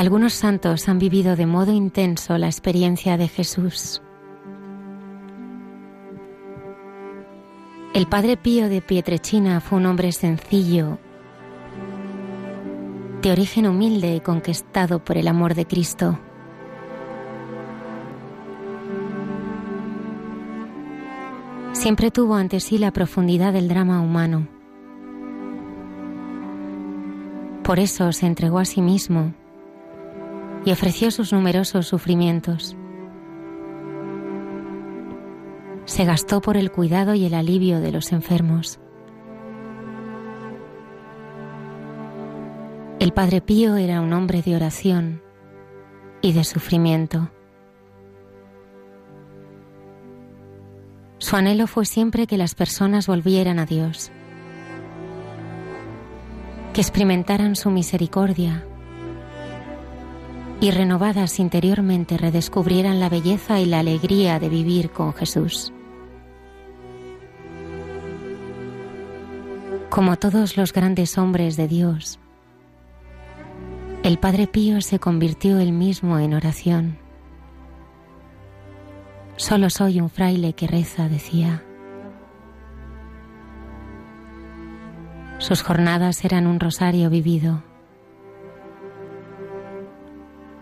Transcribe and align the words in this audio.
Algunos 0.00 0.32
santos 0.32 0.88
han 0.88 0.98
vivido 0.98 1.36
de 1.36 1.44
modo 1.44 1.72
intenso 1.72 2.38
la 2.38 2.46
experiencia 2.46 3.18
de 3.18 3.28
Jesús. 3.28 4.00
El 7.92 8.06
padre 8.06 8.38
Pío 8.38 8.70
de 8.70 8.80
Pietrechina 8.80 9.60
fue 9.60 9.76
un 9.76 9.84
hombre 9.84 10.10
sencillo, 10.12 10.98
de 13.20 13.30
origen 13.30 13.66
humilde 13.66 14.16
y 14.16 14.20
conquistado 14.20 15.04
por 15.04 15.18
el 15.18 15.28
amor 15.28 15.54
de 15.54 15.66
Cristo. 15.66 16.18
Siempre 21.72 22.10
tuvo 22.10 22.36
ante 22.36 22.60
sí 22.60 22.78
la 22.78 22.90
profundidad 22.90 23.52
del 23.52 23.68
drama 23.68 24.00
humano. 24.00 24.48
Por 27.62 27.78
eso 27.78 28.12
se 28.12 28.24
entregó 28.24 28.60
a 28.60 28.64
sí 28.64 28.80
mismo 28.80 29.34
y 30.64 30.72
ofreció 30.72 31.10
sus 31.10 31.32
numerosos 31.32 31.86
sufrimientos. 31.86 32.76
Se 35.84 36.04
gastó 36.04 36.40
por 36.40 36.56
el 36.56 36.70
cuidado 36.70 37.14
y 37.14 37.24
el 37.24 37.34
alivio 37.34 37.80
de 37.80 37.92
los 37.92 38.12
enfermos. 38.12 38.78
El 42.98 43.12
Padre 43.12 43.40
Pío 43.40 43.76
era 43.76 44.00
un 44.00 44.12
hombre 44.12 44.42
de 44.42 44.54
oración 44.54 45.22
y 46.20 46.32
de 46.32 46.44
sufrimiento. 46.44 47.30
Su 51.18 51.36
anhelo 51.36 51.66
fue 51.66 51.86
siempre 51.86 52.26
que 52.26 52.36
las 52.36 52.54
personas 52.54 53.06
volvieran 53.06 53.58
a 53.58 53.66
Dios, 53.66 54.10
que 56.72 56.80
experimentaran 56.80 57.56
su 57.56 57.70
misericordia 57.70 58.66
y 60.60 60.70
renovadas 60.70 61.40
interiormente 61.40 62.18
redescubrieran 62.18 63.00
la 63.00 63.08
belleza 63.08 63.60
y 63.60 63.66
la 63.66 63.80
alegría 63.80 64.38
de 64.38 64.50
vivir 64.50 64.90
con 64.90 65.14
Jesús. 65.14 65.72
Como 69.88 70.16
todos 70.16 70.56
los 70.56 70.72
grandes 70.72 71.16
hombres 71.16 71.56
de 71.56 71.66
Dios, 71.66 72.20
el 74.02 74.18
Padre 74.18 74.46
Pío 74.46 74.80
se 74.82 74.98
convirtió 74.98 75.58
él 75.58 75.72
mismo 75.72 76.18
en 76.18 76.34
oración. 76.34 76.98
Solo 79.36 79.70
soy 79.70 80.00
un 80.00 80.10
fraile 80.10 80.52
que 80.52 80.66
reza, 80.66 81.08
decía. 81.08 81.64
Sus 85.38 85.62
jornadas 85.62 86.22
eran 86.24 86.46
un 86.46 86.60
rosario 86.60 87.08
vivido 87.08 87.62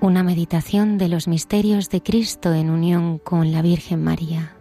una 0.01 0.23
meditación 0.23 0.97
de 0.97 1.09
los 1.09 1.27
misterios 1.27 1.91
de 1.91 2.03
Cristo 2.03 2.53
en 2.53 2.71
unión 2.71 3.19
con 3.19 3.51
la 3.51 3.63
Virgen 3.63 4.03
María. 4.03 4.53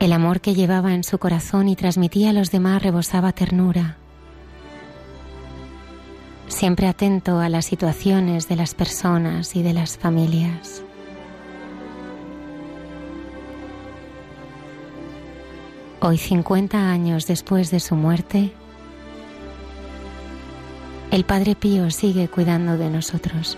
El 0.00 0.12
amor 0.12 0.40
que 0.40 0.54
llevaba 0.54 0.94
en 0.94 1.04
su 1.04 1.18
corazón 1.18 1.68
y 1.68 1.76
transmitía 1.76 2.30
a 2.30 2.32
los 2.32 2.50
demás 2.50 2.82
rebosaba 2.82 3.32
ternura, 3.32 3.96
siempre 6.48 6.88
atento 6.88 7.38
a 7.38 7.48
las 7.48 7.66
situaciones 7.66 8.48
de 8.48 8.56
las 8.56 8.74
personas 8.74 9.54
y 9.54 9.62
de 9.62 9.72
las 9.72 9.98
familias. 9.98 10.82
Hoy, 16.00 16.16
50 16.16 16.90
años 16.90 17.26
después 17.26 17.70
de 17.72 17.80
su 17.80 17.96
muerte, 17.96 18.52
el 21.10 21.24
Padre 21.24 21.54
Pío 21.54 21.90
sigue 21.90 22.28
cuidando 22.28 22.76
de 22.76 22.90
nosotros. 22.90 23.56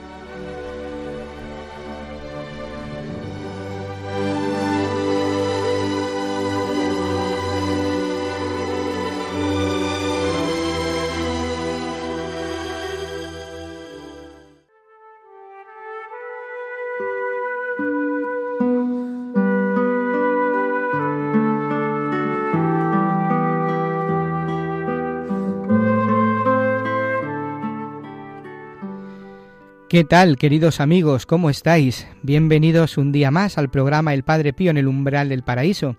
¿Qué 29.90 30.04
tal, 30.04 30.36
queridos 30.36 30.78
amigos? 30.78 31.26
¿Cómo 31.26 31.50
estáis? 31.50 32.06
Bienvenidos 32.22 32.96
un 32.96 33.10
día 33.10 33.32
más 33.32 33.58
al 33.58 33.70
programa 33.70 34.14
El 34.14 34.22
Padre 34.22 34.52
Pío 34.52 34.70
en 34.70 34.76
el 34.76 34.86
umbral 34.86 35.30
del 35.30 35.42
paraíso. 35.42 35.96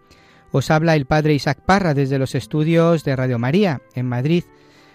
Os 0.52 0.72
habla 0.72 0.96
el 0.96 1.06
Padre 1.06 1.34
Isaac 1.34 1.60
Parra 1.66 1.94
desde 1.94 2.18
los 2.18 2.34
estudios 2.34 3.04
de 3.04 3.18
Radio 3.18 3.38
María, 3.38 3.82
en 3.94 4.06
Madrid. 4.06 4.46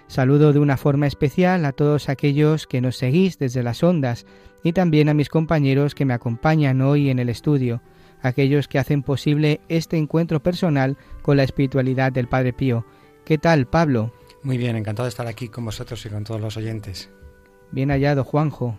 Saludo 0.06 0.54
de 0.54 0.60
una 0.60 0.78
forma 0.78 1.06
especial 1.06 1.66
a 1.66 1.72
todos 1.72 2.08
aquellos 2.08 2.66
que 2.66 2.80
nos 2.80 2.96
seguís 2.96 3.38
desde 3.38 3.62
las 3.62 3.82
ondas 3.82 4.24
y 4.64 4.72
también 4.72 5.10
a 5.10 5.14
mis 5.14 5.28
compañeros 5.28 5.94
que 5.94 6.06
me 6.06 6.14
acompañan 6.14 6.80
hoy 6.80 7.10
en 7.10 7.18
el 7.18 7.28
estudio, 7.28 7.82
aquellos 8.22 8.66
que 8.66 8.78
hacen 8.78 9.02
posible 9.02 9.60
este 9.68 9.98
encuentro 9.98 10.42
personal 10.42 10.96
con 11.20 11.36
la 11.36 11.42
espiritualidad 11.42 12.12
del 12.12 12.28
Padre 12.28 12.54
Pío. 12.54 12.86
¿Qué 13.26 13.36
tal, 13.36 13.66
Pablo? 13.66 14.14
Muy 14.42 14.56
bien, 14.56 14.74
encantado 14.74 15.04
de 15.04 15.10
estar 15.10 15.26
aquí 15.26 15.50
con 15.50 15.66
vosotros 15.66 16.06
y 16.06 16.08
con 16.08 16.24
todos 16.24 16.40
los 16.40 16.56
oyentes. 16.56 17.10
Bien 17.70 17.90
hallado, 17.90 18.24
Juanjo. 18.24 18.78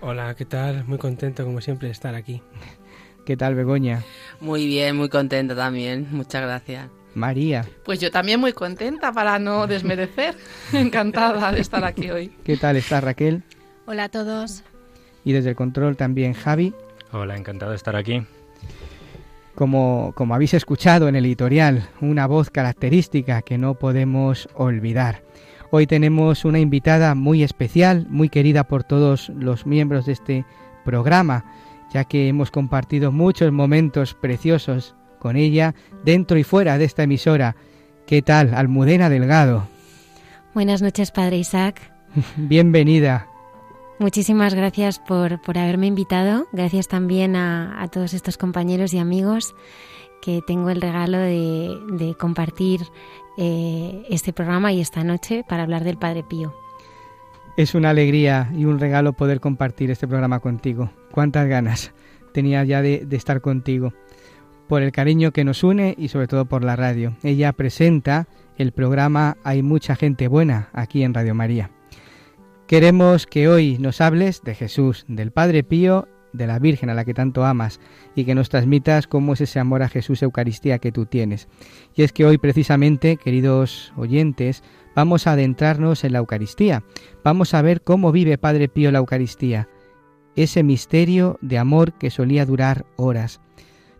Hola, 0.00 0.34
¿qué 0.34 0.44
tal? 0.44 0.84
Muy 0.86 0.98
contento 0.98 1.44
como 1.44 1.60
siempre 1.60 1.88
de 1.88 1.92
estar 1.92 2.14
aquí. 2.14 2.42
¿Qué 3.24 3.36
tal, 3.36 3.54
Begoña? 3.54 4.04
Muy 4.40 4.66
bien, 4.66 4.96
muy 4.96 5.08
contenta 5.08 5.56
también. 5.56 6.06
Muchas 6.12 6.42
gracias. 6.42 6.88
María. 7.14 7.64
Pues 7.84 7.98
yo 7.98 8.10
también 8.10 8.38
muy 8.38 8.52
contenta 8.52 9.10
para 9.12 9.38
no 9.38 9.66
desmerecer. 9.66 10.36
Encantada 10.72 11.50
de 11.50 11.60
estar 11.60 11.84
aquí 11.84 12.10
hoy. 12.10 12.30
¿Qué 12.44 12.56
tal 12.56 12.76
está 12.76 13.00
Raquel? 13.00 13.42
Hola 13.86 14.04
a 14.04 14.08
todos. 14.08 14.62
Y 15.24 15.32
desde 15.32 15.50
el 15.50 15.56
control 15.56 15.96
también 15.96 16.34
Javi. 16.34 16.74
Hola, 17.12 17.36
encantado 17.36 17.70
de 17.70 17.76
estar 17.76 17.96
aquí. 17.96 18.22
Como, 19.54 20.12
como 20.14 20.34
habéis 20.34 20.52
escuchado 20.54 21.08
en 21.08 21.16
el 21.16 21.24
editorial, 21.24 21.88
una 22.02 22.26
voz 22.26 22.50
característica 22.50 23.40
que 23.42 23.56
no 23.56 23.74
podemos 23.74 24.48
olvidar. 24.54 25.22
Hoy 25.70 25.86
tenemos 25.86 26.44
una 26.44 26.60
invitada 26.60 27.14
muy 27.14 27.42
especial, 27.42 28.06
muy 28.08 28.28
querida 28.28 28.64
por 28.64 28.84
todos 28.84 29.30
los 29.30 29.66
miembros 29.66 30.06
de 30.06 30.12
este 30.12 30.44
programa, 30.84 31.44
ya 31.92 32.04
que 32.04 32.28
hemos 32.28 32.50
compartido 32.50 33.10
muchos 33.10 33.50
momentos 33.52 34.14
preciosos 34.14 34.94
con 35.18 35.36
ella 35.36 35.74
dentro 36.04 36.38
y 36.38 36.44
fuera 36.44 36.78
de 36.78 36.84
esta 36.84 37.02
emisora. 37.02 37.56
¿Qué 38.06 38.22
tal, 38.22 38.54
Almudena 38.54 39.08
Delgado? 39.08 39.66
Buenas 40.54 40.82
noches, 40.82 41.10
Padre 41.10 41.38
Isaac. 41.38 41.80
Bienvenida. 42.36 43.26
Muchísimas 43.98 44.54
gracias 44.54 45.00
por, 45.00 45.40
por 45.42 45.58
haberme 45.58 45.86
invitado. 45.86 46.46
Gracias 46.52 46.86
también 46.86 47.34
a, 47.34 47.82
a, 47.82 47.88
todos 47.88 48.14
estos 48.14 48.36
compañeros 48.36 48.94
y 48.94 48.98
amigos 48.98 49.54
que 50.22 50.42
tengo 50.46 50.70
el 50.70 50.80
regalo 50.80 51.18
de, 51.18 51.76
de 51.92 52.14
compartir 52.14 52.82
eh, 53.36 54.04
este 54.08 54.32
programa 54.32 54.72
y 54.72 54.80
esta 54.80 55.04
noche 55.04 55.44
para 55.48 55.62
hablar 55.62 55.84
del 55.84 55.98
Padre 55.98 56.22
Pío. 56.22 56.54
Es 57.56 57.74
una 57.74 57.90
alegría 57.90 58.50
y 58.54 58.64
un 58.66 58.78
regalo 58.78 59.14
poder 59.14 59.40
compartir 59.40 59.90
este 59.90 60.06
programa 60.06 60.40
contigo. 60.40 60.90
Cuántas 61.10 61.48
ganas 61.48 61.92
tenía 62.32 62.64
ya 62.64 62.82
de, 62.82 63.06
de 63.06 63.16
estar 63.16 63.40
contigo. 63.40 63.92
Por 64.68 64.82
el 64.82 64.92
cariño 64.92 65.32
que 65.32 65.44
nos 65.44 65.64
une 65.64 65.94
y 65.96 66.08
sobre 66.08 66.26
todo 66.26 66.44
por 66.44 66.64
la 66.64 66.76
radio. 66.76 67.16
Ella 67.22 67.52
presenta 67.52 68.26
el 68.58 68.72
programa 68.72 69.36
Hay 69.44 69.62
mucha 69.62 69.96
gente 69.96 70.28
buena 70.28 70.68
aquí 70.72 71.02
en 71.02 71.14
Radio 71.14 71.34
María. 71.34 71.70
Queremos 72.66 73.26
que 73.26 73.48
hoy 73.48 73.78
nos 73.78 74.00
hables 74.00 74.42
de 74.42 74.54
Jesús, 74.54 75.04
del 75.06 75.30
Padre 75.30 75.62
Pío, 75.62 76.08
de 76.32 76.46
la 76.46 76.58
Virgen 76.58 76.90
a 76.90 76.94
la 76.94 77.04
que 77.04 77.14
tanto 77.14 77.44
amas 77.44 77.80
y 78.14 78.24
que 78.24 78.34
nos 78.34 78.48
transmitas 78.48 79.06
cómo 79.06 79.34
es 79.34 79.40
ese 79.40 79.58
amor 79.58 79.82
a 79.82 79.88
Jesús 79.88 80.22
Eucaristía 80.22 80.78
que 80.78 80.92
tú 80.92 81.06
tienes. 81.06 81.48
Y 81.94 82.02
es 82.02 82.12
que 82.12 82.24
hoy 82.24 82.38
precisamente, 82.38 83.16
queridos 83.16 83.92
oyentes, 83.96 84.62
vamos 84.94 85.26
a 85.26 85.32
adentrarnos 85.32 86.04
en 86.04 86.12
la 86.12 86.18
Eucaristía. 86.18 86.82
Vamos 87.24 87.54
a 87.54 87.62
ver 87.62 87.82
cómo 87.82 88.12
vive 88.12 88.38
Padre 88.38 88.68
Pío 88.68 88.90
la 88.90 88.98
Eucaristía, 88.98 89.68
ese 90.34 90.62
misterio 90.62 91.38
de 91.40 91.58
amor 91.58 91.92
que 91.94 92.10
solía 92.10 92.46
durar 92.46 92.86
horas. 92.96 93.40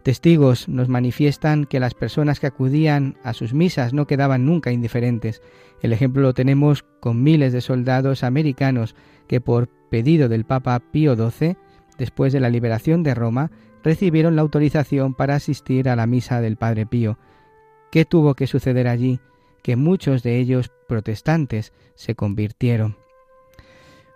Testigos 0.06 0.68
nos 0.68 0.88
manifiestan 0.88 1.64
que 1.64 1.80
las 1.80 1.94
personas 1.94 2.38
que 2.38 2.46
acudían 2.46 3.16
a 3.24 3.32
sus 3.32 3.54
misas 3.54 3.92
no 3.92 4.06
quedaban 4.06 4.46
nunca 4.46 4.70
indiferentes. 4.70 5.42
El 5.82 5.92
ejemplo 5.92 6.22
lo 6.22 6.32
tenemos 6.32 6.84
con 7.00 7.24
miles 7.24 7.52
de 7.52 7.60
soldados 7.60 8.22
americanos 8.22 8.94
que 9.26 9.40
por 9.40 9.68
pedido 9.90 10.28
del 10.28 10.44
Papa 10.44 10.78
Pío 10.78 11.16
XII, 11.16 11.56
después 11.98 12.32
de 12.32 12.40
la 12.40 12.50
liberación 12.50 13.02
de 13.02 13.14
Roma, 13.14 13.50
recibieron 13.82 14.36
la 14.36 14.42
autorización 14.42 15.14
para 15.14 15.36
asistir 15.36 15.88
a 15.88 15.96
la 15.96 16.06
misa 16.06 16.40
del 16.40 16.56
Padre 16.56 16.86
Pío. 16.86 17.18
¿Qué 17.90 18.04
tuvo 18.04 18.34
que 18.34 18.46
suceder 18.46 18.88
allí? 18.88 19.20
Que 19.62 19.76
muchos 19.76 20.22
de 20.22 20.38
ellos 20.38 20.70
protestantes 20.88 21.72
se 21.94 22.14
convirtieron. 22.14 22.96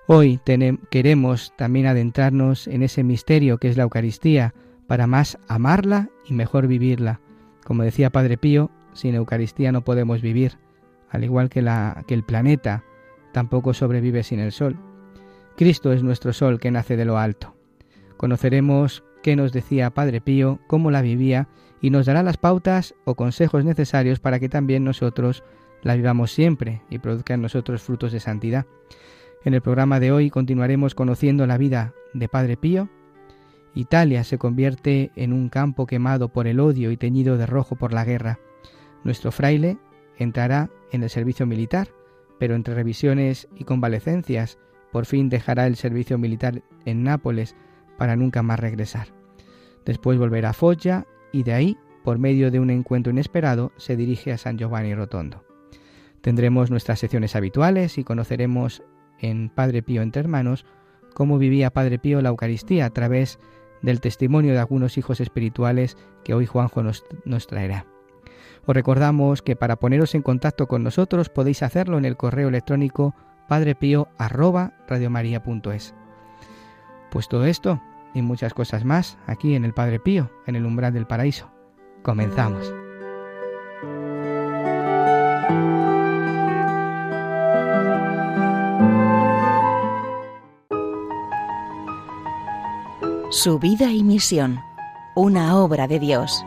Hoy 0.06 0.40
queremos 0.90 1.54
también 1.56 1.86
adentrarnos 1.86 2.66
en 2.66 2.82
ese 2.82 3.04
misterio 3.04 3.58
que 3.58 3.68
es 3.68 3.76
la 3.76 3.84
Eucaristía, 3.84 4.54
para 4.88 5.06
más 5.06 5.38
amarla 5.46 6.10
y 6.26 6.34
mejor 6.34 6.66
vivirla. 6.66 7.20
Como 7.64 7.84
decía 7.84 8.10
Padre 8.10 8.36
Pío, 8.36 8.72
sin 8.92 9.14
Eucaristía 9.14 9.70
no 9.70 9.84
podemos 9.84 10.20
vivir, 10.20 10.58
al 11.10 11.22
igual 11.22 11.48
que, 11.48 11.62
la, 11.62 12.02
que 12.08 12.14
el 12.14 12.24
planeta 12.24 12.82
tampoco 13.32 13.72
sobrevive 13.72 14.24
sin 14.24 14.40
el 14.40 14.50
sol. 14.50 14.76
Cristo 15.56 15.92
es 15.92 16.02
nuestro 16.02 16.32
sol 16.32 16.58
que 16.58 16.72
nace 16.72 16.96
de 16.96 17.04
lo 17.04 17.18
alto. 17.18 17.54
Conoceremos 18.20 19.02
qué 19.22 19.34
nos 19.34 19.50
decía 19.50 19.88
Padre 19.94 20.20
Pío, 20.20 20.58
cómo 20.66 20.90
la 20.90 21.00
vivía 21.00 21.48
y 21.80 21.88
nos 21.88 22.04
dará 22.04 22.22
las 22.22 22.36
pautas 22.36 22.94
o 23.06 23.14
consejos 23.14 23.64
necesarios 23.64 24.20
para 24.20 24.38
que 24.38 24.50
también 24.50 24.84
nosotros 24.84 25.42
la 25.80 25.96
vivamos 25.96 26.30
siempre 26.30 26.82
y 26.90 26.98
produzca 26.98 27.32
en 27.32 27.40
nosotros 27.40 27.80
frutos 27.80 28.12
de 28.12 28.20
santidad. 28.20 28.66
En 29.42 29.54
el 29.54 29.62
programa 29.62 30.00
de 30.00 30.12
hoy 30.12 30.28
continuaremos 30.28 30.94
conociendo 30.94 31.46
la 31.46 31.56
vida 31.56 31.94
de 32.12 32.28
Padre 32.28 32.58
Pío, 32.58 32.90
Italia 33.74 34.22
se 34.22 34.36
convierte 34.36 35.12
en 35.16 35.32
un 35.32 35.48
campo 35.48 35.86
quemado 35.86 36.28
por 36.28 36.46
el 36.46 36.60
odio 36.60 36.90
y 36.90 36.98
teñido 36.98 37.38
de 37.38 37.46
rojo 37.46 37.76
por 37.76 37.94
la 37.94 38.04
guerra. 38.04 38.38
Nuestro 39.02 39.32
fraile 39.32 39.78
entrará 40.18 40.68
en 40.92 41.04
el 41.04 41.08
servicio 41.08 41.46
militar, 41.46 41.88
pero 42.38 42.54
entre 42.54 42.74
revisiones 42.74 43.48
y 43.56 43.64
convalecencias, 43.64 44.58
por 44.92 45.06
fin 45.06 45.30
dejará 45.30 45.66
el 45.66 45.76
servicio 45.76 46.18
militar 46.18 46.60
en 46.84 47.02
Nápoles 47.02 47.56
para 48.00 48.16
nunca 48.16 48.42
más 48.42 48.58
regresar. 48.58 49.08
Después 49.84 50.18
volverá 50.18 50.48
a 50.48 50.54
Foggia 50.54 51.06
y 51.30 51.42
de 51.42 51.52
ahí, 51.52 51.78
por 52.02 52.18
medio 52.18 52.50
de 52.50 52.58
un 52.58 52.70
encuentro 52.70 53.12
inesperado, 53.12 53.70
se 53.76 53.94
dirige 53.94 54.32
a 54.32 54.38
San 54.38 54.58
Giovanni 54.58 54.94
Rotondo. 54.94 55.44
Tendremos 56.22 56.72
nuestras 56.72 56.98
secciones 56.98 57.36
habituales 57.36 57.98
y 57.98 58.04
conoceremos 58.04 58.82
en 59.18 59.50
Padre 59.50 59.82
Pío 59.82 60.02
entre 60.02 60.20
hermanos 60.20 60.64
cómo 61.14 61.38
vivía 61.38 61.70
Padre 61.70 61.98
Pío 61.98 62.22
la 62.22 62.30
Eucaristía 62.30 62.86
a 62.86 62.90
través 62.90 63.38
de 63.38 63.60
del 63.82 64.00
testimonio 64.00 64.52
de 64.52 64.58
algunos 64.58 64.98
hijos 64.98 65.20
espirituales 65.20 65.96
que 66.24 66.34
hoy 66.34 66.46
Juanjo 66.46 66.82
nos, 66.82 67.04
nos 67.24 67.46
traerá. 67.46 67.86
Os 68.66 68.74
recordamos 68.74 69.40
que 69.42 69.54
para 69.56 69.76
poneros 69.76 70.14
en 70.14 70.20
contacto 70.22 70.66
con 70.68 70.82
nosotros 70.82 71.30
podéis 71.30 71.62
hacerlo 71.62 71.96
en 71.98 72.04
el 72.04 72.16
correo 72.16 72.48
electrónico 72.48 73.14
padrepío@radiomaria.es. 73.48 75.94
Pues 77.10 77.28
todo 77.28 77.46
esto 77.46 77.80
y 78.14 78.22
muchas 78.22 78.54
cosas 78.54 78.84
más 78.84 79.18
aquí 79.26 79.54
en 79.54 79.64
el 79.64 79.74
Padre 79.74 80.00
Pío, 80.00 80.30
en 80.46 80.56
el 80.56 80.66
umbral 80.66 80.92
del 80.92 81.06
paraíso. 81.06 81.50
Comenzamos. 82.02 82.72
Su 93.30 93.58
vida 93.58 93.92
y 93.92 94.02
misión, 94.02 94.58
una 95.14 95.56
obra 95.56 95.86
de 95.86 96.00
Dios. 96.00 96.44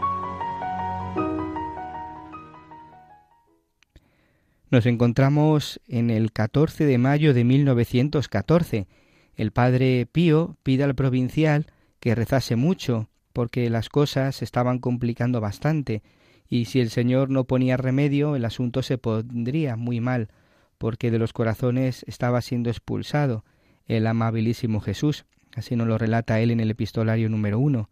Nos 4.69 4.85
encontramos 4.87 5.79
en 5.87 6.09
el 6.09 6.31
14 6.31 6.85
de 6.85 6.97
mayo 6.97 7.33
de 7.33 7.43
1914. 7.43 8.87
El 9.35 9.51
padre 9.51 10.05
Pío 10.05 10.57
pide 10.63 10.83
al 10.83 10.95
provincial 10.95 11.67
que 11.99 12.15
rezase 12.15 12.55
mucho, 12.55 13.09
porque 13.33 13.69
las 13.69 13.89
cosas 13.89 14.35
se 14.35 14.45
estaban 14.45 14.79
complicando 14.79 15.41
bastante, 15.41 16.03
y 16.47 16.65
si 16.65 16.79
el 16.79 16.89
Señor 16.89 17.29
no 17.29 17.45
ponía 17.45 17.77
remedio, 17.77 18.35
el 18.35 18.45
asunto 18.45 18.83
se 18.83 18.97
pondría 18.97 19.75
muy 19.75 19.99
mal, 20.01 20.29
porque 20.77 21.09
de 21.09 21.17
los 21.17 21.33
corazones 21.33 22.03
estaba 22.07 22.41
siendo 22.41 22.69
expulsado 22.69 23.43
el 23.85 24.05
amabilísimo 24.05 24.81
Jesús. 24.81 25.25
Así 25.55 25.75
nos 25.75 25.87
lo 25.87 25.97
relata 25.97 26.39
él 26.39 26.51
en 26.51 26.59
el 26.59 26.71
epistolario 26.71 27.29
número 27.29 27.59
uno. 27.59 27.89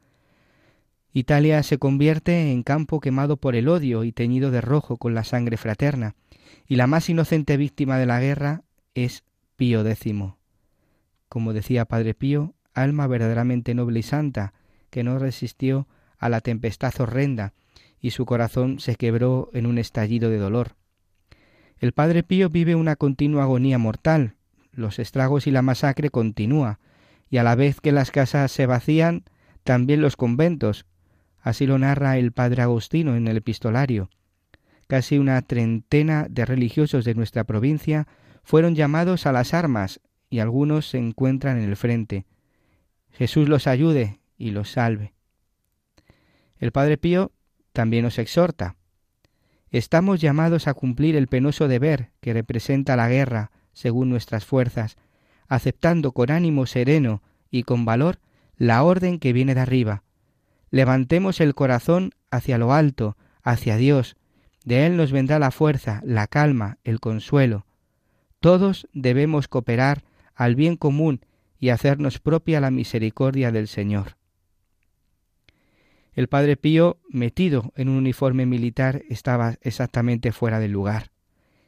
Italia 1.13 1.61
se 1.63 1.77
convierte 1.77 2.51
en 2.51 2.63
campo 2.63 2.99
quemado 2.99 3.37
por 3.37 3.55
el 3.55 3.67
odio 3.67 4.03
y 4.03 4.11
teñido 4.11 4.51
de 4.51 4.61
rojo 4.61 4.97
con 4.97 5.13
la 5.13 5.23
sangre 5.23 5.57
fraterna, 5.57 6.15
y 6.67 6.75
la 6.75 6.87
más 6.87 7.09
inocente 7.09 7.57
víctima 7.57 7.97
de 7.97 8.05
la 8.05 8.19
guerra 8.19 8.63
es 8.93 9.23
Pío 9.57 9.85
X. 9.85 10.40
Como 11.31 11.53
decía 11.53 11.85
Padre 11.85 12.13
Pío, 12.13 12.55
alma 12.73 13.07
verdaderamente 13.07 13.73
noble 13.73 13.99
y 13.99 14.03
santa, 14.03 14.51
que 14.89 15.01
no 15.01 15.17
resistió 15.17 15.87
a 16.17 16.27
la 16.27 16.41
tempestad 16.41 16.93
horrenda, 16.99 17.53
y 18.01 18.11
su 18.11 18.25
corazón 18.25 18.81
se 18.81 18.97
quebró 18.97 19.49
en 19.53 19.65
un 19.65 19.77
estallido 19.77 20.29
de 20.29 20.37
dolor. 20.37 20.75
El 21.79 21.93
Padre 21.93 22.23
Pío 22.23 22.49
vive 22.49 22.75
una 22.75 22.97
continua 22.97 23.43
agonía 23.43 23.77
mortal, 23.77 24.35
los 24.73 24.99
estragos 24.99 25.47
y 25.47 25.51
la 25.51 25.61
masacre 25.61 26.09
continúa, 26.09 26.79
y 27.29 27.37
a 27.37 27.43
la 27.43 27.55
vez 27.55 27.79
que 27.79 27.93
las 27.93 28.11
casas 28.11 28.51
se 28.51 28.65
vacían, 28.65 29.23
también 29.63 30.01
los 30.01 30.17
conventos. 30.17 30.85
Así 31.39 31.65
lo 31.65 31.79
narra 31.79 32.17
el 32.17 32.33
padre 32.33 32.63
Agustino 32.63 33.15
en 33.15 33.29
el 33.29 33.37
epistolario. 33.37 34.09
Casi 34.87 35.17
una 35.17 35.41
treintena 35.43 36.27
de 36.29 36.43
religiosos 36.43 37.05
de 37.05 37.15
nuestra 37.15 37.45
provincia 37.45 38.05
fueron 38.43 38.75
llamados 38.75 39.25
a 39.25 39.31
las 39.31 39.53
armas 39.53 40.01
y 40.31 40.39
algunos 40.39 40.89
se 40.89 40.97
encuentran 40.97 41.61
en 41.61 41.69
el 41.69 41.75
frente. 41.75 42.25
Jesús 43.11 43.49
los 43.49 43.67
ayude 43.67 44.21
y 44.37 44.51
los 44.51 44.71
salve. 44.71 45.13
El 46.57 46.71
Padre 46.71 46.97
Pío 46.97 47.31
también 47.73 48.05
nos 48.05 48.17
exhorta. 48.17 48.77
Estamos 49.69 50.21
llamados 50.21 50.67
a 50.67 50.73
cumplir 50.73 51.17
el 51.17 51.27
penoso 51.27 51.67
deber 51.67 52.11
que 52.21 52.33
representa 52.33 52.95
la 52.95 53.09
guerra 53.09 53.51
según 53.73 54.09
nuestras 54.09 54.45
fuerzas, 54.45 54.95
aceptando 55.47 56.13
con 56.13 56.31
ánimo 56.31 56.65
sereno 56.65 57.21
y 57.51 57.63
con 57.63 57.83
valor 57.83 58.19
la 58.55 58.83
orden 58.83 59.19
que 59.19 59.33
viene 59.33 59.53
de 59.53 59.61
arriba. 59.61 60.03
Levantemos 60.69 61.41
el 61.41 61.55
corazón 61.55 62.13
hacia 62.29 62.57
lo 62.57 62.73
alto, 62.73 63.17
hacia 63.43 63.75
Dios. 63.75 64.15
De 64.63 64.85
Él 64.85 64.95
nos 64.95 65.11
vendrá 65.11 65.39
la 65.39 65.51
fuerza, 65.51 66.01
la 66.05 66.27
calma, 66.27 66.77
el 66.85 67.01
consuelo. 67.01 67.65
Todos 68.39 68.87
debemos 68.93 69.49
cooperar 69.49 70.03
al 70.41 70.55
bien 70.55 70.75
común 70.75 71.21
y 71.59 71.69
hacernos 71.69 72.17
propia 72.17 72.59
la 72.59 72.71
misericordia 72.71 73.51
del 73.51 73.67
Señor. 73.67 74.17
El 76.13 76.29
padre 76.29 76.57
Pío, 76.57 76.99
metido 77.11 77.71
en 77.75 77.89
un 77.89 77.97
uniforme 77.97 78.47
militar, 78.47 79.03
estaba 79.07 79.59
exactamente 79.61 80.31
fuera 80.31 80.59
del 80.59 80.71
lugar. 80.71 81.11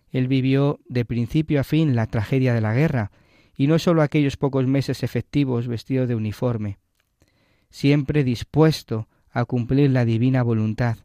Él 0.09 0.27
vivió 0.27 0.79
de 0.89 1.05
principio 1.05 1.59
a 1.59 1.63
fin 1.63 1.95
la 1.95 2.07
tragedia 2.07 2.55
de 2.55 2.61
la 2.61 2.73
guerra, 2.73 3.11
y 3.55 3.67
no 3.67 3.77
sólo 3.77 4.01
aquellos 4.01 4.37
pocos 4.37 4.65
meses 4.65 5.03
efectivos 5.03 5.67
vestido 5.67 6.07
de 6.07 6.15
uniforme, 6.15 6.79
siempre 7.69 8.23
dispuesto 8.23 9.07
a 9.29 9.45
cumplir 9.45 9.91
la 9.91 10.03
divina 10.03 10.41
voluntad. 10.41 10.97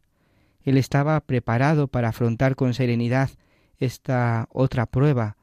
Él 0.63 0.75
estaba 0.75 1.19
preparado 1.19 1.87
para 1.87 2.09
afrontar 2.09 2.55
con 2.55 2.73
serenidad 2.73 3.29
esta 3.77 4.47
otra 4.51 4.87
prueba, 4.87 5.37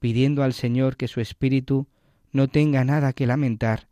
pidiendo 0.00 0.42
al 0.42 0.52
Señor 0.52 0.96
que 0.96 1.06
su 1.06 1.20
espíritu 1.20 1.86
no 2.32 2.48
tenga 2.48 2.84
nada 2.84 3.12
que 3.12 3.26
lamentar 3.26 3.86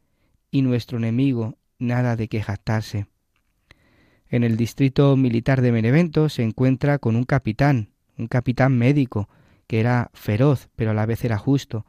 y 0.50 0.62
nuestro 0.62 0.98
enemigo 0.98 1.56
nada 1.78 2.16
de 2.16 2.28
que 2.28 2.42
jactarse. 2.42 3.06
En 4.28 4.42
el 4.42 4.56
distrito 4.56 5.16
militar 5.16 5.62
de 5.62 5.70
Benevento 5.70 6.28
se 6.28 6.42
encuentra 6.42 6.98
con 6.98 7.14
un 7.16 7.24
capitán, 7.24 7.90
un 8.18 8.26
capitán 8.26 8.76
médico, 8.76 9.28
que 9.66 9.80
era 9.80 10.10
feroz, 10.12 10.68
pero 10.76 10.90
a 10.90 10.94
la 10.94 11.06
vez 11.06 11.24
era 11.24 11.38
justo, 11.38 11.86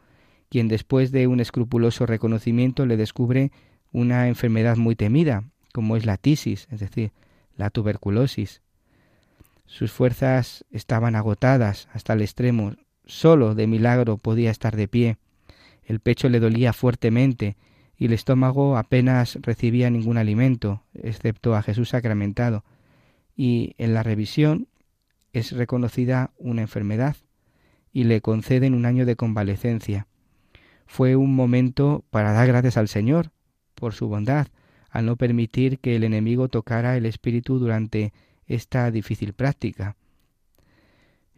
quien 0.49 0.67
después 0.67 1.11
de 1.11 1.27
un 1.27 1.39
escrupuloso 1.39 2.05
reconocimiento 2.05 2.85
le 2.85 2.97
descubre 2.97 3.51
una 3.91 4.27
enfermedad 4.27 4.77
muy 4.77 4.95
temida, 4.95 5.43
como 5.73 5.95
es 5.95 6.05
la 6.05 6.17
tisis, 6.17 6.67
es 6.71 6.79
decir, 6.79 7.11
la 7.55 7.69
tuberculosis. 7.69 8.61
Sus 9.65 9.91
fuerzas 9.91 10.65
estaban 10.71 11.15
agotadas 11.15 11.88
hasta 11.93 12.13
el 12.13 12.21
extremo, 12.21 12.73
solo 13.10 13.56
de 13.56 13.68
milagro 13.68 14.18
podía 14.18 14.51
estar 14.51 14.75
de 14.75 14.88
pie. 14.88 15.18
El 15.84 16.00
pecho 16.00 16.30
le 16.30 16.39
dolía 16.39 16.74
fuertemente 16.74 17.58
y 17.98 18.06
el 18.06 18.13
estómago 18.13 18.78
apenas 18.78 19.38
recibía 19.42 19.89
ningún 19.89 20.18
alimento, 20.18 20.84
excepto 20.94 21.56
a 21.56 21.62
Jesús 21.63 21.89
sacramentado, 21.89 22.63
y 23.36 23.74
en 23.78 23.94
la 23.94 24.04
revisión 24.04 24.68
es 25.34 25.51
reconocida 25.51 26.32
una 26.38 26.62
enfermedad 26.62 27.18
y 27.92 28.04
le 28.04 28.22
conceden 28.22 28.74
un 28.74 28.86
año 28.86 29.06
de 29.06 29.16
convalecencia. 29.16 30.08
Fue 30.86 31.16
un 31.16 31.36
momento 31.36 32.06
para 32.12 32.32
dar 32.32 32.48
gracias 32.48 32.78
al 32.78 32.88
Señor 32.88 33.32
por 33.75 33.94
su 33.94 34.08
bondad, 34.08 34.48
al 34.89 35.06
no 35.06 35.18
permitir 35.18 35.80
que 35.80 35.96
el 35.96 36.04
enemigo 36.04 36.48
tocara 36.48 36.96
el 36.98 37.06
espíritu 37.06 37.60
durante 37.60 38.13
esta 38.46 38.89
difícil 38.92 39.34
práctica. 39.34 39.96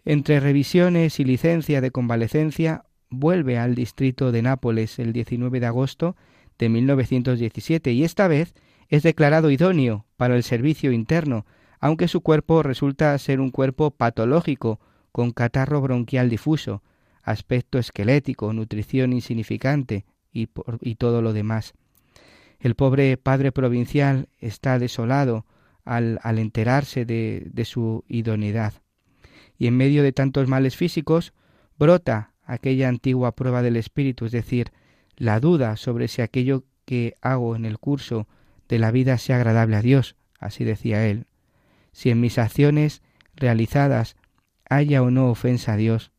Entre 0.04 0.40
revisiones 0.40 1.20
y 1.20 1.26
licencia 1.26 1.80
de 1.80 1.92
convalecencia, 1.92 2.86
vuelve 3.10 3.60
al 3.60 3.76
distrito 3.76 4.32
de 4.32 4.42
Nápoles 4.42 4.98
el 4.98 5.14
19 5.14 5.60
de 5.60 5.66
agosto 5.68 6.16
de 6.58 6.70
1917 6.70 7.92
y 7.92 8.04
esta 8.04 8.28
vez 8.28 8.56
es 8.88 9.04
declarado 9.04 9.52
idóneo 9.52 10.06
para 10.18 10.36
el 10.36 10.44
servicio 10.44 10.92
interno, 10.92 11.46
aunque 11.80 12.08
su 12.08 12.22
cuerpo 12.22 12.64
resulta 12.64 13.18
ser 13.18 13.40
un 13.40 13.52
cuerpo 13.52 13.92
patológico 13.92 14.80
con 15.12 15.32
catarro 15.32 15.82
bronquial 15.82 16.30
difuso, 16.30 16.84
aspecto 17.22 17.78
esquelético, 17.78 18.54
nutrición 18.54 19.14
insignificante 19.14 20.06
y, 20.32 20.50
y 20.82 20.96
todo 20.96 21.22
lo 21.22 21.34
demás. 21.34 21.74
El 22.60 22.76
pobre 22.76 23.18
padre 23.18 23.52
provincial 23.52 24.30
está 24.40 24.80
desolado 24.80 25.46
al, 25.84 26.20
al 26.24 26.40
enterarse 26.40 27.06
de, 27.06 27.48
de 27.52 27.66
su 27.66 28.04
idoneidad. 28.08 28.74
Y 29.62 29.68
en 29.68 29.78
medio 29.78 30.02
de 30.02 30.12
tantos 30.12 30.48
males 30.48 30.76
físicos 30.76 31.34
brota 31.78 32.34
aquella 32.46 32.90
antigua 32.90 33.36
prueba 33.36 33.62
del 33.62 33.76
espíritu, 33.76 34.26
es 34.26 34.32
decir, 34.32 34.72
la 35.18 35.40
duda 35.40 35.78
sobre 35.78 36.08
si 36.08 36.24
aquello 36.24 36.64
que 36.84 37.14
hago 37.22 37.56
en 37.56 37.66
el 37.66 37.78
curso 37.78 38.28
de 38.68 38.80
la 38.80 38.90
vida 38.90 39.20
sea 39.20 39.36
agradable 39.36 39.76
a 39.76 39.84
Dios, 39.84 40.16
así 40.40 40.64
decía 40.64 41.06
él, 41.06 41.28
si 41.92 42.10
en 42.10 42.20
mis 42.20 42.40
acciones 42.40 43.04
realizadas 43.36 44.16
haya 44.68 45.04
o 45.04 45.12
no 45.12 45.30
ofensa 45.30 45.74
a 45.74 45.78
Dios. 45.78 46.12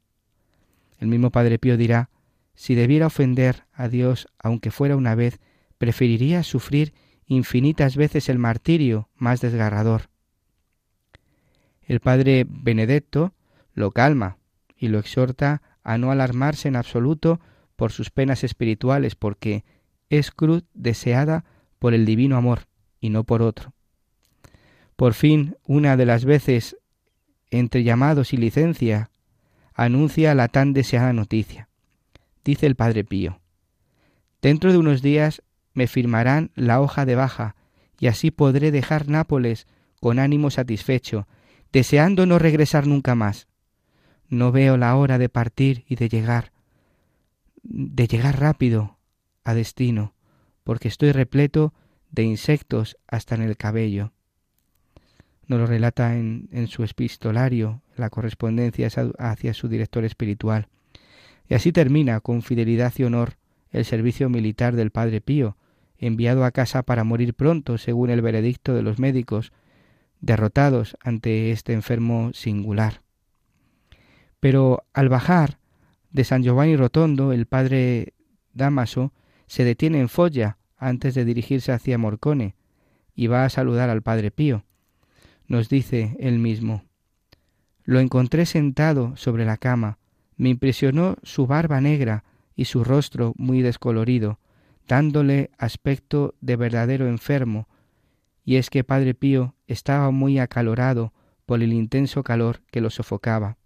El 1.01 1.09
mismo 1.09 1.31
Padre 1.31 1.59
Pío 1.59 1.77
dirá, 1.77 2.11
si 2.55 2.77
debiera 2.77 3.09
ofender 3.09 3.65
a 3.73 3.89
Dios 3.89 4.29
aunque 4.39 4.71
fuera 4.71 4.95
una 4.95 5.17
vez, 5.17 5.41
preferiría 5.79 6.45
sufrir 6.45 6.95
infinitas 7.27 7.97
veces 7.97 8.29
el 8.29 8.39
martirio 8.39 9.09
más 9.17 9.41
desgarrador. 9.41 10.12
El 11.85 12.01
Padre 12.01 12.47
Benedetto 12.49 13.33
lo 13.75 13.91
calma 13.91 14.39
y 14.77 14.89
lo 14.89 14.99
exhorta 14.99 15.63
a 15.83 15.99
no 15.99 16.11
alarmarse 16.11 16.69
en 16.69 16.77
absoluto 16.77 17.41
por 17.77 17.93
sus 17.93 18.11
penas 18.11 18.45
espirituales, 18.45 19.15
porque 19.17 19.65
es 20.11 20.31
cruz 20.31 20.65
deseada 20.75 21.45
por 21.79 21.95
el 21.95 22.05
divino 22.05 22.37
amor 22.37 22.67
y 23.01 23.11
no 23.11 23.25
por 23.25 23.43
otro. 23.43 23.73
Por 24.97 25.15
fin, 25.15 25.57
una 25.65 25.97
de 25.97 26.07
las 26.07 26.25
veces 26.25 26.77
entre 27.51 27.83
llamados 27.83 28.33
y 28.33 28.37
licencia, 28.37 29.11
anuncia 29.75 30.35
la 30.35 30.49
tan 30.49 30.73
deseada 30.73 31.13
noticia. 31.13 31.69
Dice 32.45 32.67
el 32.67 32.77
Padre 32.77 33.05
Pío, 33.05 33.41
Dentro 34.41 34.73
de 34.73 34.79
unos 34.79 35.03
días 35.03 35.43
me 35.75 35.87
firmarán 35.87 36.51
la 36.55 36.81
hoja 36.81 37.05
de 37.05 37.15
baja, 37.15 37.57
y 38.01 38.09
así 38.09 38.31
podré 38.31 38.71
dejar 38.71 39.09
Nápoles 39.09 39.67
con 40.01 40.19
ánimo 40.19 40.51
satisfecho, 40.51 41.29
deseando 41.73 42.27
no 42.27 42.39
regresar 42.39 42.87
nunca 42.87 43.15
más. 43.15 43.49
No 44.29 44.53
veo 44.53 44.77
la 44.77 44.97
hora 44.97 45.19
de 45.19 45.29
partir 45.29 45.85
y 45.89 45.97
de 45.97 46.09
llegar, 46.09 46.53
de 47.63 48.07
llegar 48.07 48.41
rápido 48.41 48.99
a 49.45 49.55
destino, 49.55 50.15
porque 50.65 50.89
estoy 50.89 51.13
repleto 51.13 51.75
de 52.11 52.23
insectos 52.23 52.97
hasta 53.07 53.35
en 53.35 53.43
el 53.43 53.57
cabello 53.57 54.13
nos 55.53 55.61
lo 55.61 55.67
relata 55.67 56.17
en, 56.17 56.49
en 56.53 56.67
su 56.69 56.83
epistolario, 56.83 57.83
la 57.97 58.11
correspondencia 58.11 58.89
hacia 59.19 59.55
su 59.55 59.69
director 59.69 60.05
espiritual. 60.05 60.69
Y 61.49 61.55
así 61.55 61.73
termina 61.73 62.21
con 62.21 62.43
fidelidad 62.43 62.93
y 62.97 63.05
honor 63.05 63.35
el 63.71 63.85
servicio 63.85 64.29
militar 64.29 64.77
del 64.77 64.91
Padre 64.91 65.21
Pío, 65.21 65.57
enviado 65.99 66.45
a 66.45 66.51
casa 66.51 66.83
para 66.83 67.05
morir 67.05 67.35
pronto, 67.35 67.79
según 67.79 68.11
el 68.11 68.23
veredicto 68.23 68.75
de 68.75 68.83
los 68.83 68.99
médicos, 68.99 69.53
derrotados 70.23 70.97
ante 71.03 71.51
este 71.51 71.75
enfermo 71.75 72.31
singular. 72.33 73.03
Pero 74.41 74.85
al 74.95 75.11
bajar 75.11 75.59
de 76.11 76.25
San 76.25 76.43
Giovanni 76.43 76.77
Rotondo, 76.77 77.33
el 77.33 77.45
padre 77.45 78.15
Damaso 78.55 79.13
se 79.47 79.65
detiene 79.65 80.01
en 80.01 80.09
Foggia 80.09 80.57
antes 80.79 81.15
de 81.15 81.27
dirigirse 81.27 81.73
hacia 81.73 81.99
Morcone 81.99 82.57
y 83.15 83.27
va 83.27 83.45
a 83.45 83.51
saludar 83.51 83.91
al 83.91 84.01
padre 84.01 84.31
Pío 84.31 84.65
nos 85.53 85.69
dice 85.69 86.17
él 86.19 86.39
mismo. 86.39 86.85
Lo 87.85 88.01
encontré 88.01 88.47
sentado 88.47 89.17
sobre 89.17 89.45
la 89.45 89.59
cama. 89.59 89.99
Me 90.39 90.49
impresionó 90.49 91.17
su 91.23 91.47
barba 91.47 91.81
negra 91.81 92.25
y 92.57 92.65
su 92.65 92.85
rostro 92.85 93.35
muy 93.37 93.61
descolorido, 93.61 94.39
dándole 94.89 95.51
aspecto 95.59 96.35
de 96.41 96.57
verdadero 96.57 97.07
enfermo. 97.07 97.69
Y 98.45 98.57
es 98.57 98.71
que 98.71 98.85
Padre 98.85 99.15
Pío 99.15 99.55
estaba 99.67 100.11
muy 100.11 100.39
acalorado 100.39 101.13
por 101.47 101.63
el 101.63 101.73
intenso 101.73 102.23
calor 102.23 102.63
que 102.71 102.81
lo 102.81 102.91
sofocaba. 102.91 103.57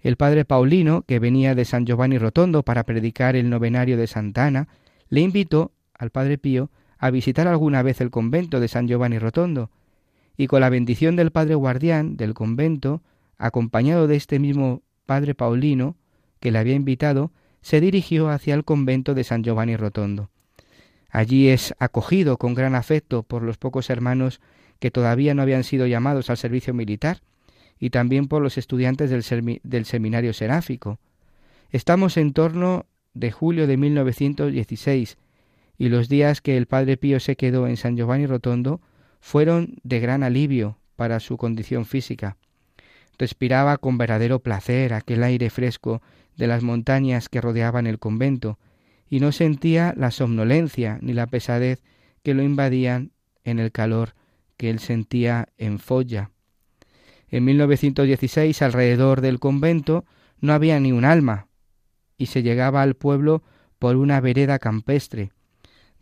El 0.00 0.16
padre 0.16 0.44
Paulino, 0.44 1.02
que 1.02 1.18
venía 1.18 1.54
de 1.54 1.64
San 1.64 1.84
Giovanni 1.84 2.18
Rotondo 2.18 2.62
para 2.62 2.84
predicar 2.84 3.34
el 3.34 3.50
novenario 3.50 3.96
de 3.96 4.06
Santana, 4.06 4.68
le 5.08 5.20
invitó 5.20 5.72
al 5.94 6.10
padre 6.10 6.38
Pío 6.38 6.70
a 6.98 7.10
visitar 7.10 7.48
alguna 7.48 7.82
vez 7.82 8.00
el 8.00 8.10
convento 8.10 8.60
de 8.60 8.68
San 8.68 8.86
Giovanni 8.86 9.18
Rotondo, 9.18 9.70
y 10.36 10.46
con 10.46 10.60
la 10.60 10.68
bendición 10.68 11.16
del 11.16 11.32
padre 11.32 11.56
guardián 11.56 12.16
del 12.16 12.34
convento, 12.34 13.02
acompañado 13.38 14.06
de 14.06 14.16
este 14.16 14.38
mismo 14.38 14.82
padre 15.04 15.34
Paulino, 15.34 15.96
que 16.38 16.52
le 16.52 16.58
había 16.58 16.74
invitado, 16.74 17.32
se 17.60 17.80
dirigió 17.80 18.28
hacia 18.28 18.54
el 18.54 18.64
convento 18.64 19.14
de 19.14 19.24
San 19.24 19.42
Giovanni 19.42 19.76
Rotondo. 19.76 20.30
Allí 21.10 21.48
es 21.48 21.74
acogido 21.78 22.36
con 22.36 22.54
gran 22.54 22.74
afecto 22.74 23.22
por 23.22 23.42
los 23.42 23.56
pocos 23.56 23.90
hermanos 23.90 24.40
que 24.78 24.90
todavía 24.90 25.34
no 25.34 25.42
habían 25.42 25.64
sido 25.64 25.86
llamados 25.86 26.30
al 26.30 26.36
servicio 26.36 26.74
militar 26.74 27.22
y 27.78 27.90
también 27.90 28.28
por 28.28 28.42
los 28.42 28.58
estudiantes 28.58 29.10
del, 29.10 29.60
del 29.62 29.84
seminario 29.84 30.32
seráfico. 30.32 30.98
Estamos 31.70 32.16
en 32.16 32.32
torno 32.32 32.86
de 33.14 33.32
julio 33.32 33.66
de 33.66 33.76
1916 33.76 35.16
y 35.78 35.88
los 35.88 36.08
días 36.08 36.40
que 36.40 36.56
el 36.56 36.66
padre 36.66 36.96
Pío 36.96 37.20
se 37.20 37.36
quedó 37.36 37.66
en 37.66 37.76
San 37.76 37.96
Giovanni 37.96 38.26
Rotondo 38.26 38.80
fueron 39.20 39.76
de 39.82 40.00
gran 40.00 40.22
alivio 40.22 40.78
para 40.96 41.20
su 41.20 41.36
condición 41.36 41.86
física. 41.86 42.36
Respiraba 43.18 43.78
con 43.78 43.98
verdadero 43.98 44.40
placer 44.40 44.92
aquel 44.92 45.22
aire 45.22 45.50
fresco 45.50 46.02
de 46.36 46.46
las 46.46 46.62
montañas 46.62 47.28
que 47.28 47.40
rodeaban 47.40 47.86
el 47.86 47.98
convento, 47.98 48.58
y 49.08 49.20
no 49.20 49.32
sentía 49.32 49.94
la 49.96 50.10
somnolencia 50.10 50.98
ni 51.00 51.12
la 51.12 51.26
pesadez 51.26 51.82
que 52.22 52.34
lo 52.34 52.42
invadían 52.42 53.12
en 53.44 53.58
el 53.58 53.72
calor 53.72 54.14
que 54.56 54.70
él 54.70 54.78
sentía 54.78 55.48
en 55.56 55.78
Folla. 55.78 56.30
En 57.28 57.44
1916, 57.44 58.62
alrededor 58.62 59.20
del 59.20 59.38
convento, 59.38 60.04
no 60.40 60.52
había 60.52 60.80
ni 60.80 60.92
un 60.92 61.04
alma, 61.04 61.48
y 62.16 62.26
se 62.26 62.42
llegaba 62.42 62.82
al 62.82 62.94
pueblo 62.94 63.42
por 63.78 63.96
una 63.96 64.20
vereda 64.20 64.58
campestre, 64.58 65.30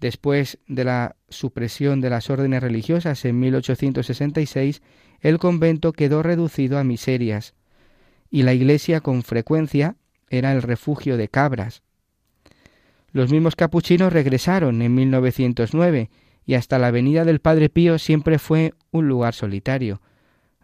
Después 0.01 0.59
de 0.67 0.85
la 0.85 1.17
supresión 1.29 2.01
de 2.01 2.11
las 2.11 2.29
órdenes 2.29 2.63
religiosas 2.63 3.25
en 3.25 3.41
1866, 3.41 4.83
el 5.21 5.39
convento 5.39 5.93
quedó 5.93 6.23
reducido 6.23 6.79
a 6.79 6.85
miserias 6.85 7.55
y 8.29 8.43
la 8.43 8.53
iglesia 8.53 9.01
con 9.01 9.23
frecuencia 9.23 9.97
era 10.29 10.53
el 10.53 10.61
refugio 10.61 11.17
de 11.17 11.29
cabras. 11.29 11.83
Los 13.17 13.33
mismos 13.33 13.57
capuchinos 13.57 14.13
regresaron 14.13 14.83
en 14.83 14.95
1909 14.95 16.11
y 16.45 16.53
hasta 16.53 16.79
la 16.79 16.91
venida 16.91 17.25
del 17.25 17.41
Padre 17.41 17.71
Pío 17.71 17.99
siempre 17.99 18.39
fue 18.39 18.75
un 18.91 19.09
lugar 19.09 19.33
solitario. 19.33 20.03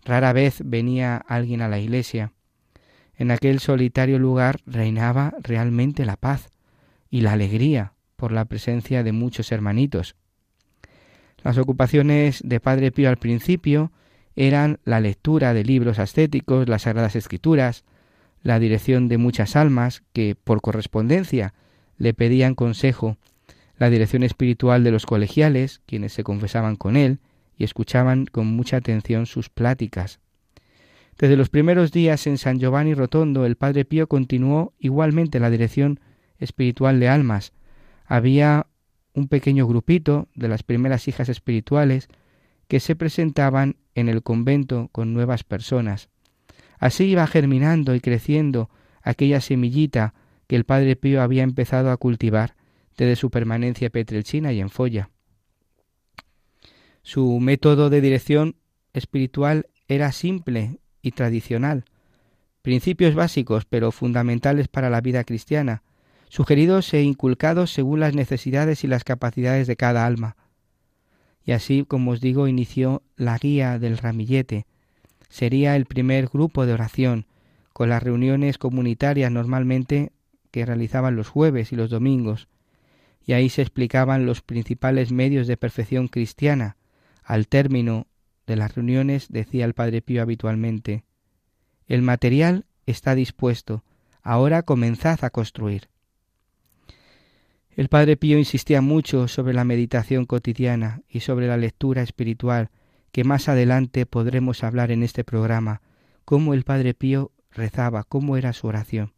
Rara 0.04 0.34
vez 0.34 0.60
venía 0.62 1.16
alguien 1.16 1.62
a 1.62 1.68
la 1.68 1.78
iglesia. 1.78 2.34
En 3.16 3.30
aquel 3.30 3.58
solitario 3.58 4.18
lugar 4.18 4.58
reinaba 4.66 5.32
realmente 5.40 6.04
la 6.04 6.16
paz 6.16 6.50
y 7.08 7.22
la 7.22 7.32
alegría 7.32 7.94
por 8.16 8.32
la 8.32 8.44
presencia 8.44 9.02
de 9.02 9.12
muchos 9.12 9.50
hermanitos. 9.50 10.14
Las 11.42 11.56
ocupaciones 11.56 12.42
de 12.44 12.60
Padre 12.60 12.92
Pío 12.92 13.08
al 13.08 13.16
principio 13.16 13.92
eran 14.36 14.78
la 14.84 15.00
lectura 15.00 15.54
de 15.54 15.64
libros 15.64 15.98
ascéticos, 15.98 16.68
las 16.68 16.82
sagradas 16.82 17.16
escrituras, 17.16 17.86
la 18.42 18.58
dirección 18.58 19.08
de 19.08 19.16
muchas 19.16 19.56
almas 19.56 20.02
que 20.12 20.34
por 20.34 20.60
correspondencia 20.60 21.54
le 21.98 22.14
pedían 22.14 22.54
consejo, 22.54 23.16
la 23.78 23.90
dirección 23.90 24.22
espiritual 24.22 24.84
de 24.84 24.90
los 24.90 25.06
colegiales, 25.06 25.80
quienes 25.86 26.12
se 26.12 26.24
confesaban 26.24 26.76
con 26.76 26.96
él 26.96 27.18
y 27.56 27.64
escuchaban 27.64 28.26
con 28.26 28.46
mucha 28.46 28.76
atención 28.76 29.26
sus 29.26 29.48
pláticas. 29.48 30.20
Desde 31.18 31.36
los 31.36 31.50
primeros 31.50 31.92
días 31.92 32.26
en 32.26 32.38
San 32.38 32.58
Giovanni 32.58 32.94
Rotondo 32.94 33.44
el 33.44 33.56
Padre 33.56 33.84
Pío 33.84 34.06
continuó 34.06 34.72
igualmente 34.78 35.40
la 35.40 35.50
dirección 35.50 36.00
espiritual 36.38 37.00
de 37.00 37.08
almas. 37.08 37.52
Había 38.06 38.66
un 39.14 39.28
pequeño 39.28 39.66
grupito 39.66 40.28
de 40.34 40.48
las 40.48 40.62
primeras 40.62 41.06
hijas 41.08 41.28
espirituales 41.28 42.08
que 42.68 42.80
se 42.80 42.96
presentaban 42.96 43.76
en 43.94 44.08
el 44.08 44.22
convento 44.22 44.88
con 44.92 45.12
nuevas 45.12 45.44
personas. 45.44 46.08
Así 46.78 47.04
iba 47.04 47.26
germinando 47.26 47.94
y 47.94 48.00
creciendo 48.00 48.70
aquella 49.02 49.40
semillita 49.40 50.14
que 50.52 50.56
el 50.56 50.64
Padre 50.64 50.96
Pío 50.96 51.22
había 51.22 51.44
empezado 51.44 51.90
a 51.90 51.96
cultivar 51.96 52.56
desde 52.98 53.16
su 53.16 53.30
permanencia 53.30 53.88
petrelchina 53.88 54.52
y 54.52 54.60
en 54.60 54.68
Folla. 54.68 55.08
Su 57.02 57.40
método 57.40 57.88
de 57.88 58.02
dirección 58.02 58.56
espiritual 58.92 59.68
era 59.88 60.12
simple 60.12 60.78
y 61.00 61.12
tradicional, 61.12 61.86
principios 62.60 63.14
básicos 63.14 63.64
pero 63.64 63.92
fundamentales 63.92 64.68
para 64.68 64.90
la 64.90 65.00
vida 65.00 65.24
cristiana, 65.24 65.84
sugeridos 66.28 66.92
e 66.92 67.00
inculcados 67.00 67.72
según 67.72 68.00
las 68.00 68.14
necesidades 68.14 68.84
y 68.84 68.88
las 68.88 69.04
capacidades 69.04 69.66
de 69.66 69.76
cada 69.76 70.04
alma. 70.04 70.36
Y 71.46 71.52
así, 71.52 71.86
como 71.88 72.10
os 72.10 72.20
digo, 72.20 72.46
inició 72.46 73.00
la 73.16 73.38
guía 73.38 73.78
del 73.78 73.96
ramillete. 73.96 74.66
Sería 75.30 75.76
el 75.76 75.86
primer 75.86 76.26
grupo 76.26 76.66
de 76.66 76.74
oración, 76.74 77.24
con 77.72 77.88
las 77.88 78.02
reuniones 78.02 78.58
comunitarias 78.58 79.32
normalmente 79.32 80.12
que 80.52 80.64
realizaban 80.64 81.16
los 81.16 81.28
jueves 81.28 81.72
y 81.72 81.76
los 81.76 81.90
domingos, 81.90 82.46
y 83.26 83.32
ahí 83.32 83.48
se 83.48 83.62
explicaban 83.62 84.26
los 84.26 84.42
principales 84.42 85.10
medios 85.10 85.48
de 85.48 85.56
perfección 85.56 86.06
cristiana. 86.06 86.76
Al 87.24 87.48
término 87.48 88.06
de 88.46 88.56
las 88.56 88.74
reuniones 88.74 89.26
decía 89.30 89.64
el 89.64 89.74
Padre 89.74 90.02
Pío 90.02 90.22
habitualmente, 90.22 91.04
el 91.86 92.02
material 92.02 92.66
está 92.86 93.14
dispuesto, 93.14 93.82
ahora 94.22 94.62
comenzad 94.62 95.24
a 95.24 95.30
construir. 95.30 95.88
El 97.70 97.88
Padre 97.88 98.16
Pío 98.16 98.38
insistía 98.38 98.82
mucho 98.82 99.28
sobre 99.28 99.54
la 99.54 99.64
meditación 99.64 100.26
cotidiana 100.26 101.02
y 101.08 101.20
sobre 101.20 101.46
la 101.46 101.56
lectura 101.56 102.02
espiritual, 102.02 102.70
que 103.12 103.24
más 103.24 103.48
adelante 103.48 104.04
podremos 104.04 104.62
hablar 104.62 104.90
en 104.90 105.02
este 105.02 105.24
programa, 105.24 105.80
cómo 106.24 106.54
el 106.54 106.64
Padre 106.64 106.92
Pío 106.92 107.32
rezaba, 107.50 108.04
cómo 108.04 108.36
era 108.36 108.52
su 108.52 108.66
oración. 108.66 109.12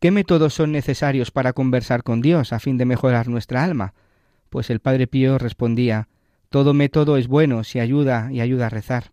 ¿Qué 0.00 0.10
métodos 0.10 0.54
son 0.54 0.72
necesarios 0.72 1.30
para 1.30 1.52
conversar 1.52 2.02
con 2.02 2.22
Dios 2.22 2.54
a 2.54 2.58
fin 2.58 2.78
de 2.78 2.86
mejorar 2.86 3.28
nuestra 3.28 3.62
alma? 3.62 3.92
Pues 4.48 4.70
el 4.70 4.80
Padre 4.80 5.06
Pío 5.06 5.36
respondía, 5.36 6.08
todo 6.48 6.72
método 6.72 7.18
es 7.18 7.28
bueno 7.28 7.64
si 7.64 7.80
ayuda 7.80 8.30
y 8.32 8.40
ayuda 8.40 8.66
a 8.66 8.70
rezar. 8.70 9.12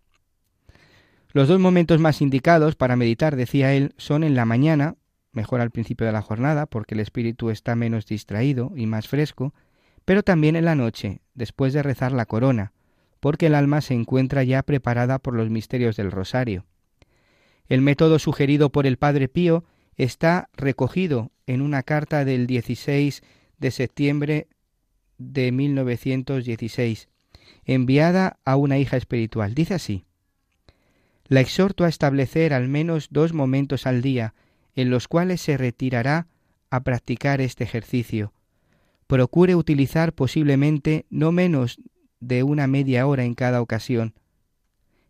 Los 1.30 1.46
dos 1.46 1.60
momentos 1.60 2.00
más 2.00 2.22
indicados 2.22 2.74
para 2.74 2.96
meditar, 2.96 3.36
decía 3.36 3.74
él, 3.74 3.92
son 3.98 4.24
en 4.24 4.34
la 4.34 4.46
mañana, 4.46 4.96
mejor 5.30 5.60
al 5.60 5.70
principio 5.70 6.06
de 6.06 6.12
la 6.12 6.22
jornada, 6.22 6.64
porque 6.64 6.94
el 6.94 7.00
espíritu 7.00 7.50
está 7.50 7.76
menos 7.76 8.06
distraído 8.06 8.72
y 8.74 8.86
más 8.86 9.08
fresco, 9.08 9.52
pero 10.06 10.22
también 10.22 10.56
en 10.56 10.64
la 10.64 10.74
noche, 10.74 11.20
después 11.34 11.74
de 11.74 11.82
rezar 11.82 12.12
la 12.12 12.24
corona, 12.24 12.72
porque 13.20 13.48
el 13.48 13.54
alma 13.54 13.82
se 13.82 13.92
encuentra 13.92 14.42
ya 14.42 14.62
preparada 14.62 15.18
por 15.18 15.34
los 15.34 15.50
misterios 15.50 15.96
del 15.96 16.10
rosario. 16.10 16.64
El 17.66 17.82
método 17.82 18.18
sugerido 18.18 18.70
por 18.70 18.86
el 18.86 18.96
Padre 18.96 19.28
Pío 19.28 19.64
está 19.98 20.48
recogido 20.54 21.32
en 21.46 21.60
una 21.60 21.82
carta 21.82 22.24
del 22.24 22.46
16 22.46 23.22
de 23.58 23.70
septiembre 23.70 24.46
de 25.18 25.52
1916, 25.52 27.08
enviada 27.64 28.38
a 28.44 28.56
una 28.56 28.78
hija 28.78 28.96
espiritual. 28.96 29.54
Dice 29.54 29.74
así, 29.74 30.04
La 31.26 31.40
exhorto 31.40 31.84
a 31.84 31.88
establecer 31.88 32.54
al 32.54 32.68
menos 32.68 33.08
dos 33.10 33.34
momentos 33.34 33.86
al 33.86 34.00
día 34.00 34.34
en 34.74 34.90
los 34.90 35.08
cuales 35.08 35.40
se 35.40 35.56
retirará 35.56 36.28
a 36.70 36.84
practicar 36.84 37.40
este 37.40 37.64
ejercicio. 37.64 38.32
Procure 39.08 39.56
utilizar 39.56 40.12
posiblemente 40.12 41.06
no 41.10 41.32
menos 41.32 41.80
de 42.20 42.44
una 42.44 42.66
media 42.68 43.06
hora 43.06 43.24
en 43.24 43.34
cada 43.34 43.60
ocasión. 43.60 44.14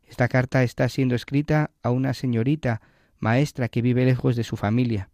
Esta 0.08 0.28
carta 0.28 0.62
está 0.62 0.88
siendo 0.88 1.14
escrita 1.14 1.72
a 1.82 1.90
una 1.90 2.14
señorita 2.14 2.80
maestra 3.18 3.68
que 3.68 3.82
vive 3.82 4.04
lejos 4.04 4.36
de 4.36 4.44
su 4.44 4.56
familia. 4.56 5.10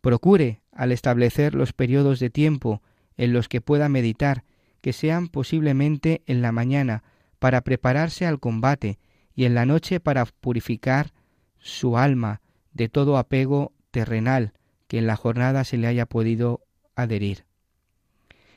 Procure, 0.00 0.60
al 0.72 0.92
establecer 0.92 1.54
los 1.54 1.72
periodos 1.72 2.20
de 2.20 2.30
tiempo 2.30 2.82
en 3.16 3.32
los 3.32 3.48
que 3.48 3.60
pueda 3.60 3.88
meditar, 3.88 4.44
que 4.80 4.92
sean 4.92 5.28
posiblemente 5.28 6.22
en 6.26 6.42
la 6.42 6.52
mañana 6.52 7.04
para 7.38 7.62
prepararse 7.62 8.26
al 8.26 8.40
combate 8.40 8.98
y 9.34 9.44
en 9.44 9.54
la 9.54 9.66
noche 9.66 10.00
para 10.00 10.26
purificar 10.26 11.12
su 11.58 11.96
alma 11.96 12.42
de 12.72 12.88
todo 12.88 13.16
apego 13.16 13.72
terrenal 13.90 14.52
que 14.86 14.98
en 14.98 15.06
la 15.06 15.16
jornada 15.16 15.64
se 15.64 15.78
le 15.78 15.86
haya 15.86 16.06
podido 16.06 16.66
adherir. 16.94 17.46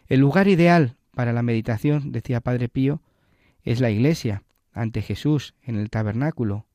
El 0.08 0.20
lugar 0.20 0.48
ideal 0.48 0.98
para 1.14 1.34
la 1.34 1.44
meditación, 1.44 2.12
decía 2.12 2.42
Padre 2.42 2.70
Pío, 2.70 3.02
es 3.64 3.80
la 3.82 3.90
iglesia, 3.90 4.44
ante 4.72 5.02
Jesús, 5.02 5.56
en 5.64 5.78
el 5.78 5.90
tabernáculo, 5.90 6.66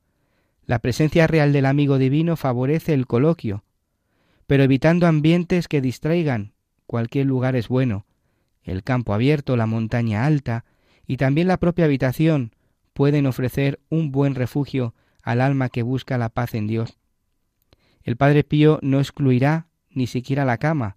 la 0.65 0.79
presencia 0.79 1.27
real 1.27 1.53
del 1.53 1.67
amigo 1.67 1.99
divino 1.99 2.37
favorece 2.37 2.95
el 2.95 3.07
coloquio, 3.07 3.65
pero 4.47 4.63
evitando 4.63 5.07
ambientes 5.07 5.69
que 5.69 5.81
distraigan, 5.81 6.53
cualquier 6.87 7.27
lugar 7.27 7.57
es 7.57 7.69
bueno. 7.69 8.07
El 8.63 8.83
campo 8.83 9.15
abierto, 9.15 9.57
la 9.57 9.67
montaña 9.67 10.25
alta 10.25 10.65
y 11.07 11.17
también 11.17 11.49
la 11.49 11.57
propia 11.57 11.87
habitación 11.87 12.55
pueden 12.93 13.27
ofrecer 13.27 13.81
un 13.89 14.13
buen 14.13 14.35
refugio 14.35 14.95
al 15.23 15.41
alma 15.41 15.69
que 15.69 15.83
busca 15.83 16.19
la 16.19 16.29
paz 16.29 16.55
en 16.55 16.67
Dios. 16.67 16.99
El 18.03 18.17
Padre 18.17 18.45
Pío 18.45 18.79
no 18.83 18.99
excluirá 18.99 19.69
ni 19.91 20.07
siquiera 20.07 20.45
la 20.45 20.59
cama, 20.59 20.97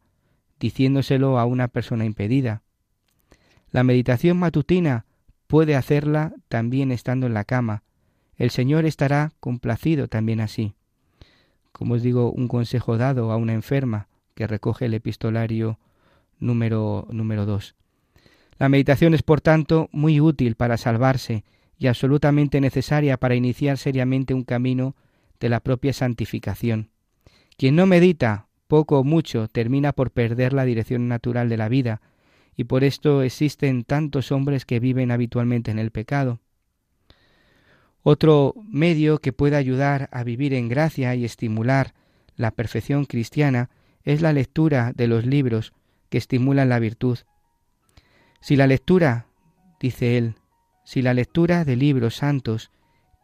diciéndoselo 0.59 1.39
a 1.39 1.45
una 1.45 1.67
persona 1.67 2.05
impedida. 2.05 2.63
La 3.69 3.83
meditación 3.83 4.37
matutina 4.37 5.05
puede 5.47 5.75
hacerla 5.75 6.33
también 6.47 6.91
estando 6.91 7.27
en 7.27 7.33
la 7.33 7.43
cama, 7.43 7.83
el 8.37 8.49
Señor 8.51 8.85
estará 8.85 9.31
complacido 9.39 10.07
también 10.07 10.41
así. 10.41 10.73
Como 11.71 11.95
os 11.95 12.03
digo, 12.03 12.31
un 12.31 12.47
consejo 12.47 12.97
dado 12.97 13.31
a 13.31 13.37
una 13.37 13.53
enferma 13.53 14.07
que 14.33 14.47
recoge 14.47 14.85
el 14.85 14.93
epistolario 14.93 15.79
número 16.39 17.07
número 17.11 17.45
2. 17.45 17.75
La 18.57 18.69
meditación 18.69 19.13
es, 19.13 19.23
por 19.23 19.41
tanto, 19.41 19.89
muy 19.91 20.21
útil 20.21 20.55
para 20.55 20.77
salvarse 20.77 21.43
y 21.77 21.87
absolutamente 21.87 22.61
necesaria 22.61 23.17
para 23.17 23.35
iniciar 23.35 23.77
seriamente 23.77 24.33
un 24.33 24.43
camino 24.43 24.95
de 25.39 25.49
la 25.49 25.59
propia 25.59 25.93
santificación. 25.93 26.89
Quien 27.57 27.75
no 27.75 27.85
medita, 27.85 28.47
poco 28.67 28.99
o 28.99 29.03
mucho, 29.03 29.47
termina 29.49 29.91
por 29.91 30.11
perder 30.11 30.53
la 30.53 30.65
dirección 30.65 31.07
natural 31.07 31.49
de 31.49 31.57
la 31.57 31.69
vida, 31.69 32.01
y 32.55 32.65
por 32.65 32.85
esto 32.85 33.21
existen 33.21 33.83
tantos 33.83 34.31
hombres 34.31 34.65
que 34.65 34.79
viven 34.79 35.11
habitualmente 35.11 35.71
en 35.71 35.79
el 35.79 35.91
pecado. 35.91 36.39
Otro 38.07 38.53
medio 38.69 39.17
que 39.17 39.33
puede 39.33 39.55
ayudar 39.55 40.09
a 40.11 40.23
vivir 40.23 40.53
en 40.53 40.69
gracia 40.69 41.15
y 41.15 41.25
estimular 41.25 41.95
la 42.35 42.51
perfección 42.51 43.05
cristiana 43.05 43.71
es 44.03 44.21
la 44.21 44.31
lectura 44.31 44.93
de 44.95 45.07
los 45.07 45.25
libros 45.25 45.73
que 46.09 46.19
estimulan 46.19 46.69
la 46.69 46.77
virtud. 46.77 47.17
Si 48.41 48.55
la 48.55 48.67
lectura, 48.67 49.25
dice 49.79 50.19
él, 50.19 50.35
si 50.83 51.01
la 51.01 51.15
lectura 51.15 51.65
de 51.65 51.77
libros 51.77 52.17
santos 52.17 52.69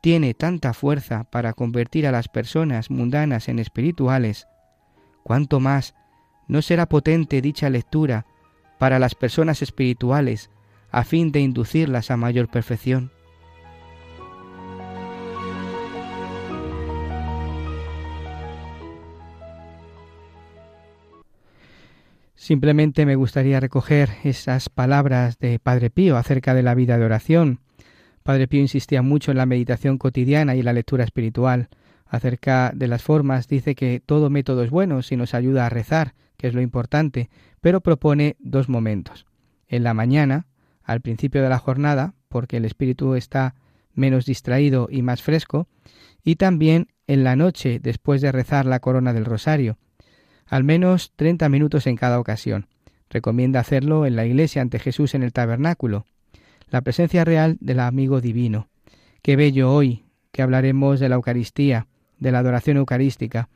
tiene 0.02 0.34
tanta 0.34 0.74
fuerza 0.74 1.26
para 1.26 1.54
convertir 1.54 2.08
a 2.08 2.12
las 2.12 2.28
personas 2.28 2.90
mundanas 2.90 3.50
en 3.50 3.60
espirituales, 3.60 4.48
cuánto 5.22 5.60
más 5.60 5.94
no 6.48 6.64
será 6.64 6.88
potente 6.88 7.44
dicha 7.44 7.70
lectura 7.70 8.26
para 8.80 8.98
las 8.98 9.14
personas 9.14 9.62
espirituales 9.62 10.50
a 10.90 11.04
fin 11.04 11.32
de 11.32 11.42
inducirlas 11.42 12.10
a 12.10 12.18
mayor 12.18 12.48
perfección. 12.50 13.12
Simplemente 22.42 23.06
me 23.06 23.14
gustaría 23.16 23.60
recoger 23.60 24.10
esas 24.24 24.68
palabras 24.68 25.38
de 25.38 25.60
Padre 25.60 25.92
Pío 25.92 26.18
acerca 26.18 26.56
de 26.56 26.64
la 26.64 26.74
vida 26.74 26.98
de 26.98 27.06
oración. 27.06 27.60
Padre 28.24 28.48
Pío 28.48 28.62
insistía 28.62 29.04
mucho 29.04 29.30
en 29.30 29.38
la 29.38 29.46
meditación 29.46 30.00
cotidiana 30.00 30.56
y 30.56 30.64
la 30.64 30.74
lectura 30.74 31.04
espiritual. 31.04 31.70
Acerca 32.08 32.72
de 32.74 32.88
las 32.88 33.04
formas 33.04 33.48
dice 33.48 33.76
que 33.76 34.02
todo 34.04 34.32
método 34.32 34.64
es 34.64 34.72
bueno 34.72 35.04
si 35.04 35.18
nos 35.18 35.36
ayuda 35.36 35.68
a 35.68 35.70
rezar, 35.70 36.16
que 36.36 36.48
es 36.48 36.56
lo 36.56 36.62
importante, 36.62 37.30
pero 37.62 37.82
propone 37.82 38.38
dos 38.40 38.70
momentos. 38.70 39.28
En 39.68 39.84
la 39.84 39.94
mañana, 39.94 40.48
al 40.82 41.00
principio 41.00 41.44
de 41.44 41.50
la 41.50 41.60
jornada, 41.60 42.16
porque 42.28 42.58
el 42.58 42.66
espíritu 42.66 43.14
está 43.14 43.54
menos 43.94 44.26
distraído 44.26 44.88
y 44.90 45.04
más 45.04 45.22
fresco, 45.22 45.68
y 46.24 46.38
también 46.38 46.88
en 47.06 47.24
la 47.24 47.36
noche 47.36 47.80
después 47.80 48.20
de 48.20 48.32
rezar 48.32 48.66
la 48.66 48.80
corona 48.80 49.14
del 49.14 49.26
rosario, 49.26 49.78
al 50.52 50.66
menos 50.66 51.14
30 51.16 51.48
minutos 51.48 51.88
en 51.88 51.96
cada 51.96 52.20
ocasión. 52.20 52.68
Recomienda 53.10 53.62
hacerlo 53.62 54.06
en 54.06 54.18
la 54.18 54.26
iglesia 54.26 54.62
ante 54.62 54.80
Jesús 54.80 55.16
en 55.16 55.24
el 55.24 55.32
tabernáculo, 55.32 56.06
la 56.70 56.82
presencia 56.82 57.24
real 57.24 57.58
del 57.62 57.80
amigo 57.80 58.20
divino. 58.20 58.68
Qué 59.22 59.38
bello 59.38 59.74
hoy 59.74 60.04
que 60.34 60.42
hablaremos 60.42 61.00
de 61.00 61.08
la 61.08 61.16
Eucaristía, 61.16 61.88
de 62.20 62.34
la 62.34 62.40
adoración 62.40 62.76
eucarística, 62.76 63.48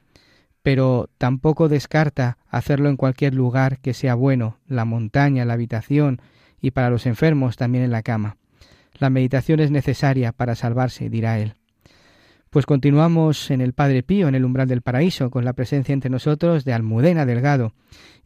pero 0.62 1.10
tampoco 1.18 1.68
descarta 1.68 2.38
hacerlo 2.48 2.88
en 2.88 2.96
cualquier 2.96 3.34
lugar 3.34 3.80
que 3.80 3.94
sea 3.94 4.16
bueno, 4.16 4.58
la 4.66 4.86
montaña, 4.86 5.44
la 5.44 5.54
habitación 5.54 6.22
y 6.62 6.72
para 6.72 6.90
los 6.90 7.06
enfermos 7.06 7.58
también 7.58 7.84
en 7.84 7.92
la 7.92 8.04
cama. 8.04 8.38
La 8.98 9.10
meditación 9.10 9.60
es 9.60 9.70
necesaria 9.70 10.32
para 10.32 10.56
salvarse, 10.56 11.10
dirá 11.10 11.40
él. 11.40 11.56
Pues 12.56 12.66
continuamos 12.66 13.52
en 13.52 13.60
el 13.60 13.74
Padre 13.74 14.02
Pío, 14.02 14.30
en 14.30 14.36
el 14.36 14.46
umbral 14.46 14.70
del 14.70 14.82
paraíso, 14.82 15.30
con 15.30 15.44
la 15.44 15.52
presencia 15.52 15.92
entre 15.92 16.10
nosotros 16.10 16.64
de 16.64 16.72
Almudena 16.72 17.26
Delgado. 17.26 17.74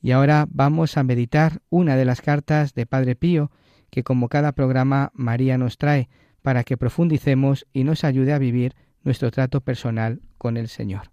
Y 0.03 0.11
ahora 0.11 0.45
vamos 0.51 0.97
a 0.97 1.03
meditar 1.03 1.63
una 1.71 1.95
de 1.95 2.05
las 2.05 2.21
cartas 2.21 2.75
de 2.75 2.85
Padre 2.85 3.15
Pío 3.15 3.49
que 3.89 4.03
como 4.03 4.29
cada 4.29 4.51
programa 4.51 5.09
María 5.15 5.57
nos 5.57 5.79
trae 5.79 6.09
para 6.43 6.63
que 6.63 6.77
profundicemos 6.77 7.65
y 7.73 7.83
nos 7.83 8.03
ayude 8.03 8.31
a 8.31 8.37
vivir 8.37 8.75
nuestro 9.03 9.31
trato 9.31 9.61
personal 9.61 10.21
con 10.37 10.57
el 10.57 10.67
Señor. 10.67 11.09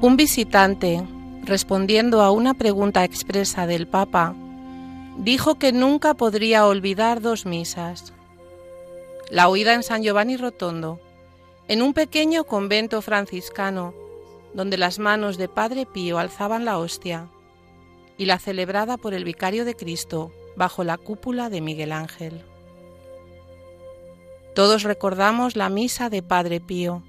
Un 0.00 0.16
visitante, 0.16 1.02
respondiendo 1.44 2.20
a 2.20 2.30
una 2.30 2.54
pregunta 2.54 3.04
expresa 3.04 3.66
del 3.66 3.86
Papa, 3.86 4.34
dijo 5.18 5.54
que 5.56 5.72
nunca 5.72 6.14
podría 6.14 6.66
olvidar 6.66 7.20
dos 7.20 7.46
misas. 7.46 8.12
La 9.30 9.48
oída 9.48 9.72
en 9.72 9.82
San 9.82 10.02
Giovanni 10.02 10.36
Rotondo, 10.36 11.00
en 11.68 11.80
un 11.80 11.94
pequeño 11.94 12.44
convento 12.44 13.00
franciscano, 13.00 13.94
donde 14.52 14.76
las 14.76 14.98
manos 14.98 15.38
de 15.38 15.48
Padre 15.48 15.86
Pío 15.86 16.18
alzaban 16.18 16.64
la 16.64 16.78
hostia, 16.78 17.28
y 18.18 18.26
la 18.26 18.38
celebrada 18.38 18.96
por 18.96 19.14
el 19.14 19.24
Vicario 19.24 19.64
de 19.64 19.74
Cristo 19.74 20.30
bajo 20.56 20.84
la 20.84 20.98
cúpula 20.98 21.50
de 21.50 21.60
Miguel 21.60 21.92
Ángel. 21.92 22.42
Todos 24.54 24.82
recordamos 24.84 25.56
la 25.56 25.68
misa 25.68 26.10
de 26.10 26.22
Padre 26.22 26.60
Pío. 26.60 27.02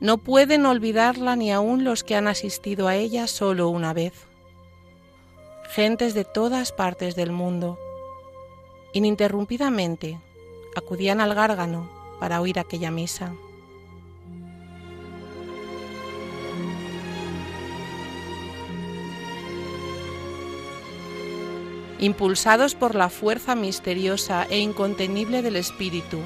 No 0.00 0.18
pueden 0.18 0.64
olvidarla 0.64 1.34
ni 1.34 1.50
aun 1.50 1.82
los 1.82 2.04
que 2.04 2.14
han 2.14 2.28
asistido 2.28 2.86
a 2.86 2.94
ella 2.94 3.26
solo 3.26 3.68
una 3.68 3.92
vez. 3.92 4.12
Gentes 5.70 6.14
de 6.14 6.24
todas 6.24 6.72
partes 6.72 7.16
del 7.16 7.32
mundo, 7.32 7.78
ininterrumpidamente, 8.92 10.20
acudían 10.76 11.20
al 11.20 11.34
gárgano 11.34 11.90
para 12.20 12.40
oír 12.40 12.58
aquella 12.58 12.90
misa. 12.90 13.32
impulsados 22.00 22.74
por 22.74 22.94
la 22.94 23.08
fuerza 23.08 23.54
misteriosa 23.54 24.46
e 24.48 24.58
incontenible 24.60 25.42
del 25.42 25.56
Espíritu. 25.56 26.18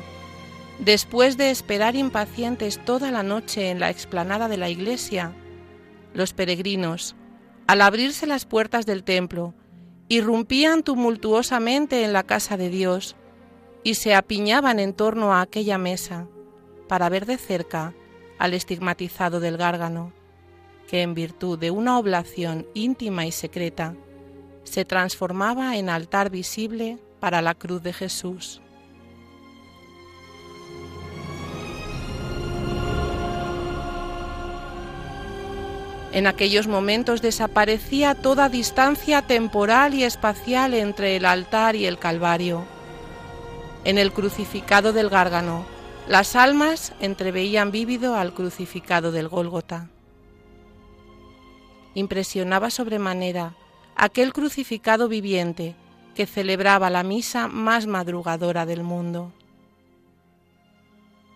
Después 0.85 1.37
de 1.37 1.51
esperar 1.53 1.95
impacientes 1.95 2.85
toda 2.85 3.13
la 3.13 3.23
noche 3.23 3.71
en 3.71 3.79
la 3.79 3.89
explanada 3.89 4.49
de 4.49 4.57
la 4.57 4.69
iglesia, 4.69 5.33
los 6.13 6.33
peregrinos, 6.33 7.15
al 7.69 7.83
abrirse 7.83 8.27
las 8.27 8.47
puertas 8.47 8.85
del 8.85 9.05
templo, 9.05 9.55
irrumpían 10.09 10.83
tumultuosamente 10.83 12.05
en 12.05 12.13
la 12.13 12.25
casa 12.25 12.57
de 12.57 12.69
Dios 12.69 13.15
y 13.85 13.95
se 13.95 14.17
apiñaban 14.17 14.81
en 14.81 14.93
torno 14.93 15.33
a 15.33 15.41
aquella 15.41 15.79
mesa 15.79 16.27
para 16.89 17.09
ver 17.09 17.27
de 17.27 17.37
cerca 17.37 17.95
al 18.41 18.53
estigmatizado 18.53 19.39
del 19.39 19.59
gárgano, 19.59 20.13
que 20.89 21.03
en 21.03 21.15
virtud 21.15 21.61
de 21.61 21.71
una 21.71 21.97
oblación 21.97 22.67
íntima 22.75 23.25
y 23.25 23.31
secreta, 23.31 23.95
se 24.65 24.85
transformaba 24.85 25.77
en 25.77 25.89
altar 25.89 26.29
visible 26.29 26.99
para 27.21 27.41
la 27.41 27.55
cruz 27.55 27.85
de 27.85 27.93
Jesús. 27.93 28.61
En 36.13 36.27
aquellos 36.27 36.67
momentos 36.67 37.23
desaparecía 37.23 38.15
toda 38.15 38.51
distancia 38.51 39.23
temporal 39.23 39.95
y 39.95 40.05
espacial 40.05 40.75
entre 40.75 41.17
el 41.17 41.25
altar 41.25 41.75
y 41.75 41.87
el 41.87 41.99
Calvario. 41.99 42.65
En 43.85 43.97
el 43.97 44.13
crucificado 44.13 44.93
del 44.93 45.09
Gárgano, 45.09 45.65
las 46.07 46.37
almas 46.37 46.93
entreveían 47.01 47.71
vívido 47.71 48.15
al 48.15 48.35
crucificado 48.35 49.11
del 49.11 49.29
Gólgota. 49.29 49.89
Impresionaba 51.95 52.69
sobremanera 52.69 53.55
aquel 53.97 54.35
crucificado 54.35 55.09
viviente 55.09 55.75
que 56.15 56.27
celebraba 56.27 56.91
la 56.91 57.03
misa 57.05 57.49
más 57.49 57.87
madrugadora 57.87 58.67
del 58.67 58.83
mundo. 58.83 59.33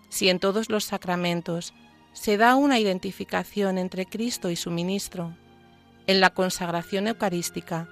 Si 0.09 0.29
en 0.29 0.39
todos 0.39 0.69
los 0.69 0.85
sacramentos 0.85 1.73
se 2.17 2.35
da 2.35 2.55
una 2.55 2.79
identificación 2.79 3.77
entre 3.77 4.07
Cristo 4.07 4.49
y 4.49 4.55
su 4.55 4.71
ministro, 4.71 5.37
en 6.07 6.19
la 6.19 6.31
consagración 6.31 7.05
eucarística 7.07 7.87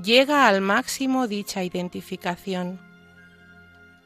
llega 0.00 0.46
al 0.46 0.60
máximo 0.60 1.26
dicha 1.26 1.64
identificación. 1.64 2.78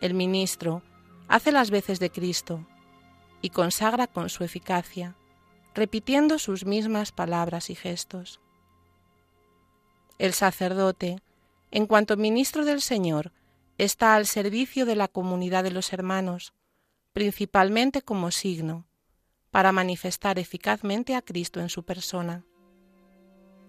El 0.01 0.15
ministro 0.15 0.83
hace 1.27 1.51
las 1.51 1.73
veces 1.73 1.99
de 1.99 2.11
Cristo 2.11 2.65
y 3.43 3.51
consagra 3.51 4.07
con 4.07 4.29
su 4.29 4.45
eficacia, 4.45 5.17
repitiendo 5.75 6.39
sus 6.39 6.65
mismas 6.65 7.11
palabras 7.11 7.69
y 7.69 7.75
gestos. 7.75 8.41
El 10.19 10.33
sacerdote, 10.33 11.19
en 11.73 11.87
cuanto 11.87 12.17
ministro 12.17 12.65
del 12.65 12.81
Señor, 12.81 13.33
está 13.79 14.15
al 14.15 14.27
servicio 14.27 14.87
de 14.87 14.95
la 14.95 15.09
comunidad 15.09 15.65
de 15.65 15.73
los 15.73 15.93
hermanos, 15.93 16.55
principalmente 17.13 18.01
como 18.01 18.31
signo, 18.31 18.87
para 19.57 19.73
manifestar 19.73 20.39
eficazmente 20.39 21.15
a 21.15 21.23
Cristo 21.23 21.61
en 21.61 21.71
su 21.71 21.83
persona. 21.83 22.45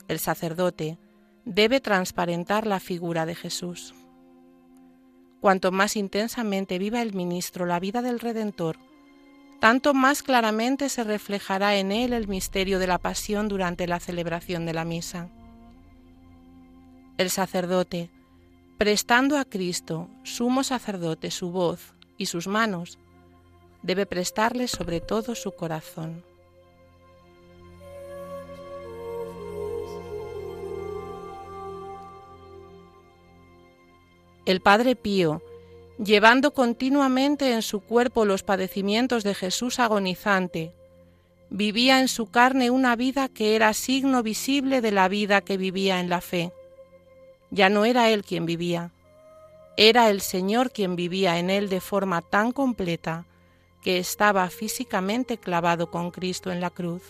El 0.10 0.20
sacerdote 0.20 1.00
debe 1.46 1.80
transparentar 1.80 2.68
la 2.68 2.82
figura 2.82 3.26
de 3.26 3.36
Jesús. 3.36 3.96
Cuanto 5.40 5.72
más 5.72 5.96
intensamente 5.96 6.78
viva 6.78 7.02
el 7.02 7.14
ministro 7.14 7.66
la 7.66 7.80
vida 7.80 8.02
del 8.02 8.20
Redentor, 8.20 8.78
tanto 9.62 9.94
más 9.94 10.24
claramente 10.24 10.90
se 10.90 11.06
reflejará 11.06 11.78
en 11.78 11.94
él 11.94 12.12
el 12.12 12.28
misterio 12.28 12.80
de 12.80 12.88
la 12.88 12.98
pasión 12.98 13.48
durante 13.48 13.88
la 13.88 14.02
celebración 14.02 14.66
de 14.66 14.74
la 14.74 14.84
misa. 14.84 15.30
El 17.18 17.30
sacerdote, 17.30 18.12
prestando 18.78 19.38
a 19.38 19.46
Cristo, 19.46 20.10
sumo 20.24 20.66
sacerdote, 20.66 21.32
su 21.32 21.52
voz 21.52 21.94
y 22.18 22.26
sus 22.26 22.50
manos, 22.50 23.00
debe 23.88 24.06
prestarle 24.06 24.68
sobre 24.68 25.00
todo 25.00 25.34
su 25.34 25.54
corazón. 25.54 26.24
El 34.46 34.62
Padre 34.62 34.96
Pío, 34.96 35.42
llevando 35.98 36.54
continuamente 36.54 37.54
en 37.54 37.62
su 37.62 37.80
cuerpo 37.80 38.26
los 38.26 38.44
padecimientos 38.44 39.24
de 39.24 39.34
Jesús 39.34 39.80
agonizante, 39.80 40.74
vivía 41.50 42.02
en 42.02 42.10
su 42.10 42.30
carne 42.30 42.70
una 42.70 42.98
vida 42.98 43.30
que 43.30 43.56
era 43.56 43.74
signo 43.74 44.22
visible 44.22 44.82
de 44.82 44.92
la 44.92 45.08
vida 45.08 45.42
que 45.42 45.56
vivía 45.58 46.02
en 46.02 46.10
la 46.10 46.20
fe. 46.20 46.52
Ya 47.52 47.70
no 47.70 47.86
era 47.86 48.10
él 48.10 48.24
quien 48.24 48.46
vivía, 48.46 48.92
era 49.78 50.10
el 50.10 50.20
Señor 50.20 50.72
quien 50.72 50.98
vivía 50.98 51.40
en 51.40 51.50
él 51.50 51.70
de 51.70 51.80
forma 51.80 52.22
tan 52.22 52.52
completa 52.52 53.26
que 53.82 53.98
estaba 53.98 54.50
físicamente 54.50 55.38
clavado 55.38 55.90
con 55.92 56.12
Cristo 56.12 56.52
en 56.52 56.62
la 56.62 56.70
cruz. 56.70 57.04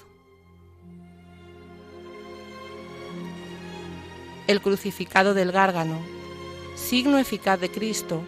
El 4.47 4.61
crucificado 4.61 5.33
del 5.33 5.51
gárgano, 5.51 5.99
signo 6.75 7.17
eficaz 7.17 7.59
de 7.59 7.69
Cristo, 7.69 8.21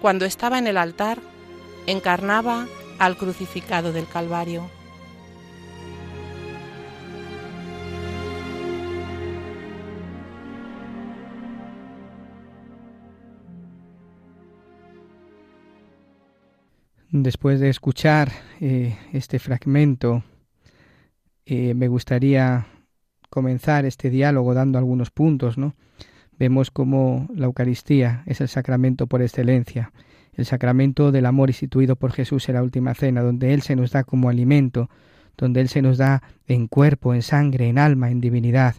cuando 0.00 0.24
estaba 0.24 0.58
en 0.58 0.66
el 0.66 0.76
altar, 0.76 1.18
encarnaba 1.86 2.66
al 2.98 3.16
crucificado 3.16 3.92
del 3.92 4.06
Calvario. 4.06 4.68
Después 17.12 17.58
de 17.58 17.70
escuchar 17.70 18.30
eh, 18.60 18.96
este 19.12 19.40
fragmento, 19.40 20.22
eh, 21.44 21.74
me 21.74 21.88
gustaría 21.88 22.68
comenzar 23.28 23.84
este 23.84 24.10
diálogo 24.10 24.54
dando 24.54 24.78
algunos 24.78 25.10
puntos, 25.10 25.58
¿no? 25.58 25.74
Vemos 26.38 26.70
cómo 26.70 27.26
la 27.34 27.46
Eucaristía 27.46 28.22
es 28.26 28.40
el 28.40 28.46
sacramento 28.46 29.08
por 29.08 29.22
excelencia, 29.22 29.92
el 30.34 30.46
sacramento 30.46 31.10
del 31.10 31.26
amor 31.26 31.50
instituido 31.50 31.96
por 31.96 32.12
Jesús 32.12 32.48
en 32.48 32.54
la 32.54 32.62
última 32.62 32.94
cena, 32.94 33.22
donde 33.22 33.54
Él 33.54 33.62
se 33.62 33.74
nos 33.74 33.90
da 33.90 34.04
como 34.04 34.28
alimento, 34.28 34.88
donde 35.36 35.62
Él 35.62 35.68
se 35.68 35.82
nos 35.82 35.98
da 35.98 36.22
en 36.46 36.68
cuerpo, 36.68 37.12
en 37.12 37.22
sangre, 37.22 37.68
en 37.68 37.78
alma, 37.78 38.12
en 38.12 38.20
divinidad, 38.20 38.76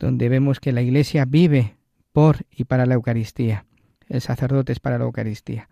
donde 0.00 0.28
vemos 0.28 0.58
que 0.58 0.72
la 0.72 0.82
Iglesia 0.82 1.24
vive 1.24 1.76
por 2.12 2.38
y 2.50 2.64
para 2.64 2.84
la 2.84 2.94
Eucaristía, 2.94 3.64
el 4.08 4.20
sacerdote 4.22 4.72
es 4.72 4.80
para 4.80 4.98
la 4.98 5.04
Eucaristía 5.04 5.68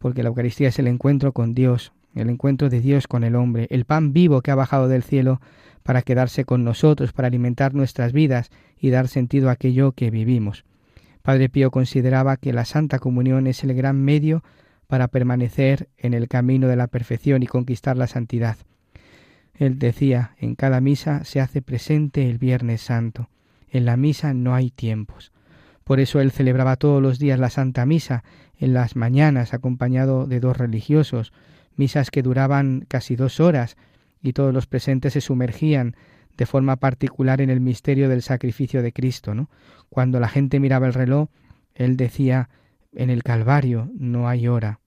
porque 0.00 0.22
la 0.22 0.30
Eucaristía 0.30 0.68
es 0.68 0.78
el 0.78 0.86
encuentro 0.86 1.32
con 1.32 1.54
Dios, 1.54 1.92
el 2.14 2.30
encuentro 2.30 2.70
de 2.70 2.80
Dios 2.80 3.06
con 3.06 3.22
el 3.22 3.36
hombre, 3.36 3.66
el 3.70 3.84
pan 3.84 4.14
vivo 4.14 4.40
que 4.40 4.50
ha 4.50 4.54
bajado 4.54 4.88
del 4.88 5.02
cielo 5.02 5.40
para 5.82 6.00
quedarse 6.00 6.46
con 6.46 6.64
nosotros, 6.64 7.12
para 7.12 7.28
alimentar 7.28 7.74
nuestras 7.74 8.12
vidas 8.12 8.50
y 8.78 8.88
dar 8.88 9.08
sentido 9.08 9.50
a 9.50 9.52
aquello 9.52 9.92
que 9.92 10.10
vivimos. 10.10 10.64
Padre 11.20 11.50
Pío 11.50 11.70
consideraba 11.70 12.38
que 12.38 12.54
la 12.54 12.64
Santa 12.64 12.98
Comunión 12.98 13.46
es 13.46 13.62
el 13.62 13.74
gran 13.74 14.02
medio 14.02 14.42
para 14.86 15.08
permanecer 15.08 15.90
en 15.98 16.14
el 16.14 16.28
camino 16.28 16.66
de 16.66 16.76
la 16.76 16.86
perfección 16.86 17.42
y 17.42 17.46
conquistar 17.46 17.98
la 17.98 18.06
santidad. 18.06 18.56
Él 19.52 19.78
decía, 19.78 20.34
en 20.38 20.54
cada 20.54 20.80
misa 20.80 21.24
se 21.24 21.40
hace 21.40 21.60
presente 21.60 22.30
el 22.30 22.38
Viernes 22.38 22.80
Santo. 22.80 23.28
En 23.68 23.84
la 23.84 23.98
misa 23.98 24.32
no 24.32 24.54
hay 24.54 24.70
tiempos. 24.70 25.30
Por 25.84 26.00
eso 26.00 26.20
él 26.20 26.30
celebraba 26.30 26.76
todos 26.76 27.02
los 27.02 27.18
días 27.18 27.38
la 27.38 27.50
Santa 27.50 27.84
Misa 27.84 28.22
en 28.60 28.74
las 28.74 28.94
mañanas 28.94 29.54
acompañado 29.54 30.26
de 30.26 30.38
dos 30.38 30.56
religiosos, 30.56 31.32
misas 31.76 32.10
que 32.10 32.22
duraban 32.22 32.84
casi 32.86 33.16
dos 33.16 33.40
horas, 33.40 33.76
y 34.22 34.34
todos 34.34 34.52
los 34.52 34.66
presentes 34.66 35.14
se 35.14 35.22
sumergían 35.22 35.96
de 36.36 36.46
forma 36.46 36.76
particular 36.76 37.40
en 37.40 37.48
el 37.50 37.60
misterio 37.60 38.08
del 38.08 38.22
sacrificio 38.22 38.82
de 38.82 38.92
Cristo. 38.92 39.48
Cuando 39.88 40.20
la 40.20 40.28
gente 40.28 40.60
miraba 40.60 40.86
el 40.86 40.94
reloj, 40.94 41.30
él 41.74 41.96
decía 41.96 42.50
en 42.92 43.08
el 43.08 43.22
Calvario 43.22 43.90
no 43.94 44.28
hay 44.28 44.46
hora. 44.46 44.80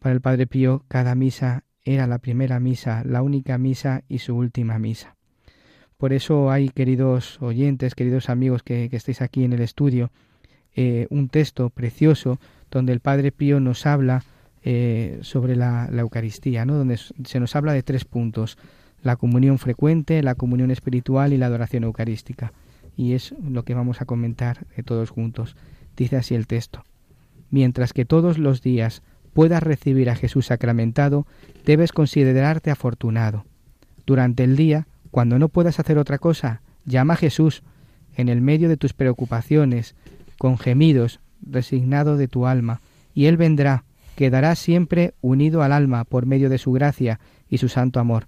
Para 0.00 0.14
el 0.14 0.20
Padre 0.20 0.46
Pío 0.46 0.84
cada 0.88 1.14
misa 1.14 1.62
era 1.84 2.06
la 2.08 2.18
primera 2.18 2.58
misa, 2.58 3.02
la 3.04 3.22
única 3.22 3.56
misa 3.58 4.02
y 4.08 4.18
su 4.18 4.36
última 4.36 4.78
misa. 4.78 5.16
Por 5.96 6.12
eso 6.12 6.50
hay, 6.50 6.68
queridos 6.68 7.40
oyentes, 7.40 7.94
queridos 7.94 8.28
amigos 8.28 8.62
que, 8.62 8.88
que 8.88 8.96
estéis 8.96 9.22
aquí 9.22 9.44
en 9.44 9.52
el 9.52 9.60
estudio, 9.60 10.10
eh, 10.74 11.08
un 11.10 11.28
texto 11.28 11.70
precioso 11.70 12.38
donde 12.70 12.92
el 12.92 13.00
Padre 13.00 13.32
Pío 13.32 13.60
nos 13.60 13.86
habla 13.86 14.24
eh, 14.62 15.18
sobre 15.22 15.56
la, 15.56 15.88
Eucaristía, 15.92 16.64
¿no? 16.64 16.74
donde 16.74 16.96
se 16.96 17.40
nos 17.40 17.56
habla 17.56 17.72
de 17.72 17.82
tres 17.82 18.04
puntos, 18.04 18.58
la 19.02 19.16
comunión 19.16 19.58
frecuente, 19.58 20.22
la 20.22 20.34
comunión 20.34 20.70
espiritual 20.70 21.32
y 21.32 21.38
la 21.38 21.46
adoración 21.46 21.84
eucarística. 21.84 22.52
Y 22.96 23.12
es 23.14 23.34
lo 23.48 23.62
que 23.62 23.74
vamos 23.74 24.02
a 24.02 24.04
comentar 24.04 24.66
de 24.76 24.82
todos 24.82 25.10
juntos. 25.10 25.56
Dice 25.96 26.16
así 26.16 26.34
el 26.34 26.46
texto. 26.46 26.84
Mientras 27.50 27.92
que 27.92 28.04
todos 28.04 28.38
los 28.38 28.60
días 28.60 29.02
puedas 29.32 29.62
recibir 29.62 30.10
a 30.10 30.16
Jesús 30.16 30.46
sacramentado, 30.46 31.26
debes 31.64 31.92
considerarte 31.92 32.70
afortunado. 32.70 33.44
Durante 34.04 34.42
el 34.42 34.56
día, 34.56 34.88
cuando 35.10 35.38
no 35.38 35.48
puedas 35.48 35.78
hacer 35.78 35.98
otra 35.98 36.18
cosa, 36.18 36.62
llama 36.84 37.14
a 37.14 37.18
Jesús 37.18 37.62
en 38.16 38.28
el 38.28 38.40
medio 38.40 38.68
de 38.68 38.76
tus 38.76 38.92
preocupaciones, 38.92 39.94
con 40.38 40.58
gemidos, 40.58 41.20
resignado 41.42 42.16
de 42.16 42.28
tu 42.28 42.46
alma, 42.46 42.80
y 43.14 43.26
Él 43.26 43.36
vendrá, 43.36 43.84
quedará 44.16 44.54
siempre 44.54 45.14
unido 45.20 45.62
al 45.62 45.72
alma 45.72 46.04
por 46.04 46.26
medio 46.26 46.48
de 46.48 46.58
su 46.58 46.72
gracia 46.72 47.20
y 47.48 47.58
su 47.58 47.68
santo 47.68 48.00
amor. 48.00 48.26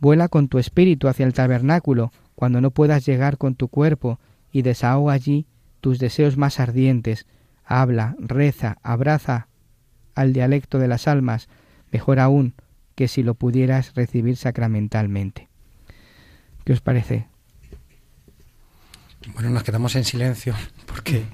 Vuela 0.00 0.28
con 0.28 0.48
tu 0.48 0.58
espíritu 0.58 1.08
hacia 1.08 1.26
el 1.26 1.32
tabernáculo 1.32 2.12
cuando 2.34 2.60
no 2.60 2.70
puedas 2.70 3.06
llegar 3.06 3.38
con 3.38 3.54
tu 3.54 3.68
cuerpo 3.68 4.18
y 4.50 4.62
desahoga 4.62 5.12
allí 5.12 5.46
tus 5.80 5.98
deseos 5.98 6.36
más 6.36 6.58
ardientes. 6.60 7.26
Habla, 7.64 8.16
reza, 8.18 8.78
abraza 8.82 9.48
al 10.14 10.32
dialecto 10.32 10.78
de 10.78 10.88
las 10.88 11.06
almas, 11.08 11.48
mejor 11.90 12.18
aún 12.18 12.54
que 12.94 13.08
si 13.08 13.22
lo 13.22 13.34
pudieras 13.34 13.94
recibir 13.94 14.36
sacramentalmente. 14.36 15.48
¿Qué 16.64 16.72
os 16.72 16.80
parece? 16.80 17.26
Bueno, 19.34 19.50
nos 19.50 19.62
quedamos 19.62 19.94
en 19.96 20.04
silencio 20.04 20.54
porque 20.86 21.24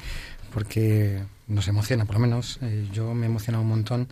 porque 0.53 1.23
nos 1.47 1.69
emociona, 1.69 2.05
por 2.05 2.15
lo 2.15 2.21
menos 2.21 2.59
eh, 2.63 2.89
yo 2.93 3.15
me 3.15 3.27
emociona 3.27 3.61
un 3.61 3.69
montón, 3.69 4.09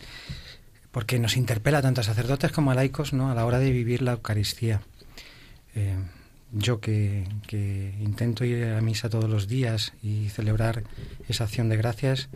porque 0.91 1.19
nos 1.19 1.37
interpela 1.37 1.83
tanto 1.83 2.01
a 2.01 2.05
sacerdotes 2.05 2.53
como 2.53 2.71
a 2.71 2.75
laicos 2.75 3.13
¿no? 3.13 3.31
a 3.31 3.35
la 3.35 3.45
hora 3.45 3.59
de 3.59 3.71
vivir 3.71 4.03
la 4.03 4.13
Eucaristía. 4.13 4.81
Eh, 5.75 5.97
yo 6.53 6.81
que, 6.81 7.27
intento 8.01 8.45
ir 8.45 8.65
a 8.65 8.81
misa 8.81 9.11
todos 9.11 9.29
los 9.29 9.49
días 9.49 9.93
y 10.03 10.29
celebrar 10.31 10.85
esa 11.29 11.45
acción 11.45 11.69
de 11.69 11.77
gracias, 11.77 12.29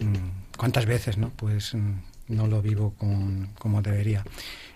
mm, 0.00 0.56
¿cuántas 0.58 0.84
veces 0.84 1.16
no? 1.16 1.30
Pues 1.30 1.74
mm, 1.74 1.92
no 2.28 2.46
lo 2.48 2.60
vivo 2.60 2.94
como 3.58 3.82
debería. 3.82 4.24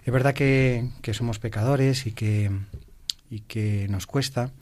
Es 0.05 0.13
verdad 0.13 0.35
que, 0.35 0.89
que 1.03 1.15
somos 1.15 1.39
pecadores 1.39 2.07
y 2.07 2.13
que, 2.13 2.51
y 3.29 3.41
que 3.41 3.87
nos 3.89 4.07
cuesta, 4.07 4.53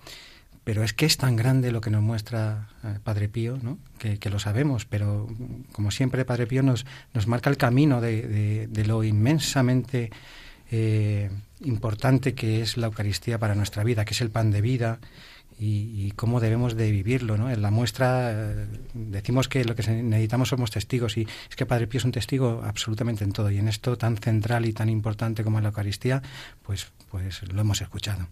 pero 0.64 0.82
es 0.82 0.94
que 0.94 1.06
es 1.06 1.16
tan 1.18 1.36
grande 1.36 1.70
lo 1.70 1.80
que 1.80 1.90
nos 1.90 2.02
muestra 2.02 2.68
eh, 2.82 2.98
Padre 3.04 3.28
Pío, 3.28 3.58
¿no? 3.62 3.78
que, 3.98 4.30
lo 4.30 4.38
sabemos, 4.38 4.86
pero 4.86 5.28
como 5.72 5.90
siempre 5.90 6.24
Padre 6.24 6.46
Pío 6.46 6.62
nos, 6.62 6.86
nos 7.12 7.26
marca 7.26 7.50
el 7.50 7.58
camino 7.58 8.00
de, 8.00 8.68
lo 8.86 9.04
inmensamente 9.04 10.10
eh, 10.70 11.30
importante 11.60 12.34
que 12.34 12.62
es 12.62 12.76
la 12.78 12.86
Eucaristía 12.86 13.38
para 13.38 13.54
nuestra 13.54 13.84
vida, 13.84 14.04
que 14.04 14.14
es 14.14 14.20
el 14.22 14.30
pan 14.30 14.50
de 14.50 14.62
vida 14.62 14.98
y, 15.58 16.10
cómo 16.16 16.40
debemos 16.40 16.74
de 16.74 16.90
vivirlo. 16.90 17.36
¿no? 17.36 17.50
En 17.50 17.62
la 17.62 17.70
muestra 17.70 18.32
eh, 18.32 18.66
decimos 18.94 19.48
que 19.48 19.64
lo 19.64 19.74
que 19.74 19.88
necesitamos 19.88 20.48
somos 20.48 20.70
testigos 20.70 21.16
y 21.18 21.28
es 21.48 21.56
que 21.56 21.66
Padre 21.66 21.86
Pío 21.86 21.98
es 21.98 22.04
un 22.04 22.12
testigo 22.12 22.62
absolutamente 22.64 23.22
en 23.24 23.32
todo 23.32 23.50
y 23.50 23.58
en 23.58 23.68
esto 23.68 23.96
tan 23.96 24.16
central 24.16 24.64
y 24.66 24.72
tan 24.72 24.88
importante 24.88 25.44
como 25.44 25.60
la 25.60 25.68
Eucaristía, 25.68 26.22
pues, 26.62 26.88
pues 27.10 27.42
lo 27.52 27.60
hemos 27.60 27.80
escuchado. 27.82 28.28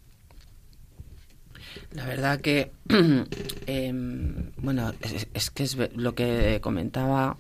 La 1.93 2.07
verdad 2.07 2.41
que, 2.41 2.73
em, 3.67 4.51
bueno, 4.57 4.93
es, 5.35 5.51
que 5.51 5.63
es 5.63 5.77
lo 5.95 6.15
que 6.15 6.61
comentaba, 6.63 7.37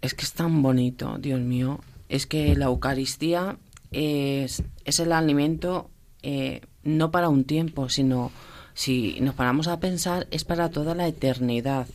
es 0.00 0.14
que 0.14 0.24
es 0.24 0.32
tan 0.32 0.62
bonito, 0.62 1.18
Dios 1.18 1.40
mío. 1.40 1.80
Es 2.08 2.26
que 2.26 2.56
la 2.56 2.66
Eucaristía 2.66 3.58
es, 3.92 4.62
es 4.84 5.00
el 5.00 5.12
alimento 5.12 5.90
eh, 6.22 6.62
no 6.82 7.10
para 7.10 7.28
un 7.28 7.44
tiempo, 7.44 7.88
sino 7.88 8.32
si 8.74 9.20
nos 9.20 9.34
paramos 9.34 9.68
a 9.68 9.80
pensar, 9.80 10.26
es 10.30 10.44
para 10.44 10.70
toda 10.70 10.94
la 10.94 11.06
eternidad. 11.06 11.86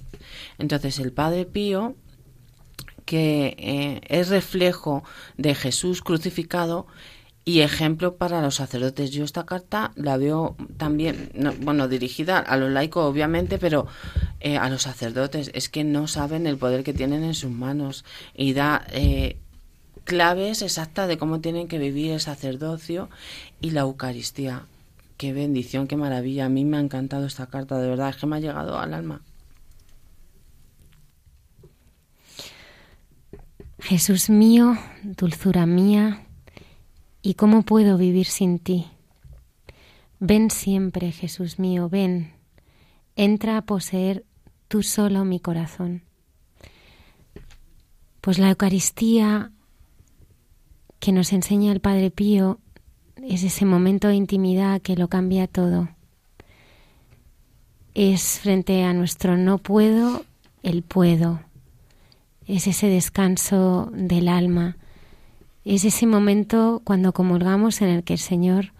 Entonces 0.57 0.99
el 0.99 1.11
Padre 1.11 1.45
Pío, 1.45 1.95
que 3.05 3.55
eh, 3.57 4.01
es 4.07 4.29
reflejo 4.29 5.03
de 5.37 5.55
Jesús 5.55 6.01
crucificado, 6.01 6.87
y 7.45 7.61
ejemplo 7.61 8.15
para 8.17 8.41
los 8.41 8.55
sacerdotes. 8.55 9.11
Yo 9.11 9.23
esta 9.23 9.45
carta 9.45 9.91
la 9.95 10.17
veo 10.17 10.55
también, 10.77 11.31
bueno, 11.61 11.87
dirigida 11.87 12.39
a 12.39 12.57
los 12.57 12.71
laicos 12.71 13.05
obviamente, 13.05 13.59
pero 13.59 13.85
eh, 14.39 14.57
a 14.57 14.67
los 14.67 14.81
sacerdotes. 14.81 15.51
Es 15.53 15.69
que 15.69 15.83
no 15.83 16.07
saben 16.07 16.47
el 16.47 16.57
poder 16.57 16.83
que 16.83 16.93
tienen 16.93 17.23
en 17.23 17.35
sus 17.35 17.51
manos 17.51 18.03
y 18.33 18.53
da 18.53 18.85
eh, 18.91 19.37
claves 20.05 20.63
exactas 20.63 21.07
de 21.07 21.19
cómo 21.19 21.39
tienen 21.39 21.67
que 21.67 21.77
vivir 21.77 22.11
el 22.11 22.19
sacerdocio 22.19 23.09
y 23.61 23.69
la 23.69 23.81
Eucaristía. 23.81 24.63
Qué 25.17 25.31
bendición, 25.31 25.87
qué 25.87 25.97
maravilla. 25.97 26.45
A 26.45 26.49
mí 26.49 26.65
me 26.65 26.77
ha 26.77 26.81
encantado 26.81 27.27
esta 27.27 27.45
carta, 27.45 27.79
de 27.79 27.87
verdad, 27.87 28.09
es 28.09 28.15
que 28.17 28.25
me 28.25 28.37
ha 28.37 28.39
llegado 28.39 28.79
al 28.79 28.93
alma. 28.93 29.21
Jesús 33.79 34.31
mío, 34.31 34.77
dulzura 35.03 35.67
mía, 35.67 36.24
¿Y 37.25 37.33
cómo 37.33 37.63
puedo 37.63 37.97
vivir 37.97 38.27
sin 38.27 38.59
ti? 38.59 38.85
Ven 40.19 40.51
siempre, 40.51 41.11
Jesús 41.11 41.57
mío, 41.57 41.89
ven. 41.89 42.33
Entra 43.15 43.57
a 43.57 43.63
poseer 43.63 44.23
tú 44.67 44.83
solo 44.83 45.25
mi 45.25 45.39
corazón. 45.39 46.03
Pues 48.21 48.37
la 48.37 48.51
Eucaristía 48.51 49.51
que 50.99 51.11
nos 51.11 51.33
enseña 51.33 51.71
el 51.71 51.79
Padre 51.79 52.11
Pío 52.11 52.59
es 53.23 53.41
ese 53.41 53.65
momento 53.65 54.07
de 54.07 54.17
intimidad 54.17 54.79
que 54.79 54.95
lo 54.95 55.07
cambia 55.07 55.47
todo. 55.47 55.89
Es 57.95 58.39
frente 58.39 58.83
a 58.83 58.93
nuestro 58.93 59.35
no 59.35 59.57
puedo, 59.57 60.23
el 60.61 60.83
puedo. 60.83 61.39
Es 62.45 62.67
ese 62.67 62.85
descanso 62.85 63.89
del 63.93 64.27
alma 64.27 64.77
es 65.65 65.83
ese 65.83 66.05
momento 66.05 66.81
cuando 66.83 67.11
comulgamos 67.11 67.81
en 67.81 67.89
el 67.89 68.03
que 68.03 68.13
el 68.13 68.19
Señor 68.19 68.71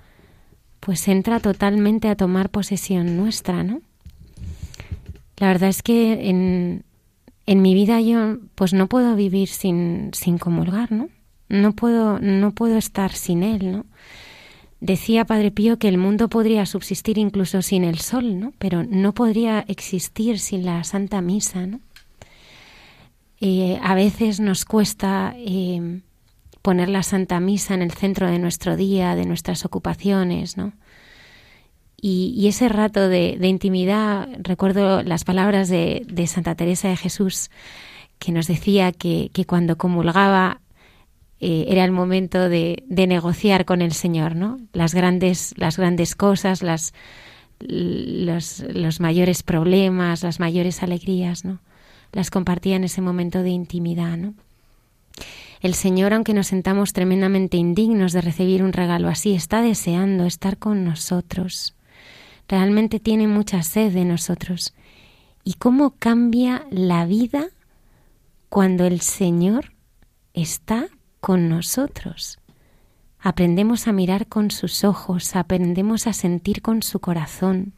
pues 0.80 1.08
entra 1.08 1.39
totalmente 1.39 2.10
a 2.10 2.15
tomar 2.15 2.50
posesión 2.52 3.17
nuestra, 3.17 3.63
¿no? 3.63 3.82
La 5.38 5.48
verdad 5.48 5.69
es 5.69 5.82
que 5.82 6.30
en, 6.30 6.84
en 7.48 7.62
mi 7.63 7.74
vida 7.74 8.00
yo 8.02 8.38
pues 8.54 8.74
no 8.74 8.88
puedo 8.88 9.15
vivir 9.15 9.48
sin, 9.48 10.12
sin 10.13 10.38
comulgar, 10.38 10.91
¿no? 10.91 11.10
No 11.50 11.74
puedo, 11.74 12.19
no 12.19 12.52
puedo 12.52 12.78
estar 12.78 13.12
sin 13.13 13.41
él, 13.41 13.71
¿no? 13.71 13.86
Decía 14.80 15.26
Padre 15.26 15.50
Pío 15.50 15.80
que 15.80 15.88
el 15.88 15.98
mundo 15.98 16.30
podría 16.30 16.65
subsistir 16.67 17.17
incluso 17.17 17.63
sin 17.63 17.84
el 17.84 17.98
sol, 17.98 18.39
¿no? 18.39 18.54
Pero 18.60 18.84
no 18.84 19.13
podría 19.13 19.65
existir 19.67 20.38
sin 20.38 20.65
la 20.65 20.84
Santa 20.84 21.21
Misa, 21.21 21.65
¿no? 21.65 21.80
Eh, 23.41 23.80
a 23.82 23.95
veces 23.95 24.39
nos 24.39 24.65
cuesta 24.65 25.34
eh, 25.38 26.02
poner 26.65 26.89
la 26.89 27.04
Santa 27.04 27.39
Misa 27.39 27.75
en 27.75 27.84
el 27.84 27.91
centro 27.91 28.28
de 28.28 28.39
nuestro 28.39 28.75
día, 28.75 29.13
de 29.13 29.28
nuestras 29.28 29.65
ocupaciones, 29.65 30.58
¿no? 30.58 30.73
Y, 32.01 32.47
ese 32.47 32.69
rato 32.69 33.08
de, 33.08 33.38
intimidad, 33.43 34.28
recuerdo 34.39 35.04
las 35.04 35.25
palabras 35.25 35.69
de, 35.69 36.25
Santa 36.28 36.56
Teresa 36.56 36.88
de 36.88 36.97
Jesús, 36.97 37.51
que 38.17 38.32
nos 38.32 38.47
decía 38.47 38.91
que, 38.91 39.30
cuando 39.45 39.78
comulgaba 39.78 40.62
eh, 41.39 41.65
era 41.67 41.86
el 41.86 41.91
momento 41.91 42.49
de, 42.49 42.84
negociar 42.89 43.65
con 43.65 43.84
el 43.84 43.91
Señor, 43.91 44.36
¿no? 44.36 44.58
Las 44.73 44.95
grandes, 44.95 45.54
las 45.58 45.78
grandes 45.78 46.15
cosas, 46.15 46.63
las, 46.63 46.95
los, 47.60 48.65
los 48.73 48.99
mayores 48.99 49.43
problemas, 49.43 50.23
las 50.23 50.39
mayores 50.39 50.82
alegrías, 50.82 51.45
¿no? 51.45 51.60
Las 52.12 52.32
compartía 52.32 52.75
en 52.75 52.86
ese 52.86 53.01
momento 53.01 53.43
de 53.43 53.51
intimidad, 53.51 54.17
¿no? 54.17 54.34
El 55.65 55.73
Señor, 55.73 56.13
aunque 56.13 56.36
nos 56.36 56.47
sentamos 56.47 56.93
tremendamente 56.93 57.58
indignos 57.58 58.13
de 58.13 58.21
recibir 58.21 58.62
un 58.62 58.71
regalo 58.71 59.08
así, 59.08 59.34
está 59.34 59.62
deseando 59.62 60.25
estar 60.25 60.58
con 60.58 60.86
nosotros 60.86 61.75
realmente 62.47 62.99
tiene 62.99 63.28
mucha 63.28 63.63
sed 63.63 63.93
de 63.93 64.06
nosotros. 64.06 64.73
¿Y 65.43 65.54
cómo 65.54 65.95
cambia 65.97 66.65
la 66.69 67.06
vida 67.06 67.47
cuando 68.49 68.86
el 68.86 69.01
Señor 69.01 69.73
está 70.34 70.88
con 71.19 71.49
nosotros? 71.49 72.39
Aprendemos 73.19 73.88
a 73.88 73.91
mirar 73.91 74.28
con 74.28 74.51
sus 74.51 74.84
ojos, 74.84 75.36
aprendemos 75.36 76.08
a 76.08 76.13
sentir 76.13 76.62
con 76.62 76.84
su 76.84 76.99
corazón, 76.99 77.73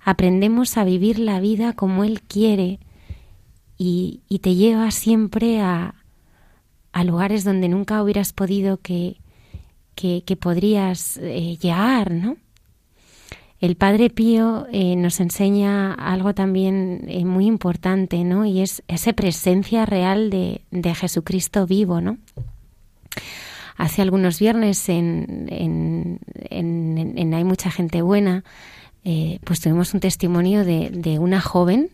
aprendemos 0.00 0.76
a 0.76 0.84
vivir 0.84 1.18
la 1.18 1.40
vida 1.40 1.72
como 1.72 2.04
Él 2.04 2.20
quiere 2.22 2.78
y, 3.78 4.22
te 4.42 4.54
lleva 4.54 4.90
siempre 4.90 5.60
a, 5.60 5.94
a, 6.96 7.04
lugares 7.04 7.44
donde 7.44 7.68
nunca 7.68 8.02
hubieras 8.02 8.32
podido 8.32 8.78
que, 8.78 9.16
que, 9.94 10.36
podrías 10.40 11.18
eh, 11.18 11.56
llegar, 11.60 12.10
¿no? 12.12 12.36
El 13.60 13.76
Padre 13.76 14.10
Pío 14.10 14.66
eh, 14.70 14.96
nos 14.96 15.20
enseña 15.20 15.94
algo 15.94 16.34
también 16.34 17.06
eh, 17.08 17.24
muy 17.24 17.46
importante, 17.46 18.22
¿no? 18.24 18.44
Y 18.44 18.60
es 18.60 18.82
esa 18.88 19.14
presencia 19.14 19.86
real 19.86 20.30
de, 20.30 20.60
Jesucristo 20.94 21.66
vivo, 21.66 22.00
¿no? 22.00 22.18
Hace 23.76 24.02
algunos 24.02 24.38
viernes 24.38 24.88
en, 24.88 25.48
en, 25.50 27.34
Hay 27.34 27.44
mucha 27.44 27.70
gente 27.70 28.00
buena, 28.00 28.44
pues 29.44 29.60
tuvimos 29.60 29.92
un 29.92 30.00
testimonio 30.00 30.64
de, 30.64 30.90
de 30.90 31.18
una 31.18 31.40
joven 31.40 31.90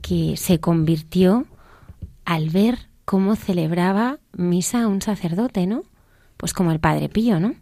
que 0.00 0.36
se 0.36 0.60
convirtió 0.60 1.46
al 2.24 2.50
ver 2.50 2.87
cómo 3.08 3.36
celebraba 3.36 4.18
misa 4.36 4.86
un 4.86 5.00
sacerdote, 5.00 5.66
¿no? 5.66 5.84
Pues 6.36 6.52
como 6.52 6.72
el 6.72 6.78
Padre 6.78 7.08
Pío, 7.08 7.40
¿no? 7.40 7.54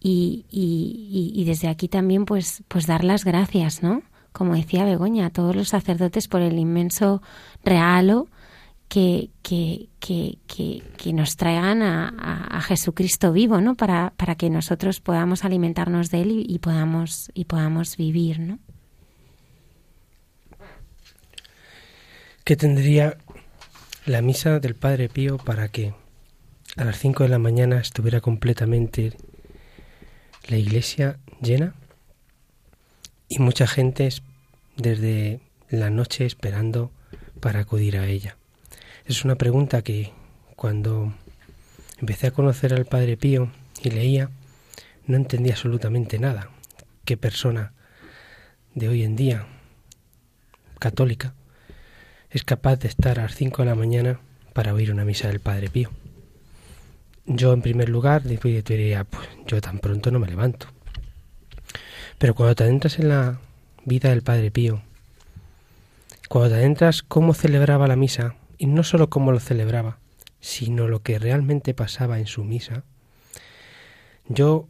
y, 0.00 0.44
y, 0.50 1.32
y, 1.34 1.44
desde 1.44 1.68
aquí 1.68 1.88
también 1.88 2.26
pues, 2.26 2.62
pues 2.68 2.86
dar 2.86 3.04
las 3.04 3.24
gracias, 3.24 3.82
¿no? 3.82 4.02
Como 4.32 4.54
decía 4.54 4.84
Begoña, 4.84 5.26
a 5.26 5.30
todos 5.30 5.56
los 5.56 5.68
sacerdotes 5.68 6.28
por 6.28 6.40
el 6.40 6.58
inmenso 6.58 7.22
regalo 7.64 8.28
que, 8.88 9.30
que, 9.42 9.88
que, 9.98 10.38
que, 10.46 11.12
nos 11.12 11.36
traigan 11.36 11.82
a, 11.82 12.08
a, 12.08 12.60
Jesucristo 12.62 13.32
vivo, 13.32 13.60
¿no? 13.60 13.76
Para, 13.76 14.12
para 14.16 14.34
que 14.34 14.48
nosotros 14.48 15.00
podamos 15.00 15.44
alimentarnos 15.44 16.10
de 16.10 16.22
Él 16.22 16.44
y, 16.48 16.58
podamos, 16.58 17.30
y 17.34 17.44
podamos 17.44 17.96
vivir, 17.96 18.40
¿no? 18.40 18.58
¿Qué 22.44 22.56
tendría 22.56 23.18
la 24.06 24.22
misa 24.22 24.60
del 24.60 24.74
Padre 24.74 25.08
Pío 25.08 25.36
para 25.36 25.68
que 25.68 25.92
a 26.76 26.84
las 26.84 26.98
5 26.98 27.24
de 27.24 27.28
la 27.28 27.38
mañana 27.38 27.80
estuviera 27.80 28.20
completamente 28.20 29.12
la 30.48 30.56
iglesia 30.56 31.18
llena 31.42 31.74
y 33.28 33.38
mucha 33.38 33.66
gente 33.66 34.08
desde 34.76 35.40
la 35.68 35.90
noche 35.90 36.24
esperando 36.24 36.90
para 37.40 37.60
acudir 37.60 37.98
a 37.98 38.06
ella. 38.06 38.36
Es 39.04 39.24
una 39.24 39.36
pregunta 39.36 39.82
que 39.82 40.12
cuando 40.56 41.12
empecé 41.98 42.28
a 42.28 42.32
conocer 42.32 42.72
al 42.72 42.86
Padre 42.86 43.16
Pío 43.16 43.52
y 43.82 43.90
leía, 43.90 44.30
no 45.06 45.16
entendía 45.16 45.52
absolutamente 45.52 46.18
nada. 46.18 46.50
¿Qué 47.04 47.16
persona 47.16 47.72
de 48.74 48.88
hoy 48.88 49.02
en 49.02 49.16
día, 49.16 49.46
católica, 50.78 51.34
es 52.30 52.44
capaz 52.44 52.76
de 52.76 52.88
estar 52.88 53.18
a 53.18 53.22
las 53.22 53.34
5 53.34 53.62
de 53.62 53.68
la 53.68 53.74
mañana 53.74 54.20
para 54.52 54.74
oír 54.74 54.92
una 54.92 55.04
misa 55.04 55.28
del 55.28 55.40
Padre 55.40 55.68
Pío? 55.68 55.90
yo 57.32 57.52
en 57.52 57.62
primer 57.62 57.88
lugar 57.88 58.22
diría, 58.24 59.04
pues 59.04 59.28
yo 59.46 59.60
tan 59.60 59.78
pronto 59.78 60.10
no 60.10 60.18
me 60.18 60.26
levanto. 60.26 60.66
Pero 62.18 62.34
cuando 62.34 62.54
te 62.54 62.64
adentras 62.64 62.98
en 62.98 63.08
la 63.08 63.38
vida 63.84 64.10
del 64.10 64.22
Padre 64.22 64.50
Pío, 64.50 64.82
cuando 66.28 66.50
te 66.50 66.56
adentras 66.56 67.02
cómo 67.02 67.34
celebraba 67.34 67.86
la 67.86 67.96
misa, 67.96 68.34
y 68.58 68.66
no 68.66 68.82
solo 68.82 69.08
cómo 69.08 69.32
lo 69.32 69.40
celebraba, 69.40 69.98
sino 70.40 70.88
lo 70.88 71.02
que 71.02 71.18
realmente 71.18 71.72
pasaba 71.72 72.18
en 72.18 72.26
su 72.26 72.44
misa, 72.44 72.84
yo 74.28 74.68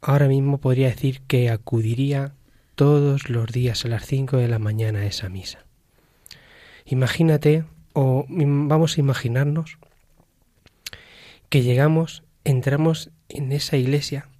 ahora 0.00 0.28
mismo 0.28 0.58
podría 0.58 0.88
decir 0.88 1.20
que 1.26 1.50
acudiría 1.50 2.32
todos 2.74 3.28
los 3.28 3.50
días 3.52 3.84
a 3.84 3.88
las 3.88 4.06
5 4.06 4.38
de 4.38 4.48
la 4.48 4.58
mañana 4.58 5.00
a 5.00 5.06
esa 5.06 5.28
misa. 5.28 5.67
Imagínate, 6.90 7.66
o 7.92 8.24
vamos 8.28 8.96
a 8.96 9.00
imaginarnos, 9.00 9.76
que 11.50 11.62
llegamos, 11.62 12.24
entramos 12.44 13.10
en 13.28 13.52
esa 13.52 13.76
iglesia 13.76 14.30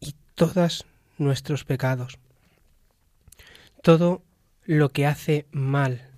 y 0.00 0.14
todos 0.34 0.86
nuestros 1.18 1.64
pecados, 1.64 2.18
todo 3.82 4.22
lo 4.64 4.88
que 4.88 5.06
hace 5.06 5.46
mal 5.52 6.08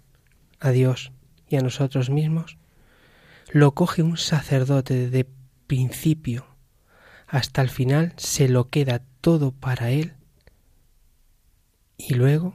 a 0.61 0.71
Dios 0.71 1.11
y 1.49 1.57
a 1.57 1.63
nosotros 1.63 2.09
mismos, 2.09 2.57
lo 3.51 3.75
coge 3.75 4.05
un 4.05 4.19
sacerdote 4.19 5.11
de 5.11 5.27
principio 5.67 6.47
hasta 7.27 7.61
el 7.61 7.71
final, 7.71 8.13
se 8.19 8.49
lo 8.49 8.69
queda 8.69 9.03
todo 9.21 9.51
para 9.51 9.91
él 9.91 10.15
y 11.97 12.15
luego 12.15 12.55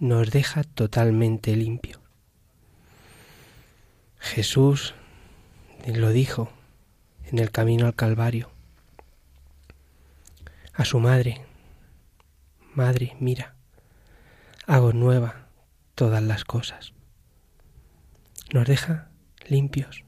nos 0.00 0.30
deja 0.30 0.64
totalmente 0.64 1.54
limpio. 1.56 2.00
Jesús 4.18 4.94
lo 5.86 6.10
dijo 6.10 6.52
en 7.26 7.38
el 7.38 7.50
camino 7.50 7.86
al 7.86 7.94
Calvario 7.94 8.50
a 10.74 10.84
su 10.84 11.00
madre, 11.00 11.44
Madre, 12.74 13.16
mira, 13.18 13.56
hago 14.66 14.92
nueva 14.92 15.48
todas 15.96 16.22
las 16.22 16.44
cosas. 16.44 16.92
Nos 18.52 18.68
deja 18.68 19.08
limpios, 19.48 20.04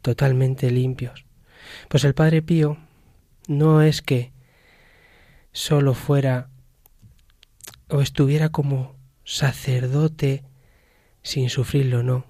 totalmente 0.00 0.70
limpios. 0.70 1.26
Pues 1.88 2.04
el 2.04 2.14
Padre 2.14 2.40
Pío 2.40 2.78
no 3.46 3.82
es 3.82 4.00
que 4.00 4.32
solo 5.52 5.92
fuera 5.92 6.49
o 7.90 8.00
estuviera 8.00 8.50
como 8.50 8.96
sacerdote 9.24 10.44
sin 11.22 11.50
sufrirlo, 11.50 12.02
no. 12.02 12.24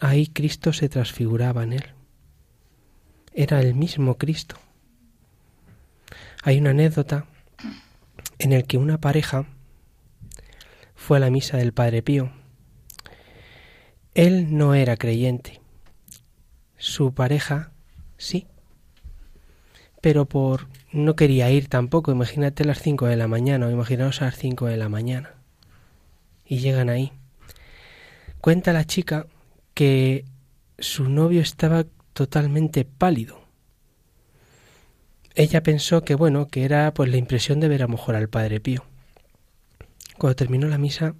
Ahí 0.00 0.26
Cristo 0.26 0.72
se 0.72 0.88
transfiguraba 0.88 1.62
en 1.62 1.74
él. 1.74 1.84
Era 3.34 3.60
el 3.60 3.74
mismo 3.74 4.16
Cristo. 4.16 4.56
Hay 6.42 6.58
una 6.58 6.70
anécdota 6.70 7.26
en 8.38 8.52
el 8.52 8.66
que 8.66 8.78
una 8.78 8.98
pareja 8.98 9.46
fue 10.94 11.18
a 11.18 11.20
la 11.20 11.30
misa 11.30 11.56
del 11.56 11.72
Padre 11.72 12.02
Pío. 12.02 12.32
Él 14.14 14.56
no 14.56 14.74
era 14.74 14.96
creyente. 14.96 15.60
Su 16.76 17.14
pareja 17.14 17.72
sí. 18.16 18.46
Pero 20.00 20.26
por 20.26 20.68
no 20.92 21.16
quería 21.16 21.50
ir 21.50 21.68
tampoco. 21.68 22.12
Imagínate 22.12 22.64
las 22.64 22.80
cinco 22.80 23.06
de 23.06 23.16
la 23.16 23.28
mañana 23.28 23.66
o 23.66 23.70
imaginaos 23.70 24.22
a 24.22 24.26
las 24.26 24.36
cinco 24.36 24.66
de 24.66 24.76
la 24.76 24.88
mañana. 24.88 25.34
Y 26.44 26.58
llegan 26.58 26.88
ahí. 26.88 27.12
Cuenta 28.40 28.72
la 28.72 28.84
chica 28.84 29.26
que 29.74 30.24
su 30.78 31.08
novio 31.08 31.40
estaba 31.40 31.84
totalmente 32.12 32.84
pálido. 32.84 33.42
Ella 35.34 35.62
pensó 35.62 36.02
que 36.02 36.14
bueno, 36.14 36.48
que 36.48 36.64
era 36.64 36.94
pues 36.94 37.10
la 37.10 37.18
impresión 37.18 37.60
de 37.60 37.68
ver 37.68 37.82
a 37.82 37.86
lo 37.86 37.92
mejor 37.92 38.14
al 38.14 38.28
Padre 38.28 38.60
Pío. 38.60 38.84
Cuando 40.16 40.36
terminó 40.36 40.66
la 40.66 40.78
misa, 40.78 41.14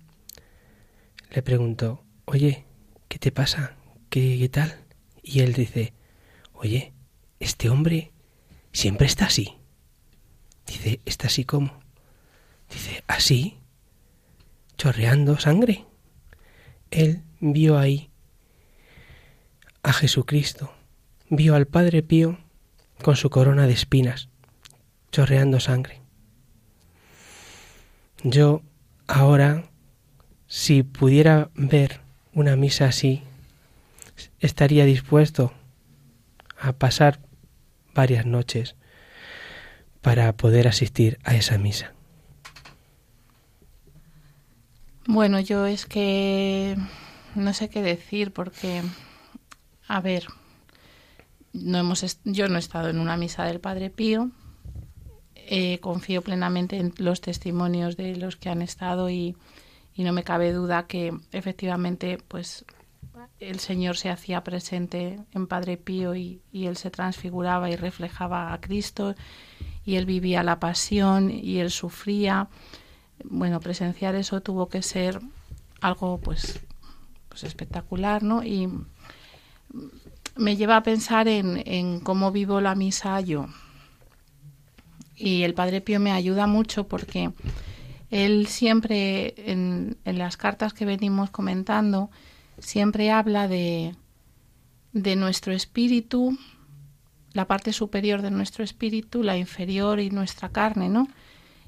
le 1.31 1.43
preguntó, 1.43 2.03
oye, 2.25 2.65
¿qué 3.09 3.19
te 3.19 3.31
pasa? 3.31 3.77
¿Qué, 4.09 4.39
qué 4.39 4.49
tal? 4.49 4.75
Y 5.23 5.41
él 5.41 5.53
dice, 5.53 5.93
oye, 6.55 6.95
este 7.41 7.69
hombre 7.69 8.13
siempre 8.77 9.07
está 9.07 9.25
así. 9.25 9.55
Dice, 10.67 11.01
¿está 11.07 11.29
así 11.29 11.45
cómo? 11.45 11.81
Dice, 12.71 13.03
así, 13.07 13.57
chorreando 14.77 15.39
sangre. 15.39 15.87
Él 16.91 17.23
vio 17.41 17.79
ahí 17.79 18.11
a 19.83 19.95
Jesucristo, 19.95 20.75
vio 21.31 21.55
al 21.55 21.67
Padre 21.67 22.03
Pío 22.03 22.39
con 23.03 23.17
su 23.17 23.31
corona 23.31 23.67
de 23.67 23.73
espinas, 23.73 24.29
chorreando 25.11 25.59
sangre. 25.59 26.03
Yo 28.25 28.61
ahora, 29.07 29.71
si 30.49 30.83
pudiera 30.83 31.51
ver 31.55 32.01
una 32.35 32.57
misa 32.57 32.87
así, 32.87 33.23
estaría 34.39 34.85
dispuesto 34.85 35.55
a 36.59 36.73
pasar 36.73 37.26
varias 37.97 38.27
noches 38.27 38.77
para 40.03 40.37
poder 40.37 40.69
asistir 40.69 41.19
a 41.25 41.35
esa 41.35 41.59
misa. 41.59 41.93
Bueno, 45.09 45.41
yo 45.41 45.67
es 45.67 45.87
que 45.87 46.77
no 47.35 47.53
sé 47.55 47.69
qué 47.69 47.83
decir 47.83 48.33
porque, 48.33 48.83
a 49.89 50.01
ver, 50.01 50.27
no 51.53 51.79
hemos 51.79 52.21
yo 52.25 52.49
no 52.49 52.57
he 52.57 52.59
estado 52.59 52.89
en 52.89 52.99
una 52.99 53.17
misa 53.17 53.45
del 53.45 53.61
Padre 53.61 53.91
Pío. 53.91 54.31
Eh, 55.35 55.79
confío 55.81 56.23
plenamente 56.23 56.77
en 56.77 56.93
los 56.99 57.21
testimonios 57.21 57.97
de 57.97 58.17
los 58.17 58.37
que 58.37 58.49
han 58.49 58.63
estado 58.63 59.11
y, 59.11 59.37
y 59.95 60.03
no 60.03 60.13
me 60.13 60.25
cabe 60.25 60.53
duda 60.53 60.87
que 60.89 61.17
efectivamente, 61.33 62.19
pues 62.29 62.65
el 63.41 63.61
Señor 63.61 63.97
se 63.97 64.11
hacía 64.11 64.43
presente 64.45 65.21
en 65.33 65.47
Padre 65.47 65.77
Pío 65.77 66.15
y, 66.15 66.41
él 66.53 66.77
se 66.77 66.91
transfiguraba 66.91 67.71
y 67.71 67.77
reflejaba 67.77 68.53
a 68.53 68.61
Cristo 68.61 69.15
y 69.85 69.97
él 69.97 70.07
vivía 70.07 70.43
la 70.43 70.59
pasión 70.59 71.31
y 71.31 71.59
él 71.59 71.71
sufría 71.71 72.49
bueno, 73.25 73.61
presenciar 73.61 74.15
eso 74.15 74.43
tuvo 74.43 74.69
que 74.69 74.83
ser 74.83 75.21
algo 75.81 76.19
pues, 76.19 76.61
pues 77.29 77.45
espectacular, 77.45 78.23
¿no? 78.23 78.43
Y 78.43 78.69
me 80.37 80.57
lleva 80.57 80.77
a 80.77 80.83
pensar 80.83 81.29
en, 81.29 81.63
en 81.67 82.01
cómo 82.01 82.31
vivo 82.31 82.61
la 82.61 82.75
misa 82.75 83.21
yo. 83.21 83.47
Y 85.15 85.43
el 85.43 85.55
Padre 85.55 85.81
Pío 85.81 85.99
me 85.99 86.13
ayuda 86.13 86.47
mucho 86.47 86.89
porque 86.89 87.33
él 88.11 88.47
siempre, 88.49 89.35
en 89.51 89.97
las 90.05 90.37
cartas 90.37 90.75
que 90.75 90.85
venimos 90.85 91.31
comentando, 91.31 92.11
siempre 92.59 93.11
habla 93.11 93.49
de, 93.49 93.95
de 94.93 95.17
nuestro 95.17 95.53
espíritu, 95.53 96.39
la 97.33 97.47
parte 97.47 97.73
superior 97.73 98.23
de 98.23 98.31
nuestro 98.31 98.65
espíritu, 98.65 99.23
la 99.23 99.37
inferior 99.37 100.01
y 100.01 100.11
nuestra 100.11 100.49
carne, 100.49 100.89
¿no? 100.89 101.09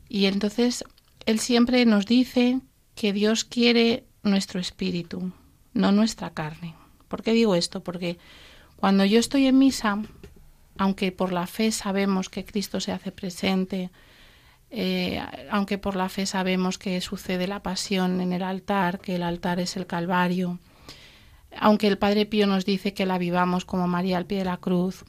Y 0.09 0.27
entonces 0.27 0.85
él 1.27 1.39
siempre 1.39 1.85
nos 1.85 2.07
dice 2.07 2.61
que 2.95 3.13
Dios 3.13 3.45
quiere 3.45 4.05
nuestro 4.23 4.61
espíritu, 4.61 5.33
no 5.75 5.93
nuestra 5.93 6.31
carne. 6.31 6.75
¿Por 7.09 7.23
qué 7.23 7.33
digo 7.33 7.55
esto? 7.55 7.83
Porque 7.83 8.19
cuando 8.77 9.05
yo 9.05 9.21
estoy 9.21 9.47
en 9.47 9.59
misa, 9.59 9.99
aunque 10.79 11.13
por 11.13 11.33
la 11.33 11.47
fe 11.47 11.71
sabemos 11.71 12.29
que 12.31 12.45
Cristo 12.45 12.81
se 12.81 12.93
hace 12.93 13.13
presente, 13.13 13.91
eh, 14.71 15.21
aunque 15.51 15.79
por 15.79 15.97
la 15.97 16.09
fe 16.09 16.27
sabemos 16.27 16.79
que 16.79 17.01
sucede 17.01 17.47
la 17.47 17.63
pasión 17.63 18.21
en 18.21 18.33
el 18.33 18.43
altar, 18.43 19.01
que 19.01 19.17
el 19.17 19.23
altar 19.23 19.61
es 19.61 19.77
el 19.77 19.87
Calvario, 19.87 20.59
aunque 21.61 21.87
el 21.87 21.99
Padre 21.99 22.27
Pío 22.27 22.47
nos 22.47 22.65
dice 22.65 22.95
que 22.95 23.07
la 23.07 23.19
vivamos 23.19 23.65
como 23.65 23.89
María 23.89 24.19
al 24.19 24.27
pie 24.27 24.39
de 24.39 24.45
la 24.45 24.57
cruz, 24.57 25.05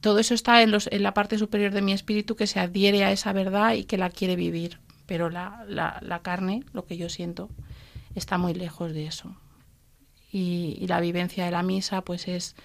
todo 0.00 0.18
eso 0.18 0.34
está 0.34 0.62
en, 0.62 0.70
los, 0.70 0.88
en 0.92 1.02
la 1.02 1.14
parte 1.14 1.38
superior 1.38 1.72
de 1.72 1.82
mi 1.82 1.92
espíritu 1.92 2.36
que 2.36 2.46
se 2.46 2.60
adhiere 2.60 3.04
a 3.04 3.12
esa 3.12 3.32
verdad 3.32 3.74
y 3.74 3.84
que 3.84 3.98
la 3.98 4.10
quiere 4.10 4.36
vivir 4.36 4.78
pero 5.06 5.30
la, 5.30 5.64
la, 5.68 6.20
carne, 6.22 6.64
lo 6.72 6.84
que 6.84 6.96
yo 6.96 7.08
siento, 7.08 7.48
está 8.14 8.38
muy 8.38 8.54
lejos 8.54 8.92
de 8.92 9.06
eso. 9.06 9.34
Y, 10.32 10.84
la 10.88 11.00
vivencia 11.00 11.44
de 11.44 11.52
la 11.52 11.62
misa 11.62 12.02
pues 12.02 12.28
es, 12.28 12.56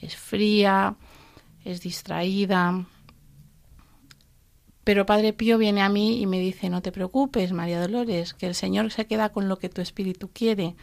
es 0.00 0.16
fría, 0.16 0.96
es 1.64 1.80
distraída. 1.80 2.86
Pero 4.84 5.04
Padre 5.04 5.32
Pío 5.32 5.58
viene 5.58 5.82
a 5.82 5.88
mí 5.88 6.22
y 6.22 6.26
me 6.26 6.40
dice, 6.40 6.70
no 6.70 6.80
te 6.80 6.92
preocupes, 6.92 7.52
María 7.52 7.80
Dolores, 7.80 8.32
que 8.32 8.46
el 8.46 8.54
Señor 8.54 8.90
se 8.90 9.06
queda 9.06 9.30
con 9.30 9.48
lo 9.48 9.58
que 9.58 9.68
tu 9.68 9.82
espíritu 9.82 10.30
quiere, 10.32 10.76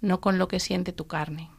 no 0.00 0.20
con 0.20 0.38
lo 0.38 0.48
que 0.48 0.60
siente 0.60 0.92
tu 0.92 1.06
carne. 1.06 1.50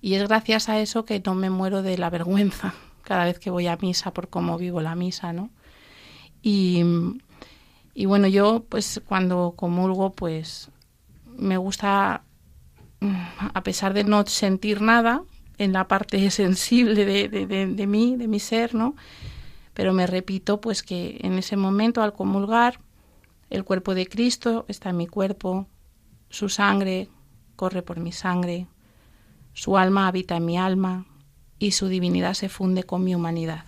Y 0.00 0.14
es 0.14 0.28
gracias 0.28 0.68
a 0.68 0.80
eso 0.80 1.04
que 1.04 1.22
no 1.24 1.34
me 1.34 1.50
muero 1.50 1.82
de 1.82 1.96
la 1.98 2.10
vergüenza 2.10 2.74
cada 3.02 3.24
vez 3.24 3.38
que 3.38 3.50
voy 3.50 3.66
a 3.66 3.76
misa 3.76 4.12
por 4.12 4.28
cómo 4.28 4.58
vivo 4.58 4.80
la 4.80 4.94
misa, 4.94 5.32
¿no? 5.32 5.50
Y, 6.42 6.82
y 7.94 8.06
bueno, 8.06 8.28
yo 8.28 8.64
pues 8.68 9.00
cuando 9.06 9.54
comulgo 9.56 10.12
pues 10.12 10.70
me 11.36 11.56
gusta, 11.56 12.22
a 13.00 13.62
pesar 13.62 13.94
de 13.94 14.04
no 14.04 14.26
sentir 14.26 14.82
nada 14.82 15.22
en 15.58 15.72
la 15.72 15.88
parte 15.88 16.30
sensible 16.30 17.04
de, 17.04 17.28
de, 17.28 17.66
de, 17.66 17.86
mí, 17.86 18.16
de 18.16 18.28
mi 18.28 18.40
ser, 18.40 18.74
¿no? 18.74 18.94
Pero 19.72 19.92
me 19.92 20.06
repito 20.06 20.60
pues 20.60 20.82
que 20.82 21.18
en 21.22 21.38
ese 21.38 21.56
momento 21.56 22.02
al 22.02 22.12
comulgar 22.12 22.80
el 23.50 23.64
cuerpo 23.64 23.94
de 23.94 24.06
Cristo 24.06 24.64
está 24.68 24.90
en 24.90 24.96
mi 24.96 25.06
cuerpo, 25.06 25.66
su 26.28 26.48
sangre 26.48 27.08
corre 27.56 27.82
por 27.82 28.00
mi 28.00 28.12
sangre, 28.12 28.66
su 29.52 29.76
alma 29.76 30.08
habita 30.08 30.36
en 30.36 30.44
mi 30.44 30.58
alma 30.58 31.06
y 31.58 31.72
su 31.72 31.88
divinidad 31.88 32.34
se 32.34 32.48
funde 32.48 32.84
con 32.84 33.04
mi 33.04 33.14
humanidad 33.14 33.64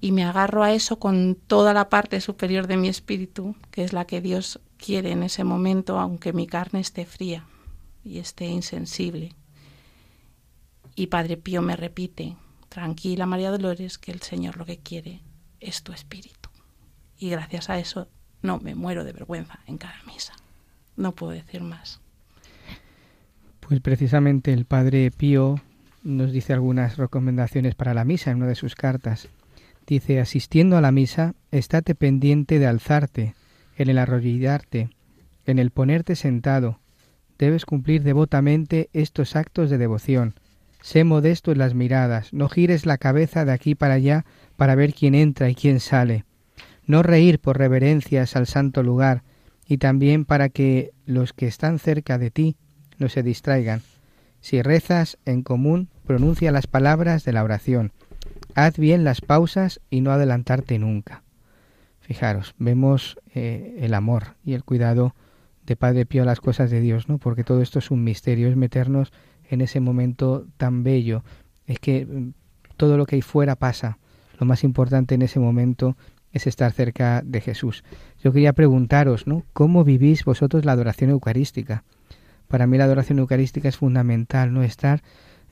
y 0.00 0.12
me 0.12 0.24
agarro 0.24 0.62
a 0.62 0.72
eso 0.72 0.98
con 0.98 1.34
toda 1.34 1.74
la 1.74 1.88
parte 1.88 2.20
superior 2.20 2.66
de 2.66 2.78
mi 2.78 2.88
espíritu, 2.88 3.54
que 3.70 3.84
es 3.84 3.92
la 3.92 4.06
que 4.06 4.20
Dios 4.20 4.60
quiere 4.78 5.12
en 5.12 5.22
ese 5.22 5.44
momento, 5.44 5.98
aunque 5.98 6.32
mi 6.32 6.46
carne 6.46 6.80
esté 6.80 7.04
fría 7.04 7.46
y 8.02 8.18
esté 8.18 8.46
insensible. 8.46 9.34
Y 10.94 11.08
Padre 11.08 11.36
Pío 11.36 11.60
me 11.60 11.76
repite, 11.76 12.36
tranquila 12.70 13.26
María 13.26 13.50
Dolores, 13.50 13.98
que 13.98 14.10
el 14.10 14.22
Señor 14.22 14.56
lo 14.56 14.64
que 14.64 14.78
quiere 14.78 15.22
es 15.60 15.82
tu 15.82 15.92
espíritu. 15.92 16.48
Y 17.18 17.28
gracias 17.28 17.68
a 17.68 17.78
eso 17.78 18.08
no 18.40 18.58
me 18.58 18.74
muero 18.74 19.04
de 19.04 19.12
vergüenza 19.12 19.60
en 19.66 19.76
cada 19.76 20.02
misa. 20.06 20.32
No 20.96 21.14
puedo 21.14 21.32
decir 21.32 21.60
más. 21.60 21.99
Pues 23.70 23.80
precisamente 23.82 24.52
el 24.52 24.64
Padre 24.64 25.12
Pío 25.16 25.60
nos 26.02 26.32
dice 26.32 26.52
algunas 26.52 26.96
recomendaciones 26.96 27.76
para 27.76 27.94
la 27.94 28.04
misa 28.04 28.32
en 28.32 28.38
una 28.38 28.48
de 28.48 28.56
sus 28.56 28.74
cartas. 28.74 29.28
Dice, 29.86 30.18
asistiendo 30.18 30.76
a 30.76 30.80
la 30.80 30.90
misa, 30.90 31.36
estate 31.52 31.94
pendiente 31.94 32.58
de 32.58 32.66
alzarte, 32.66 33.36
en 33.76 33.88
el 33.88 33.98
arrodillarte, 33.98 34.90
en 35.46 35.60
el 35.60 35.70
ponerte 35.70 36.16
sentado. 36.16 36.80
Debes 37.38 37.64
cumplir 37.64 38.02
devotamente 38.02 38.90
estos 38.92 39.36
actos 39.36 39.70
de 39.70 39.78
devoción. 39.78 40.34
Sé 40.82 41.04
modesto 41.04 41.52
en 41.52 41.58
las 41.58 41.74
miradas, 41.74 42.32
no 42.32 42.48
gires 42.48 42.86
la 42.86 42.98
cabeza 42.98 43.44
de 43.44 43.52
aquí 43.52 43.76
para 43.76 43.94
allá 43.94 44.24
para 44.56 44.74
ver 44.74 44.94
quién 44.94 45.14
entra 45.14 45.48
y 45.48 45.54
quién 45.54 45.78
sale. 45.78 46.24
No 46.86 47.04
reír 47.04 47.38
por 47.38 47.56
reverencias 47.56 48.34
al 48.34 48.48
santo 48.48 48.82
lugar, 48.82 49.22
y 49.64 49.78
también 49.78 50.24
para 50.24 50.48
que 50.48 50.90
los 51.06 51.32
que 51.32 51.46
están 51.46 51.78
cerca 51.78 52.18
de 52.18 52.32
ti 52.32 52.56
no 53.00 53.08
se 53.08 53.24
distraigan. 53.24 53.82
Si 54.40 54.62
rezas 54.62 55.18
en 55.24 55.42
común, 55.42 55.88
pronuncia 56.06 56.52
las 56.52 56.68
palabras 56.68 57.24
de 57.24 57.32
la 57.32 57.42
oración 57.42 57.92
haz 58.54 58.78
bien 58.78 59.04
las 59.04 59.20
pausas 59.20 59.80
y 59.90 60.00
no 60.00 60.12
adelantarte 60.12 60.78
nunca. 60.78 61.22
Fijaros, 62.00 62.54
vemos 62.58 63.18
eh, 63.34 63.78
el 63.80 63.94
amor 63.94 64.34
y 64.44 64.54
el 64.54 64.64
cuidado 64.64 65.14
de 65.64 65.76
Padre 65.76 66.06
Pío 66.06 66.22
a 66.22 66.26
las 66.26 66.40
cosas 66.40 66.70
de 66.70 66.80
Dios, 66.80 67.08
¿no? 67.08 67.18
Porque 67.18 67.44
todo 67.44 67.62
esto 67.62 67.78
es 67.78 67.90
un 67.90 68.02
misterio, 68.02 68.48
es 68.48 68.56
meternos 68.56 69.12
en 69.48 69.60
ese 69.60 69.80
momento 69.80 70.46
tan 70.56 70.82
bello. 70.82 71.22
Es 71.66 71.78
que 71.78 72.06
mm, 72.06 72.32
todo 72.76 72.96
lo 72.96 73.06
que 73.06 73.16
hay 73.16 73.22
fuera 73.22 73.56
pasa. 73.56 73.98
Lo 74.38 74.46
más 74.46 74.64
importante 74.64 75.14
en 75.14 75.22
ese 75.22 75.38
momento 75.38 75.96
es 76.32 76.46
estar 76.46 76.72
cerca 76.72 77.22
de 77.24 77.40
Jesús. 77.40 77.84
Yo 78.22 78.32
quería 78.32 78.52
preguntaros, 78.52 79.26
¿no? 79.26 79.44
¿Cómo 79.52 79.84
vivís 79.84 80.24
vosotros 80.24 80.64
la 80.64 80.72
adoración 80.72 81.10
eucarística? 81.10 81.84
Para 82.50 82.66
mí 82.66 82.76
la 82.78 82.84
adoración 82.84 83.20
eucarística 83.20 83.68
es 83.68 83.76
fundamental, 83.76 84.52
¿no? 84.52 84.64
Estar 84.64 85.02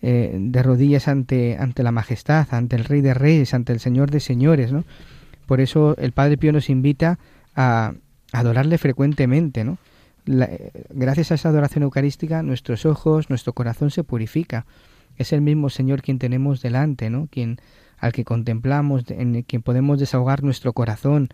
eh, 0.03 0.37
de 0.37 0.63
rodillas 0.65 1.07
ante, 1.07 1.57
ante 1.57 1.85
la 1.85 1.93
majestad, 1.93 2.49
ante 2.51 2.75
el 2.75 2.85
Rey 2.85 3.03
de 3.03 3.15
Reyes, 3.15 3.55
ante 3.55 3.73
el 3.73 3.79
Señor 3.79 4.11
de 4.11 4.19
Señores, 4.19 4.73
¿no? 4.73 4.83
Por 5.47 5.61
eso 5.61 5.97
el 5.97 6.11
Padre 6.11 6.37
Pío 6.37 6.53
nos 6.53 6.69
invita 6.69 7.21
a, 7.55 7.95
adorarle 8.33 8.79
frecuentemente, 8.79 9.63
¿no? 9.63 9.79
Eh, 10.27 10.73
gracias 10.91 11.31
a 11.31 11.37
esa 11.37 11.51
adoración 11.51 11.85
eucarística, 11.85 12.43
nuestros 12.43 12.85
ojos, 12.85 13.31
nuestro 13.31 13.53
corazón 13.53 13.93
se 13.93 14.03
purifica. 14.03 14.67
Es 15.17 15.33
el 15.33 15.41
mismo 15.41 15.71
Señor 15.71 16.03
quien 16.03 16.19
tenemos 16.19 16.63
delante, 16.63 17.11
¿no? 17.11 17.29
Quien, 17.31 17.61
al 17.97 18.13
que 18.13 18.25
contemplamos, 18.25 19.05
en 19.09 19.43
quien 19.43 19.63
podemos 19.63 20.01
desahogar 20.01 20.43
nuestro 20.43 20.73
corazón, 20.73 21.29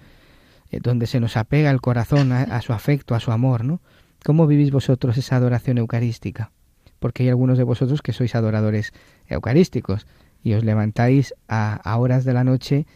eh, 0.70 0.80
donde 0.82 1.06
se 1.06 1.20
nos 1.20 1.38
apega 1.38 1.70
el 1.70 1.80
corazón 1.80 2.32
a, 2.32 2.42
a, 2.42 2.60
su 2.60 2.74
afecto, 2.74 3.14
a 3.14 3.20
su 3.20 3.32
amor, 3.32 3.64
¿no? 3.64 3.80
¿Cómo 4.24 4.46
vivís 4.46 4.70
vosotros 4.70 5.18
esa 5.18 5.36
adoración 5.36 5.76
eucarística? 5.76 6.50
Porque 6.98 7.22
hay 7.22 7.28
algunos 7.28 7.58
de 7.58 7.64
vosotros 7.64 8.00
que 8.00 8.14
sois 8.14 8.34
adoradores 8.34 8.94
eucarísticos 9.28 10.06
y 10.42 10.54
os 10.54 10.64
levantáis 10.64 11.34
a, 11.46 11.96
horas 11.98 12.24
de 12.24 12.32
la 12.32 12.42
noche 12.42 12.86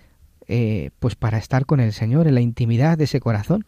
eh, 0.48 0.90
pues 0.98 1.16
para 1.16 1.36
estar 1.36 1.66
con 1.66 1.80
el 1.80 1.92
Señor 1.92 2.26
en 2.26 2.34
la 2.34 2.40
intimidad 2.40 2.96
de 2.96 3.04
ese 3.04 3.20
corazón. 3.20 3.66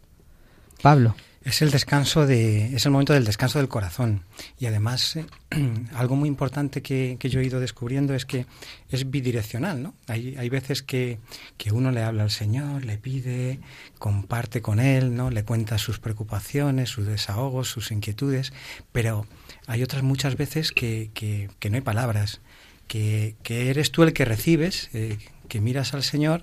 Pablo. 0.82 1.14
Es 1.42 1.62
el 1.62 1.70
descanso 1.70 2.26
de, 2.26 2.74
es 2.74 2.84
el 2.84 2.92
momento 2.92 3.14
del 3.14 3.24
descanso 3.24 3.58
del 3.58 3.68
corazón. 3.68 4.24
Y 4.58 4.66
además, 4.66 5.16
eh, 5.16 5.24
algo 5.94 6.14
muy 6.14 6.28
importante 6.28 6.82
que, 6.82 7.16
yo 7.18 7.40
he 7.40 7.44
ido 7.44 7.60
descubriendo 7.60 8.14
es 8.14 8.26
que 8.26 8.44
es 8.90 9.10
bidireccional, 9.10 9.82
¿no? 9.82 9.94
Hay, 10.06 10.36
hay 10.36 10.50
veces 10.50 10.82
que, 10.82 11.18
que, 11.56 11.72
uno 11.72 11.92
le 11.92 12.02
habla 12.02 12.24
al 12.24 12.30
Señor, 12.30 12.84
le 12.84 12.98
pide, 12.98 13.58
comparte 13.98 14.60
con 14.60 14.80
Él, 14.80 15.14
¿no? 15.16 15.30
Le 15.30 15.42
cuenta 15.42 15.78
sus 15.78 15.98
preocupaciones, 15.98 16.90
sus 16.90 17.06
desahogos, 17.06 17.70
sus 17.70 17.90
inquietudes, 17.90 18.52
pero 18.92 19.26
hay 19.66 19.82
otras 19.82 20.02
muchas 20.02 20.36
veces 20.36 20.72
que, 20.72 21.10
que, 21.14 21.70
no 21.70 21.76
hay 21.76 21.80
palabras, 21.80 22.42
que, 22.86 23.34
eres 23.48 23.92
tú 23.92 24.02
el 24.02 24.12
que 24.12 24.26
recibes, 24.26 24.90
eh, 24.92 25.16
que 25.48 25.62
miras 25.62 25.94
al 25.94 26.02
Señor 26.02 26.42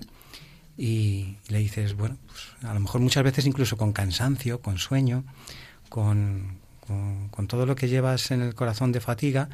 y 0.78 1.36
le 1.48 1.58
dices, 1.58 1.94
bueno, 1.94 2.16
pues 2.28 2.46
a 2.62 2.72
lo 2.72 2.78
mejor 2.78 3.00
muchas 3.00 3.24
veces 3.24 3.44
incluso 3.46 3.76
con 3.76 3.92
cansancio, 3.92 4.62
con 4.62 4.78
sueño, 4.78 5.24
con, 5.88 6.58
con, 6.86 7.48
todo 7.48 7.66
lo 7.66 7.74
que 7.74 7.88
llevas 7.88 8.30
en 8.30 8.40
el 8.40 8.54
corazón 8.54 8.92
de 8.92 9.00
fatiga, 9.00 9.48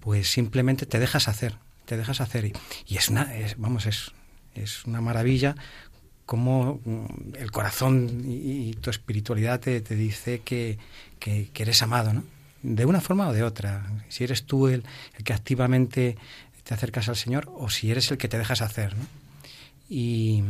pues 0.00 0.28
simplemente 0.28 0.84
te 0.84 0.98
dejas 0.98 1.28
hacer, 1.28 1.56
te 1.84 1.96
dejas 1.96 2.20
hacer. 2.20 2.52
Y, 2.86 2.96
es 2.96 3.08
una, 3.08 3.32
vamos, 3.56 3.86
es, 3.86 4.10
es 4.54 4.84
una 4.84 5.00
maravilla 5.00 5.54
cómo 6.26 6.80
mm, 6.84 7.36
el 7.38 7.52
corazón 7.52 8.24
y, 8.26 8.74
tu 8.74 8.90
espiritualidad 8.90 9.60
te, 9.60 9.80
te 9.80 9.94
dice 9.94 10.40
que, 10.40 10.78
que, 11.20 11.48
eres 11.54 11.80
amado, 11.82 12.12
¿no? 12.12 12.24
De 12.62 12.84
una 12.84 13.00
forma 13.00 13.28
o 13.28 13.32
de 13.32 13.44
otra. 13.44 13.86
Si 14.08 14.24
eres 14.24 14.44
tú 14.44 14.66
el, 14.66 14.82
el 15.16 15.22
que 15.22 15.32
activamente 15.32 16.16
te 16.64 16.74
acercas 16.74 17.08
al 17.08 17.14
Señor 17.14 17.48
o 17.54 17.70
si 17.70 17.92
eres 17.92 18.10
el 18.10 18.18
que 18.18 18.26
te 18.26 18.38
dejas 18.38 18.60
hacer, 18.60 18.96
¿no? 18.96 19.06
Y, 19.88 20.42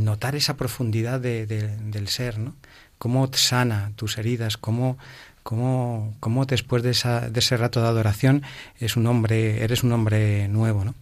notar 0.00 0.34
esa 0.34 0.56
profundidad 0.56 1.20
del 1.20 2.08
ser, 2.08 2.38
¿no? 2.38 2.54
Cómo 2.98 3.30
sana 3.32 3.92
tus 3.96 4.18
heridas, 4.18 4.56
cómo, 4.56 4.98
cómo, 5.42 6.14
cómo 6.20 6.44
después 6.44 6.82
de, 6.82 6.90
esa, 6.90 7.30
de 7.30 7.40
ese 7.40 7.56
rato 7.56 7.80
de 7.80 7.88
adoración 7.88 8.42
es 8.78 8.96
un 8.96 9.06
hombre, 9.06 9.64
eres 9.64 9.82
un 9.82 9.92
hombre 9.92 10.48
nuevo, 10.48 10.84
¿no? 10.84 10.94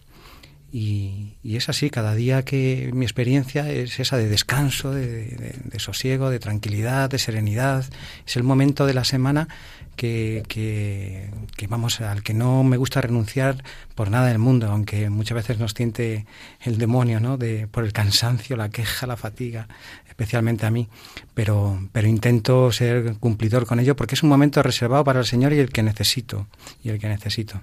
Y, 0.71 1.37
es 1.43 1.67
así, 1.67 1.89
cada 1.89 2.13
día 2.13 2.43
que 2.43 2.91
mi 2.93 3.05
experiencia 3.05 3.69
es 3.71 3.99
esa 3.99 4.17
de 4.17 4.29
descanso, 4.29 4.91
de, 4.91 5.57
sosiego, 5.77 6.29
de 6.29 6.39
tranquilidad, 6.39 7.09
de 7.09 7.17
serenidad. 7.17 7.85
Es 8.25 8.35
el 8.35 8.43
momento 8.43 8.85
de 8.85 8.93
la 8.93 9.03
semana 9.03 9.47
que, 9.95 10.43
que, 10.47 11.67
vamos, 11.67 12.01
al 12.01 12.21
que 12.21 12.33
no 12.33 12.63
me 12.63 12.77
gusta 12.77 13.01
renunciar 13.01 13.63
por 13.95 14.11
nada 14.11 14.27
del 14.27 14.37
mundo, 14.37 14.67
aunque 14.67 15.09
muchas 15.09 15.35
veces 15.35 15.59
nos 15.59 15.73
tiente 15.73 16.25
el 16.61 16.77
demonio, 16.77 17.19
¿no? 17.19 17.37
De, 17.37 17.67
por 17.67 17.83
el 17.83 17.91
cansancio, 17.91 18.55
la 18.55 18.69
queja, 18.69 19.07
la 19.07 19.17
fatiga, 19.17 19.67
especialmente 20.07 20.65
a 20.67 20.71
mí. 20.71 20.87
Pero, 21.33 21.89
pero 21.91 22.07
intento 22.07 22.71
ser 22.71 23.15
cumplidor 23.19 23.65
con 23.65 23.79
ello 23.79 23.95
porque 23.95 24.15
es 24.15 24.23
un 24.23 24.29
momento 24.29 24.61
reservado 24.61 25.03
para 25.03 25.19
el 25.19 25.25
Señor 25.25 25.51
y 25.53 25.59
el 25.59 25.69
que 25.69 25.81
necesito, 25.81 26.47
y 26.83 26.89
el 26.89 26.99
que 26.99 27.07
necesito. 27.07 27.61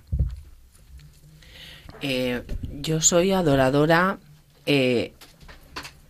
Eh, 2.08 2.44
yo 2.70 3.00
soy 3.00 3.32
adoradora 3.32 4.18
eh, 4.64 5.12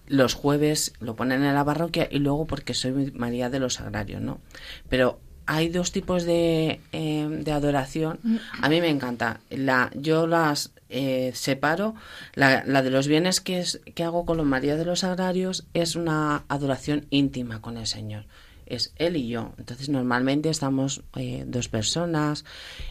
los 0.08 0.34
jueves, 0.34 0.92
lo 1.00 1.16
ponen 1.16 1.42
en 1.42 1.54
la 1.54 1.64
parroquia 1.64 2.06
y 2.10 2.18
luego 2.18 2.46
porque 2.46 2.74
soy 2.74 3.12
María 3.12 3.48
de 3.48 3.60
los 3.60 3.80
Agrarios, 3.80 4.20
¿no? 4.20 4.38
Pero 4.90 5.18
hay 5.46 5.70
dos 5.70 5.92
tipos 5.92 6.24
de, 6.24 6.80
eh, 6.92 7.28
de 7.30 7.50
adoración. 7.50 8.18
Mm. 8.22 8.36
A 8.60 8.68
mí 8.68 8.82
me 8.82 8.90
encanta. 8.90 9.40
La, 9.48 9.90
yo 9.94 10.26
las 10.26 10.72
separo. 11.32 11.94
La, 12.34 12.62
la, 12.66 12.82
de 12.82 12.90
los 12.90 13.08
bienes 13.08 13.40
que, 13.40 13.60
es, 13.60 13.80
que 13.94 14.04
hago 14.04 14.26
con 14.26 14.36
los 14.36 14.46
María 14.46 14.76
de 14.76 14.84
los 14.84 15.02
Agrarios 15.02 15.66
es 15.72 15.96
una 15.96 16.44
adoración 16.48 17.06
íntima 17.08 17.62
con 17.62 17.78
el 17.78 17.86
Señor 17.86 18.26
es 18.66 18.92
él 18.96 19.16
y 19.16 19.28
yo. 19.28 19.52
Entonces 19.58 19.88
normalmente 19.88 20.50
estamos 20.50 21.02
eh, 21.16 21.44
dos 21.46 21.68
personas. 21.68 22.44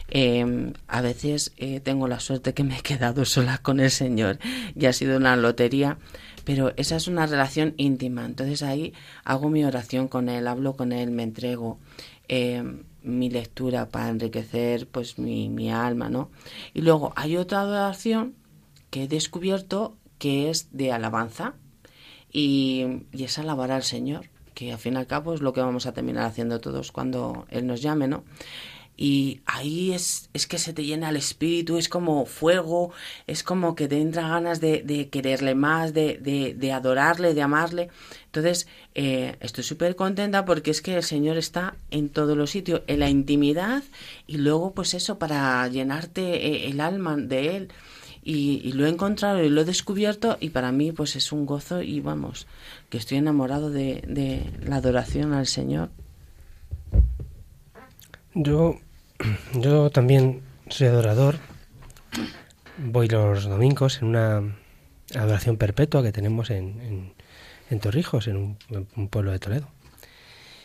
Em, 0.08 0.72
a 0.88 1.00
veces 1.00 1.52
eh, 1.58 1.80
tengo 1.80 2.08
la 2.08 2.20
suerte 2.20 2.54
que 2.54 2.64
me 2.64 2.78
he 2.78 2.82
quedado 2.82 3.24
sola 3.24 3.58
con 3.58 3.80
el 3.80 3.90
Señor 3.90 4.38
y 4.74 4.86
ha 4.86 4.92
sido 4.92 5.16
una 5.16 5.36
lotería. 5.36 5.98
Pero 6.44 6.72
esa 6.76 6.96
es 6.96 7.08
una 7.08 7.26
relación 7.26 7.74
íntima. 7.76 8.24
Entonces 8.24 8.62
ahí 8.62 8.92
hago 9.24 9.50
mi 9.50 9.64
oración 9.64 10.08
con 10.08 10.28
Él, 10.28 10.46
hablo 10.46 10.76
con 10.76 10.92
Él, 10.92 11.10
me 11.10 11.24
entrego 11.24 11.78
em, 12.28 12.84
mi 13.02 13.30
lectura 13.30 13.88
para 13.88 14.08
enriquecer 14.08 14.88
pues 14.88 15.18
mi, 15.18 15.48
mi 15.48 15.70
alma, 15.70 16.08
¿no? 16.08 16.30
Y 16.74 16.82
luego 16.82 17.12
hay 17.16 17.36
otra 17.36 17.60
adoración 17.60 18.34
que 18.90 19.04
he 19.04 19.08
descubierto 19.08 19.96
que 20.18 20.50
es 20.50 20.68
de 20.72 20.92
alabanza 20.92 21.54
y, 22.32 23.02
y 23.12 23.24
es 23.24 23.38
alabar 23.38 23.70
al 23.72 23.82
Señor 23.82 24.28
que 24.56 24.72
al 24.72 24.78
fin 24.78 24.94
y 24.94 24.96
al 24.96 25.06
cabo 25.06 25.34
es 25.34 25.42
lo 25.42 25.52
que 25.52 25.60
vamos 25.60 25.84
a 25.84 25.92
terminar 25.92 26.24
haciendo 26.24 26.60
todos 26.60 26.90
cuando 26.90 27.46
Él 27.50 27.66
nos 27.66 27.82
llame, 27.82 28.08
¿no? 28.08 28.24
Y 28.96 29.42
ahí 29.44 29.92
es, 29.92 30.30
es 30.32 30.46
que 30.46 30.56
se 30.56 30.72
te 30.72 30.82
llena 30.82 31.10
el 31.10 31.16
espíritu, 31.16 31.76
es 31.76 31.90
como 31.90 32.24
fuego, 32.24 32.90
es 33.26 33.42
como 33.42 33.74
que 33.74 33.86
te 33.86 34.00
entra 34.00 34.26
ganas 34.26 34.58
de, 34.62 34.82
de 34.82 35.10
quererle 35.10 35.54
más, 35.54 35.92
de, 35.92 36.16
de, 36.22 36.54
de, 36.54 36.72
adorarle, 36.72 37.34
de 37.34 37.42
amarle. 37.42 37.90
Entonces, 38.24 38.66
eh, 38.94 39.36
estoy 39.40 39.64
súper 39.64 39.94
contenta 39.94 40.46
porque 40.46 40.70
es 40.70 40.80
que 40.80 40.96
el 40.96 41.02
Señor 41.02 41.36
está 41.36 41.76
en 41.90 42.08
todos 42.08 42.34
los 42.34 42.48
sitios, 42.50 42.80
en 42.86 43.00
la 43.00 43.10
intimidad 43.10 43.82
y 44.26 44.38
luego 44.38 44.72
pues 44.72 44.94
eso, 44.94 45.18
para 45.18 45.68
llenarte 45.68 46.46
eh, 46.46 46.70
el 46.70 46.80
alma 46.80 47.18
de 47.18 47.56
Él 47.56 47.68
y, 48.28 48.72
lo 48.72 48.86
he 48.86 48.88
encontrado 48.88 49.40
y 49.42 49.48
lo 49.48 49.60
he 49.60 49.64
descubierto 49.64 50.36
y 50.40 50.50
para 50.50 50.72
mí 50.72 50.90
pues 50.90 51.14
es 51.14 51.30
un 51.30 51.46
gozo 51.46 51.80
y 51.80 52.00
vamos, 52.00 52.48
que 52.90 52.98
estoy 52.98 53.18
enamorado 53.18 53.70
de, 53.70 54.02
de 54.08 54.42
la 54.66 54.76
adoración 54.76 55.32
al 55.32 55.46
Señor. 55.46 55.90
Yo, 58.34 58.80
yo 59.54 59.90
también 59.90 60.42
soy 60.68 60.88
adorador. 60.88 61.36
Voy 62.78 63.06
los 63.06 63.44
domingos 63.44 64.02
en 64.02 64.08
una 64.08 64.56
adoración 65.14 65.56
perpetua 65.56 66.02
que 66.02 66.10
tenemos 66.10 66.50
en, 66.50 67.14
en, 67.70 67.80
Torrijos, 67.80 68.26
en 68.26 68.56
un, 68.96 69.08
pueblo 69.08 69.30
de 69.30 69.38
Toledo. 69.38 69.68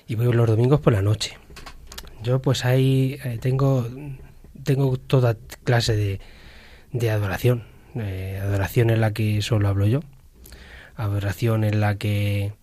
Y 0.07 0.15
voy 0.15 0.33
los 0.33 0.47
domingos 0.47 0.81
por 0.81 0.93
la 0.93 1.03
noche. 1.03 1.37
Yo 2.23 2.41
pues 2.41 2.65
ahí 2.65 3.19
eh, 3.23 3.37
tengo, 3.39 3.87
tengo 4.63 4.97
toda 4.97 5.37
clase 5.63 5.95
de, 5.95 6.19
de 6.91 7.09
adoración. 7.09 7.63
Adoración 8.41 8.89
en 8.89 9.01
la 9.01 9.11
que 9.11 9.41
solo 9.41 9.67
hablo 9.67 9.85
yo. 9.87 10.01
Adoración 10.95 11.63
en 11.63 11.81
la 11.81 11.95
que 11.95 12.53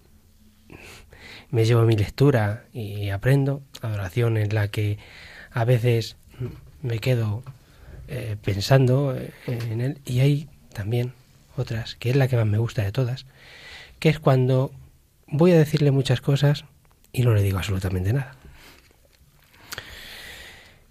me 1.51 1.65
llevo 1.65 1.83
mi 1.83 1.97
lectura 1.97 2.65
y 2.73 3.11
aprendo. 3.11 3.63
Adoración 3.83 4.37
en 4.37 4.55
la 4.55 4.69
que 4.69 4.99
a 5.51 5.65
veces 5.65 6.17
me 6.83 6.99
quedo 6.99 7.43
eh, 8.09 8.37
pensando 8.43 9.15
eh, 9.15 9.33
en 9.47 9.81
él. 9.81 10.01
Y 10.05 10.21
hay 10.21 10.49
también 10.73 11.13
otras, 11.57 11.95
que 11.97 12.11
es 12.11 12.17
la 12.17 12.29
que 12.29 12.37
más 12.37 12.47
me 12.47 12.59
gusta 12.59 12.83
de 12.83 12.93
todas, 12.93 13.27
que 13.99 14.09
es 14.09 14.19
cuando 14.19 14.73
voy 15.27 15.53
a 15.53 15.59
decirle 15.59 15.91
muchas 15.91 16.21
cosas 16.21 16.65
y 17.13 17.23
no 17.23 17.35
le 17.35 17.43
digo 17.43 17.59
absolutamente 17.59 18.13
nada. 18.13 18.35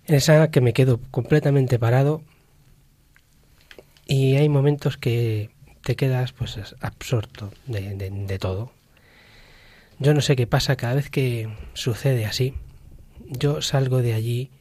Esa 0.05 0.51
que 0.51 0.61
me 0.61 0.73
quedo 0.73 0.99
completamente 1.11 1.79
parado 1.79 2.21
y 4.07 4.35
hay 4.37 4.49
momentos 4.49 4.97
que 4.97 5.49
te 5.83 5.95
quedas 5.95 6.31
pues 6.31 6.57
absorto 6.81 7.51
de, 7.65 7.95
de, 7.95 8.39
todo. 8.39 8.71
Yo 9.99 10.13
no 10.13 10.21
sé 10.21 10.35
qué 10.35 10.47
pasa 10.47 10.75
cada 10.75 10.95
vez 10.95 11.09
que 11.09 11.49
sucede 11.73 12.25
así. 12.25 12.53
Yo 13.29 13.61
salgo 13.61 14.01
de 14.01 14.13
allí 14.13 14.51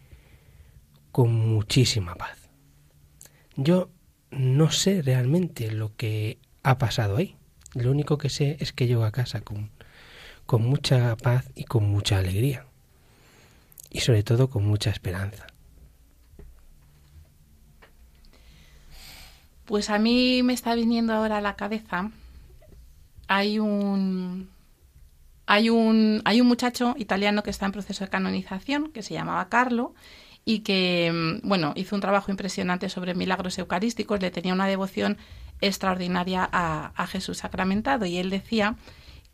con 1.12 1.32
muchísima 1.32 2.16
paz. 2.16 2.48
Yo 3.56 3.90
no 4.30 4.70
sé 4.70 5.02
realmente 5.02 5.70
lo 5.70 5.94
que 5.96 6.38
ha 6.62 6.78
pasado 6.78 7.16
ahí. 7.16 7.36
Lo 7.74 7.90
único 7.90 8.18
que 8.18 8.30
sé 8.30 8.56
es 8.60 8.72
que 8.72 8.86
llego 8.86 9.04
a 9.04 9.12
casa 9.12 9.40
con, 9.40 9.70
con 10.46 10.62
mucha 10.62 11.16
paz 11.16 11.50
y 11.54 11.64
con 11.64 11.84
mucha 11.84 12.18
alegría. 12.18 12.66
Y 13.90 14.00
sobre 14.00 14.22
todo 14.22 14.50
con 14.50 14.64
mucha 14.64 14.90
esperanza. 14.90 15.46
Pues 19.66 19.90
a 19.90 19.98
mí 19.98 20.42
me 20.42 20.52
está 20.52 20.74
viniendo 20.74 21.12
ahora 21.12 21.38
a 21.38 21.40
la 21.40 21.56
cabeza. 21.56 22.10
Hay 23.28 23.58
un 23.58 24.48
hay 25.46 25.70
un 25.70 26.22
hay 26.24 26.40
un 26.40 26.46
muchacho 26.46 26.94
italiano 26.98 27.42
que 27.42 27.50
está 27.50 27.66
en 27.66 27.72
proceso 27.72 28.04
de 28.04 28.10
canonización 28.10 28.92
que 28.92 29.02
se 29.02 29.14
llamaba 29.14 29.48
Carlo 29.48 29.94
y 30.44 30.60
que 30.60 31.12
mm, 31.12 31.48
bueno, 31.48 31.72
hizo 31.76 31.96
un 31.96 32.00
trabajo 32.00 32.30
impresionante 32.30 32.88
sobre 32.88 33.14
milagros 33.14 33.58
eucarísticos, 33.58 34.20
le 34.20 34.30
tenía 34.30 34.54
una 34.54 34.68
devoción 34.68 35.18
extraordinaria 35.60 36.48
a, 36.50 36.92
a 36.94 37.06
Jesús 37.08 37.38
sacramentado 37.38 38.06
y 38.06 38.18
él 38.18 38.30
decía 38.30 38.76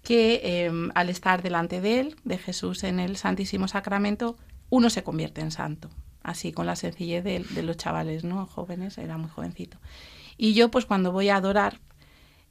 que 0.03 0.65
em, 0.65 0.91
al 0.95 1.11
estar 1.11 1.43
delante 1.43 1.81
de 1.81 2.01
él, 2.01 2.17
de 2.25 2.39
Jesús 2.39 2.85
en 2.85 3.01
el 3.01 3.17
Santísimo 3.17 3.69
Sacramento, 3.69 4.37
uno 4.71 4.91
se 4.91 5.05
convierte 5.05 5.43
en 5.43 5.51
santo, 5.51 5.91
así 6.23 6.53
con 6.53 6.67
la 6.67 6.77
sencillez 6.77 7.23
de, 7.23 7.41
de 7.41 7.63
los 7.63 7.77
chavales, 7.77 8.25
¿no? 8.25 8.47
Jóvenes, 8.47 8.99
era 8.99 9.19
muy 9.19 9.31
jovencito. 9.31 9.79
Y 10.37 10.55
yo, 10.55 10.71
pues 10.71 10.87
cuando 10.87 11.13
voy 11.13 11.29
a 11.29 11.37
adorar, 11.37 11.79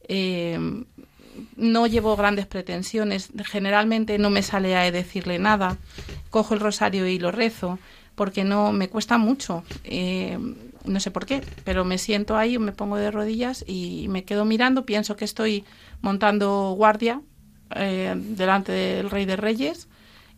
em, 0.07 0.85
no 1.55 1.87
llevo 1.87 2.15
grandes 2.15 2.45
pretensiones, 2.45 3.29
generalmente 3.45 4.17
no 4.17 4.29
me 4.29 4.43
sale 4.43 4.75
a 4.75 4.91
decirle 4.91 5.39
nada, 5.39 5.77
cojo 6.29 6.53
el 6.53 6.59
rosario 6.59 7.07
y 7.07 7.19
lo 7.19 7.31
rezo, 7.31 7.79
porque 8.15 8.43
no 8.43 8.71
me 8.71 8.89
cuesta 8.89 9.17
mucho, 9.17 9.63
eh, 9.83 10.37
no 10.85 10.99
sé 10.99 11.11
por 11.11 11.25
qué, 11.25 11.41
pero 11.63 11.85
me 11.85 11.97
siento 11.97 12.37
ahí, 12.37 12.57
me 12.59 12.71
pongo 12.71 12.97
de 12.97 13.11
rodillas 13.11 13.63
y 13.67 14.07
me 14.09 14.23
quedo 14.23 14.45
mirando, 14.45 14.85
pienso 14.85 15.15
que 15.15 15.25
estoy 15.25 15.63
montando 16.01 16.73
guardia 16.77 17.21
eh, 17.75 18.13
delante 18.15 18.71
del 18.71 19.09
Rey 19.09 19.25
de 19.25 19.37
Reyes 19.37 19.87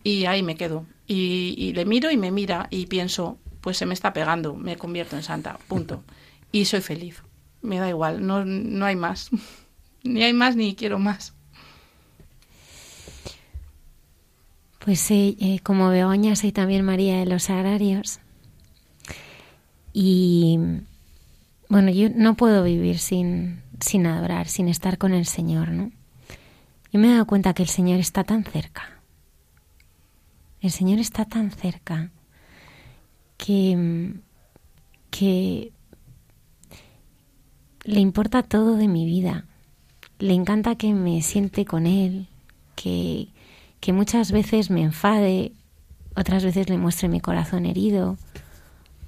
y 0.04 0.26
ahí 0.26 0.44
me 0.44 0.56
quedo. 0.56 0.86
Y, 1.08 1.56
y 1.58 1.74
le 1.74 1.86
miro 1.86 2.12
y 2.12 2.18
me 2.18 2.32
mira 2.32 2.68
y 2.70 2.86
pienso, 2.86 3.38
pues 3.62 3.78
se 3.78 3.86
me 3.86 3.94
está 3.94 4.14
pegando, 4.14 4.56
me 4.56 4.78
convierto 4.78 5.16
en 5.16 5.24
santa, 5.24 5.58
punto. 5.68 6.04
Y 6.52 6.66
soy 6.66 6.82
feliz, 6.82 7.24
me 7.64 7.80
da 7.80 7.90
igual, 7.90 8.26
no, 8.26 8.46
no 8.46 8.86
hay 8.86 8.96
más. 8.96 9.30
Ni 10.04 10.22
hay 10.22 10.34
más 10.34 10.56
ni 10.56 10.76
quiero 10.76 11.00
más. 11.00 11.34
Pues 14.80 15.00
sí, 15.00 15.38
eh, 15.40 15.60
como 15.64 15.90
Begoña 15.90 16.36
soy 16.36 16.52
también 16.52 16.84
María 16.84 17.18
de 17.18 17.26
los 17.26 17.50
Agrarios. 17.50 18.20
Y 19.94 20.60
bueno, 21.70 21.90
yo 21.90 22.10
no 22.14 22.36
puedo 22.36 22.64
vivir 22.64 23.00
sin, 23.00 23.62
sin 23.80 24.06
adorar, 24.08 24.50
sin 24.50 24.68
estar 24.68 24.98
con 24.98 25.14
el 25.14 25.26
Señor, 25.26 25.70
¿no? 25.70 25.92
Yo 26.92 27.00
me 27.00 27.08
he 27.08 27.12
dado 27.12 27.26
cuenta 27.26 27.54
que 27.54 27.64
el 27.64 27.70
Señor 27.70 28.00
está 28.02 28.26
tan 28.26 28.44
cerca. 28.44 29.02
El 30.60 30.72
Señor 30.72 31.00
está 31.00 31.24
tan 31.26 31.50
cerca 31.50 32.12
que, 33.38 34.16
que 35.10 35.72
le 37.84 38.00
importa 38.00 38.44
todo 38.44 38.76
de 38.76 38.88
mi 38.88 39.06
vida 39.06 39.46
le 40.24 40.34
encanta 40.34 40.76
que 40.76 40.94
me 40.94 41.22
siente 41.22 41.66
con 41.66 41.86
él, 41.86 42.28
que, 42.76 43.28
que 43.82 43.92
muchas 43.92 44.32
veces 44.32 44.70
me 44.70 44.82
enfade, 44.82 45.52
otras 46.16 46.46
veces 46.46 46.70
le 46.70 46.78
muestre 46.78 47.10
mi 47.10 47.20
corazón 47.20 47.66
herido, 47.66 48.18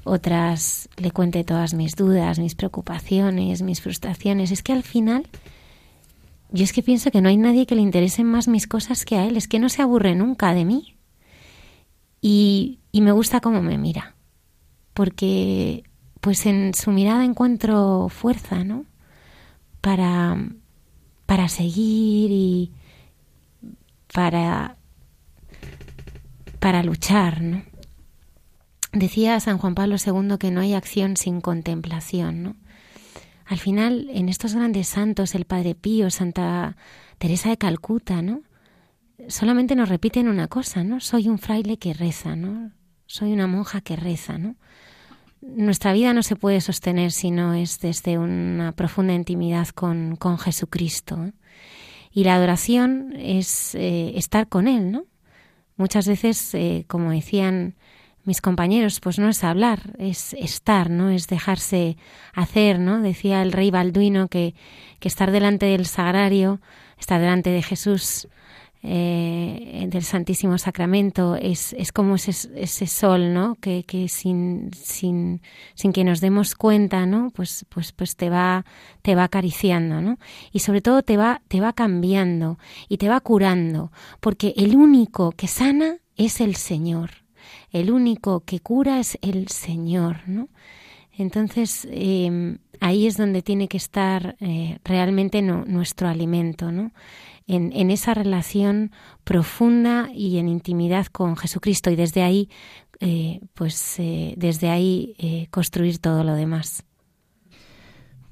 otras 0.03 0.89
le 0.97 1.11
cuente 1.11 1.45
todas 1.45 1.73
mis 1.73 1.95
dudas, 1.95 2.38
mis 2.38 2.55
preocupaciones, 2.55 3.61
mis 3.61 3.80
frustraciones. 3.80 4.51
Es 4.51 4.61
que 4.61 4.73
al 4.73 4.84
final 4.84 5.26
yo 6.51 6.65
es 6.65 6.73
que 6.73 6.84
pienso 6.84 7.11
que 7.11 7.21
no 7.21 7.30
hay 7.30 7.38
nadie 7.38 7.65
que 7.65 7.76
le 7.76 7.82
interesen 7.82 8.26
más 8.26 8.49
mis 8.49 8.67
cosas 8.67 9.05
que 9.05 9.15
a 9.15 9.26
él, 9.26 9.38
es 9.38 9.47
que 9.47 9.59
no 9.59 9.69
se 9.69 9.82
aburre 9.82 10.15
nunca 10.15 10.53
de 10.53 10.65
mí. 10.65 10.95
Y, 12.21 12.80
y 12.91 12.99
me 12.99 13.13
gusta 13.13 13.39
cómo 13.39 13.61
me 13.61 13.78
mira, 13.78 14.15
porque 14.93 15.84
pues 16.26 16.47
en 16.47 16.73
su 16.73 16.89
mirada 16.89 17.23
encuentro 17.23 18.09
fuerza, 18.09 18.63
¿no? 18.63 18.86
Para, 19.80 20.36
para 21.28 21.49
seguir 21.49 22.32
y 22.32 22.71
para, 24.11 24.76
para 26.59 26.82
luchar, 26.82 27.43
¿no? 27.43 27.61
Decía 28.91 29.39
San 29.39 29.59
Juan 29.59 29.76
Pablo 29.76 29.97
II 30.03 30.39
que 30.39 30.49
no 30.49 30.61
hay 30.61 30.73
acción 30.73 31.15
sin 31.15 31.41
contemplación, 31.41 32.41
¿no? 32.41 32.55
Al 33.45 33.59
final, 33.59 34.09
en 34.11 34.28
estos 34.28 34.55
grandes 34.55 34.88
santos, 34.88 35.36
el 35.36 35.45
Padre 35.45 35.76
Pío, 35.76 36.09
Santa 36.09 36.76
Teresa 37.19 37.49
de 37.49 37.59
Calcuta, 37.59 38.23
¿no? 38.23 38.41
Solamente 39.28 39.76
nos 39.76 39.89
repiten 39.89 40.28
una 40.28 40.47
cosa, 40.47 40.84
¿no? 40.84 41.01
Soy 41.01 41.30
un 41.30 41.38
fraile 41.38 41.78
que 41.78 41.93
reza, 41.93 42.36
¿no? 42.36 42.71
Soy 43.05 43.32
una 43.32 43.45
monja 43.45 43.82
que 43.82 43.95
reza, 43.95 44.39
¿no? 44.39 44.55
Nuestra 45.47 45.93
vida 45.93 46.13
no 46.13 46.23
se 46.23 46.35
puede 46.35 46.61
sostener 46.61 47.11
si 47.11 47.31
no 47.31 47.53
es 47.53 47.79
desde 47.79 48.17
una 48.17 48.71
profunda 48.71 49.13
intimidad 49.13 49.67
con, 49.69 50.15
con 50.15 50.37
Jesucristo. 50.37 51.31
Y 52.11 52.23
la 52.23 52.35
adoración 52.35 53.13
es 53.17 53.75
eh, 53.75 54.13
estar 54.15 54.47
con 54.47 54.67
Él, 54.67 54.91
¿no? 54.91 55.05
Muchas 55.77 56.07
veces, 56.07 56.53
eh, 56.53 56.85
como 56.87 57.11
decían 57.11 57.75
mis 58.23 58.41
compañeros, 58.41 58.99
pues 59.01 59.19
no 59.19 59.29
es 59.29 59.43
hablar, 59.43 59.93
es 59.99 60.33
estar, 60.33 60.89
¿no? 60.89 61.09
Es 61.09 61.27
dejarse 61.27 61.97
hacer, 62.33 62.79
¿no? 62.79 63.01
Decía 63.01 63.41
el 63.41 63.51
rey 63.51 63.69
Balduino 63.69 64.29
que, 64.29 64.55
que 64.99 65.07
estar 65.07 65.31
delante 65.31 65.67
del 65.67 65.85
sagrario, 65.85 66.61
estar 66.97 67.19
delante 67.21 67.51
de 67.51 67.61
Jesús, 67.61 68.27
eh, 68.88 69.88
del 69.89 70.03
Santísimo 70.03 70.59
Sacramento 70.59 71.36
es, 71.36 71.73
es 71.73 71.91
como 71.91 72.15
ese, 72.15 72.31
ese, 72.55 72.86
sol, 72.86 73.33
¿no? 73.33 73.55
Que, 73.55 73.83
que 73.83 74.07
sin, 74.09 74.69
sin, 74.73 75.41
sin, 75.73 75.91
que 75.91 76.03
nos 76.03 76.21
demos 76.21 76.53
cuenta, 76.53 77.07
¿no? 77.07 77.31
Pues, 77.31 77.65
pues, 77.69 77.91
pues 77.93 78.15
te 78.15 78.29
va, 78.29 78.63
te 79.01 79.15
va 79.15 79.23
acariciando, 79.23 80.01
¿no? 80.01 80.19
Y 80.51 80.59
sobre 80.59 80.81
todo 80.81 81.01
te 81.01 81.17
va, 81.17 81.41
te 81.47 81.61
va 81.61 81.73
cambiando 81.73 82.59
y 82.88 82.97
te 82.97 83.09
va 83.09 83.19
curando, 83.21 83.91
porque 84.19 84.53
el 84.55 84.75
único 84.75 85.31
que 85.31 85.47
sana 85.47 85.97
es 86.15 86.39
el 86.39 86.55
Señor. 86.55 87.09
El 87.71 87.89
único 87.89 88.41
que 88.41 88.59
cura 88.59 88.99
es 88.99 89.17
el 89.23 89.47
Señor, 89.47 90.17
¿no? 90.27 90.49
Entonces, 91.17 91.88
eh, 91.89 92.57
ahí 92.81 93.07
es 93.07 93.17
donde 93.17 93.41
tiene 93.41 93.67
que 93.67 93.77
estar 93.77 94.36
eh, 94.39 94.77
realmente 94.83 95.41
no, 95.41 95.65
nuestro 95.65 96.07
alimento, 96.07 96.71
¿no? 96.71 96.91
En, 97.47 97.91
esa 97.91 98.13
relación 98.13 98.91
profunda 99.23 100.09
y 100.13 100.37
en 100.37 100.47
intimidad 100.47 101.07
con 101.07 101.37
Jesucristo 101.37 101.91
y 101.91 101.95
desde 101.95 102.23
ahí, 102.23 102.49
eh, 102.99 103.41
pues 103.53 103.99
eh, 103.99 104.33
desde 104.37 104.69
ahí 104.69 105.15
eh, 105.17 105.47
construir 105.51 105.99
todo 105.99 106.23
lo 106.23 106.33
demás. 106.33 106.83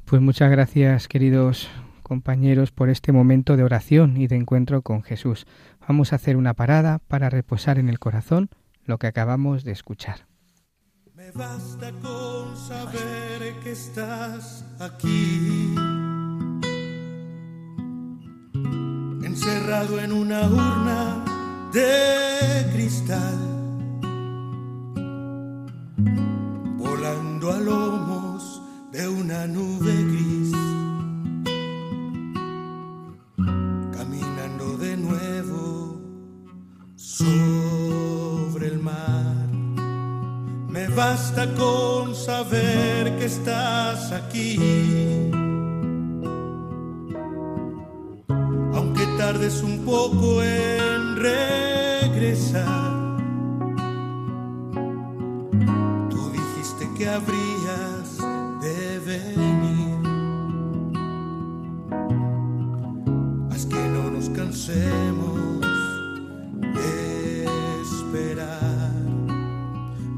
Pues 0.05 0.21
muchas 0.21 0.51
gracias, 0.51 1.07
queridos 1.07 1.69
compañeros, 2.01 2.71
por 2.71 2.89
este 2.89 3.11
momento 3.11 3.57
de 3.57 3.63
oración 3.63 4.17
y 4.17 4.27
de 4.27 4.35
encuentro 4.35 4.81
con 4.81 5.01
Jesús. 5.01 5.47
Vamos 5.87 6.13
a 6.13 6.17
hacer 6.17 6.37
una 6.37 6.53
parada 6.53 6.99
para 6.99 7.29
reposar 7.29 7.79
en 7.79 7.89
el 7.89 7.97
corazón 7.97 8.49
lo 8.85 8.99
que 8.99 9.07
acabamos 9.07 9.63
de 9.63 9.71
escuchar. 9.71 10.27
Me 11.15 11.31
basta 11.31 11.91
con 12.01 12.55
saber 12.57 13.53
que 13.63 13.71
estás 13.71 14.65
aquí 14.79 15.73
encerrado 19.33 19.99
en 19.99 20.11
una 20.11 20.41
urna 20.47 21.25
de 21.73 22.69
cristal, 22.71 23.39
volando 26.77 27.51
a 27.51 27.57
lomos 27.57 28.61
de 28.91 29.07
una 29.07 29.47
nube 29.47 29.95
gris, 30.11 30.51
caminando 33.97 34.77
de 34.77 34.97
nuevo 34.97 35.99
sobre 36.95 38.67
el 38.67 38.77
mar. 38.77 39.47
Me 40.69 40.89
basta 40.89 41.51
con 41.55 42.13
saber 42.13 43.17
que 43.17 43.25
estás 43.25 44.11
aquí 44.11 45.32
tardes 49.33 49.63
un 49.63 49.79
poco 49.79 50.43
en 50.43 51.15
regresar. 51.15 52.93
Tú 56.09 56.31
dijiste 56.31 56.87
que 56.95 57.09
habrías 57.09 58.17
de 58.61 58.99
venir. 58.99 59.97
Haz 63.51 63.65
que 63.65 63.87
no 63.95 64.11
nos 64.11 64.29
cansemos 64.29 65.61
de 66.75 67.45
esperar. 67.81 68.91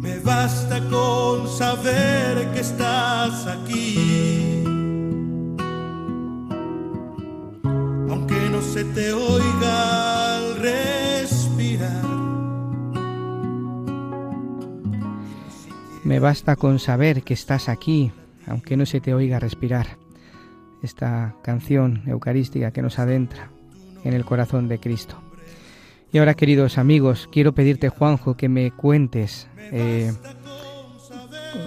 Me 0.02 0.20
basta 0.20 0.82
con 0.90 1.48
saber 1.48 2.52
que 2.54 2.60
estás 2.60 3.48
aquí. 3.48 4.45
Se 8.76 8.84
te 8.84 9.14
oiga 9.14 10.54
respirar. 10.60 12.04
Me 16.04 16.20
basta 16.20 16.58
con 16.58 16.80
saber 16.80 17.24
que 17.24 17.34
estás 17.34 17.70
aquí, 17.70 18.12
aunque 18.46 18.76
no 18.76 18.86
se 18.86 19.00
te 19.00 19.14
oiga 19.14 19.40
respirar. 19.40 19.98
Esta 20.84 21.36
canción 21.42 22.04
eucarística 22.06 22.72
que 22.72 22.82
nos 22.82 23.00
adentra 23.00 23.50
en 24.04 24.14
el 24.14 24.26
corazón 24.26 24.68
de 24.68 24.78
Cristo. 24.78 25.22
Y 26.12 26.18
ahora, 26.18 26.34
queridos 26.34 26.78
amigos, 26.78 27.30
quiero 27.32 27.56
pedirte, 27.56 27.88
Juanjo, 27.88 28.36
que 28.36 28.50
me 28.50 28.72
cuentes 28.72 29.48
eh, 29.72 30.12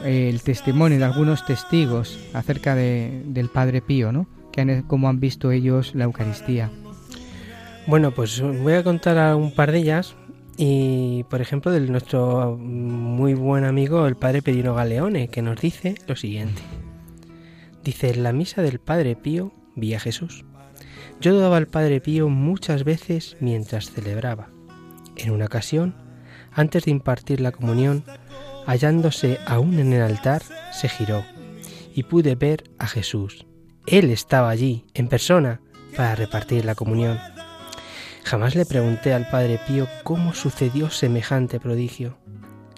el 0.05 0.43
testimonio 0.43 0.99
de 0.99 1.05
algunos 1.07 1.47
testigos 1.47 2.19
acerca 2.35 2.75
de, 2.75 3.23
del 3.25 3.49
Padre 3.49 3.81
Pío, 3.81 4.13
¿no? 4.13 4.29
Que 4.53 4.85
cómo 4.87 5.09
han 5.09 5.21
visto 5.21 5.53
ellos 5.53 5.95
la 5.95 6.05
Eucaristía. 6.05 6.71
Bueno, 7.89 8.11
pues 8.11 8.43
voy 8.43 8.75
a 8.75 8.85
contar 8.85 9.35
un 9.35 9.51
par 9.51 9.73
de 9.73 9.79
ellas 9.79 10.15
y, 10.59 11.25
por 11.31 11.41
ejemplo, 11.41 11.73
de 11.73 11.81
nuestro 11.81 12.55
muy 12.55 13.33
buen 13.33 13.65
amigo 13.65 14.07
el 14.07 14.15
padre 14.15 14.43
Pedro 14.43 14.75
Galeone, 14.75 15.29
que 15.29 15.41
nos 15.41 15.59
dice 15.59 15.95
lo 16.07 16.15
siguiente. 16.15 16.61
Dice, 17.83 18.11
en 18.11 18.25
la 18.25 18.35
misa 18.35 18.61
del 18.61 18.79
Padre 18.79 19.17
Pío 19.17 19.53
vi 19.75 19.95
a 19.95 20.01
Jesús. 20.01 20.45
Yo 21.23 21.41
daba 21.41 21.57
al 21.57 21.67
Padre 21.67 22.03
Pío 22.03 22.29
muchas 22.29 22.85
veces 22.85 23.39
mientras 23.41 23.91
celebraba. 23.91 24.51
En 25.17 25.31
una 25.31 25.47
ocasión, 25.47 25.95
antes 26.53 26.85
de 26.85 26.91
impartir 26.91 27.41
la 27.41 27.53
comunión, 27.53 28.05
hallándose 28.67 29.39
aún 29.47 29.79
en 29.79 29.95
el 29.95 30.03
altar, 30.03 30.43
se 30.73 30.91
giró 30.91 31.25
y 31.95 32.03
pude 32.03 32.35
ver 32.35 32.65
a 32.79 32.87
Jesús. 32.87 33.47
Él 33.87 34.11
estaba 34.11 34.51
allí, 34.51 34.85
en 34.93 35.09
persona, 35.09 35.63
para 35.97 36.15
repartir 36.17 36.67
la 36.67 36.75
comunión. 36.75 37.19
Jamás 38.29 38.55
le 38.55 38.67
pregunté 38.67 39.15
al 39.15 39.27
Padre 39.27 39.59
Pío 39.67 39.89
cómo 40.05 40.35
sucedió 40.35 40.91
semejante 40.91 41.59
prodigio. 41.59 42.19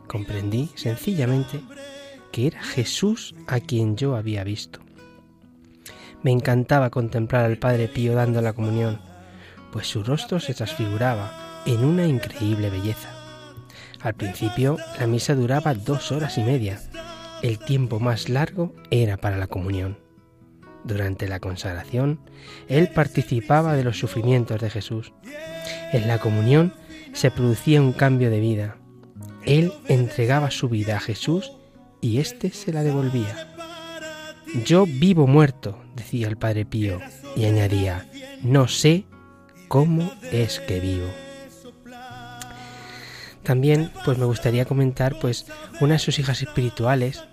Comprendí, 0.06 0.70
sencillamente, 0.76 1.60
que 2.30 2.46
era 2.46 2.62
Jesús 2.62 3.34
a 3.48 3.58
quien 3.58 3.96
yo 3.96 4.14
había 4.14 4.44
visto. 4.44 4.78
Me 6.22 6.30
encantaba 6.30 6.90
contemplar 6.90 7.46
al 7.46 7.58
Padre 7.58 7.88
Pío 7.88 8.14
dando 8.14 8.40
la 8.40 8.52
comunión, 8.52 9.00
pues 9.72 9.88
su 9.88 10.04
rostro 10.04 10.38
se 10.38 10.54
transfiguraba 10.54 11.32
en 11.66 11.84
una 11.84 12.06
increíble 12.06 12.70
belleza. 12.70 13.08
Al 14.02 14.14
principio 14.14 14.76
la 15.00 15.08
misa 15.08 15.34
duraba 15.34 15.74
dos 15.74 16.12
horas 16.12 16.38
y 16.38 16.44
media. 16.44 16.80
El 17.42 17.58
tiempo 17.58 17.98
más 17.98 18.28
largo 18.28 18.72
era 18.92 19.16
para 19.16 19.36
la 19.36 19.48
comunión. 19.48 19.98
Durante 20.84 21.28
la 21.28 21.40
consagración, 21.40 22.20
él 22.68 22.88
participaba 22.88 23.74
de 23.74 23.84
los 23.84 23.98
sufrimientos 23.98 24.60
de 24.60 24.70
Jesús. 24.70 25.12
En 25.92 26.08
la 26.08 26.18
comunión 26.18 26.74
se 27.12 27.30
producía 27.30 27.80
un 27.80 27.92
cambio 27.92 28.30
de 28.30 28.40
vida. 28.40 28.76
Él 29.44 29.72
entregaba 29.88 30.50
su 30.50 30.68
vida 30.68 30.96
a 30.96 31.00
Jesús 31.00 31.52
y 32.00 32.18
éste 32.18 32.50
se 32.50 32.72
la 32.72 32.82
devolvía. 32.82 33.54
Yo 34.64 34.86
vivo 34.86 35.26
muerto, 35.26 35.78
decía 35.94 36.28
el 36.28 36.36
Padre 36.36 36.64
Pío, 36.64 36.98
y 37.36 37.44
añadía, 37.44 38.08
no 38.42 38.66
sé 38.66 39.04
cómo 39.68 40.12
es 40.32 40.60
que 40.60 40.80
vivo. 40.80 41.06
También 43.42 43.92
pues 44.04 44.18
me 44.18 44.24
gustaría 44.24 44.64
comentar 44.64 45.18
pues 45.20 45.46
una 45.80 45.94
de 45.94 45.98
sus 45.98 46.18
hijas 46.18 46.42
espirituales 46.42 47.24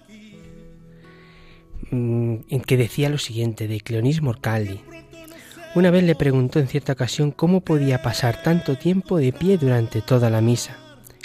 en 1.92 2.62
que 2.66 2.78
decía 2.78 3.10
lo 3.10 3.18
siguiente 3.18 3.68
de 3.68 3.80
Cleonis 3.82 4.22
Morcaldi. 4.22 4.82
Una 5.76 5.92
vez 5.92 6.04
le 6.04 6.16
preguntó 6.16 6.60
en 6.60 6.68
cierta 6.68 6.94
ocasión 6.94 7.32
cómo 7.32 7.62
podía 7.62 8.02
pasar 8.02 8.42
tanto 8.42 8.78
tiempo 8.78 9.18
de 9.18 9.32
pie 9.32 9.58
durante 9.58 10.02
toda 10.02 10.30
la 10.30 10.42
misa, 10.42 10.78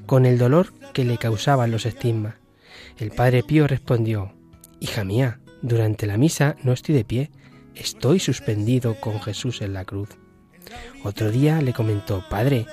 con 0.07 0.27
el 0.27 0.39
dolor 0.39 0.75
que 0.93 1.05
le 1.05 1.19
causaban 1.19 1.71
los 1.71 1.87
estigmas. 1.87 2.35
El 2.99 3.13
padre 3.13 3.43
Pío 3.43 3.67
respondió, 3.67 4.35
Hija 4.81 5.05
mía, 5.05 5.41
durante 5.63 6.07
la 6.07 6.17
misa 6.19 6.57
no 6.63 6.73
estoy 6.73 6.95
de 6.95 7.05
pie, 7.05 7.31
estoy 7.75 8.19
suspendido 8.19 9.01
con 9.01 9.21
Jesús 9.21 9.63
en 9.63 9.73
la 9.73 9.85
cruz. 9.85 10.11
Otro 11.05 11.31
día 11.31 11.61
le 11.63 11.73
comentó, 11.73 12.25
Padre, 12.29 12.67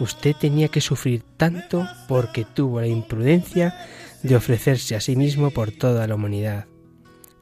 usted 0.00 0.34
tenía 0.34 0.68
que 0.68 0.80
sufrir 0.80 1.22
tanto 1.36 1.86
porque 2.08 2.44
tuvo 2.44 2.80
la 2.80 2.86
imprudencia 2.86 3.74
de 4.22 4.36
ofrecerse 4.36 4.96
a 4.96 5.00
sí 5.00 5.16
mismo 5.16 5.50
por 5.50 5.70
toda 5.70 6.06
la 6.06 6.14
humanidad. 6.14 6.66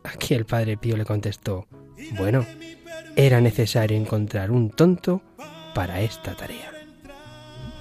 Aquí 0.05 0.35
el 0.35 0.45
padre 0.45 0.77
Pío 0.77 0.97
le 0.97 1.05
contestó, 1.05 1.67
bueno, 2.17 2.47
era 3.17 3.41
necesario 3.41 3.97
encontrar 3.97 4.51
un 4.51 4.71
tonto 4.71 5.23
para 5.75 6.01
esta 6.03 6.37
tarea. 6.37 6.71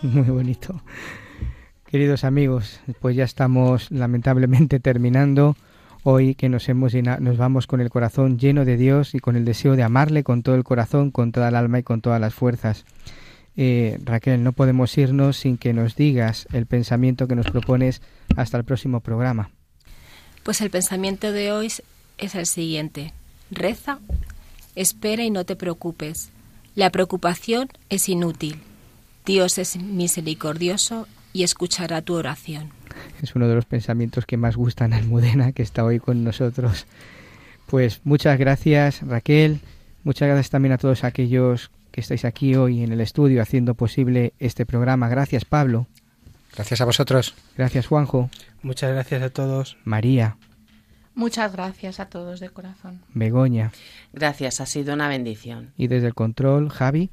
Muy 0.02 0.30
bonito. 0.30 0.82
Queridos 1.86 2.24
amigos, 2.24 2.80
pues 3.00 3.16
ya 3.16 3.24
estamos 3.24 3.92
lamentablemente 3.92 4.80
terminando 4.80 5.56
hoy 6.04 6.34
que 6.36 6.50
nos 6.50 6.68
hemos 6.70 6.94
nos 6.94 7.38
vamos 7.38 7.68
con 7.68 7.82
el 7.82 7.90
corazón 7.90 8.40
lleno 8.40 8.66
de 8.66 8.78
Dios 8.78 9.16
y 9.16 9.20
con 9.20 9.36
el 9.36 9.46
deseo 9.46 9.76
de 9.76 9.84
amarle 9.84 10.24
con 10.24 10.44
todo 10.44 10.56
el 10.56 10.64
corazón, 10.64 11.12
con 11.12 11.32
toda 11.32 11.50
el 11.50 11.56
alma 11.56 11.80
y 11.80 11.84
con 11.84 12.02
todas 12.02 12.20
las 12.20 12.34
fuerzas. 12.34 12.86
Eh, 13.56 14.00
Raquel, 14.04 14.44
no 14.44 14.54
podemos 14.54 14.98
irnos 14.98 15.38
sin 15.38 15.58
que 15.58 15.74
nos 15.74 15.96
digas 15.96 16.48
el 16.52 16.66
pensamiento 16.66 17.28
que 17.28 17.36
nos 17.36 17.52
propones 17.52 18.02
hasta 18.36 18.58
el 18.58 18.64
próximo 18.64 19.02
programa. 19.02 19.52
Pues 20.44 20.62
el 20.62 20.72
pensamiento 20.72 21.32
de 21.32 21.52
hoy 21.52 21.70
es 22.18 22.36
el 22.36 22.46
siguiente. 22.46 23.14
Reza, 23.52 24.00
espera 24.76 25.24
y 25.24 25.30
no 25.30 25.46
te 25.46 25.56
preocupes. 25.56 26.30
La 26.76 26.90
preocupación 26.90 27.70
es 27.90 28.10
inútil. 28.10 28.60
Dios 29.26 29.58
es 29.58 29.78
misericordioso 29.78 31.08
y 31.34 31.44
escuchará 31.44 32.02
tu 32.02 32.14
oración. 32.16 32.72
Es 33.22 33.36
uno 33.36 33.48
de 33.48 33.56
los 33.56 33.66
pensamientos 33.66 34.26
que 34.26 34.38
más 34.38 34.56
gustan 34.56 34.94
a 34.94 34.98
Almudena, 34.98 35.52
que 35.52 35.64
está 35.64 35.84
hoy 35.84 36.00
con 36.00 36.24
nosotros. 36.24 36.86
Pues 37.68 38.02
muchas 38.04 38.38
gracias 38.38 39.02
Raquel, 39.02 39.62
muchas 40.04 40.28
gracias 40.28 40.50
también 40.50 40.74
a 40.74 40.78
todos 40.78 41.04
aquellos 41.04 41.72
que 41.92 42.02
estáis 42.02 42.26
aquí 42.26 42.56
hoy 42.56 42.84
en 42.84 42.92
el 42.92 43.02
estudio 43.02 43.42
haciendo 43.42 43.76
posible 43.76 44.34
este 44.40 44.66
programa. 44.66 45.10
Gracias 45.10 45.46
Pablo. 45.46 45.88
Gracias 46.56 46.82
a 46.82 46.86
vosotros. 46.86 47.36
Gracias 47.58 47.88
Juanjo. 47.88 48.30
Muchas 48.62 48.92
gracias 48.92 49.22
a 49.22 49.30
todos. 49.30 49.78
María. 49.86 50.38
Muchas 51.16 51.54
gracias 51.54 52.00
a 52.00 52.08
todos 52.08 52.40
de 52.40 52.50
corazón. 52.50 53.02
Begoña. 53.14 53.72
Gracias, 54.14 54.62
ha 54.62 54.66
sido 54.66 54.94
una 54.94 55.08
bendición. 55.08 55.72
Y 55.78 55.88
desde 55.88 56.08
el 56.08 56.16
control, 56.16 56.70
Javi. 56.70 57.12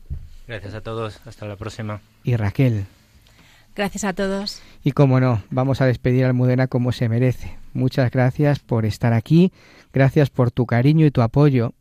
Gracias 0.48 0.74
a 0.74 0.80
todos, 0.80 1.20
hasta 1.26 1.46
la 1.46 1.56
próxima. 1.56 2.00
Y 2.24 2.36
Raquel. 2.36 2.86
Gracias 3.76 4.04
a 4.04 4.12
todos. 4.12 4.60
Y 4.82 4.92
como 4.92 5.20
no, 5.20 5.42
vamos 5.50 5.80
a 5.80 5.86
despedir 5.86 6.24
a 6.24 6.28
Almudena 6.28 6.66
como 6.66 6.92
se 6.92 7.08
merece. 7.08 7.56
Muchas 7.72 8.10
gracias 8.10 8.58
por 8.58 8.84
estar 8.84 9.12
aquí, 9.12 9.52
gracias 9.92 10.28
por 10.30 10.50
tu 10.50 10.66
cariño 10.66 11.06
y 11.06 11.10
tu 11.10 11.22
apoyo 11.22 11.74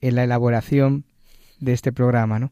en 0.00 0.14
la 0.14 0.24
elaboración 0.24 1.04
de 1.60 1.72
este 1.72 1.92
programa, 1.92 2.38
¿no? 2.38 2.50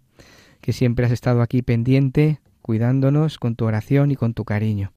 Que 0.60 0.72
siempre 0.72 1.06
has 1.06 1.12
estado 1.12 1.42
aquí 1.42 1.62
pendiente, 1.62 2.40
cuidándonos 2.60 3.38
con 3.38 3.56
tu 3.56 3.64
oración 3.64 4.10
y 4.10 4.16
con 4.16 4.34
tu 4.34 4.44
cariño. 4.44 4.92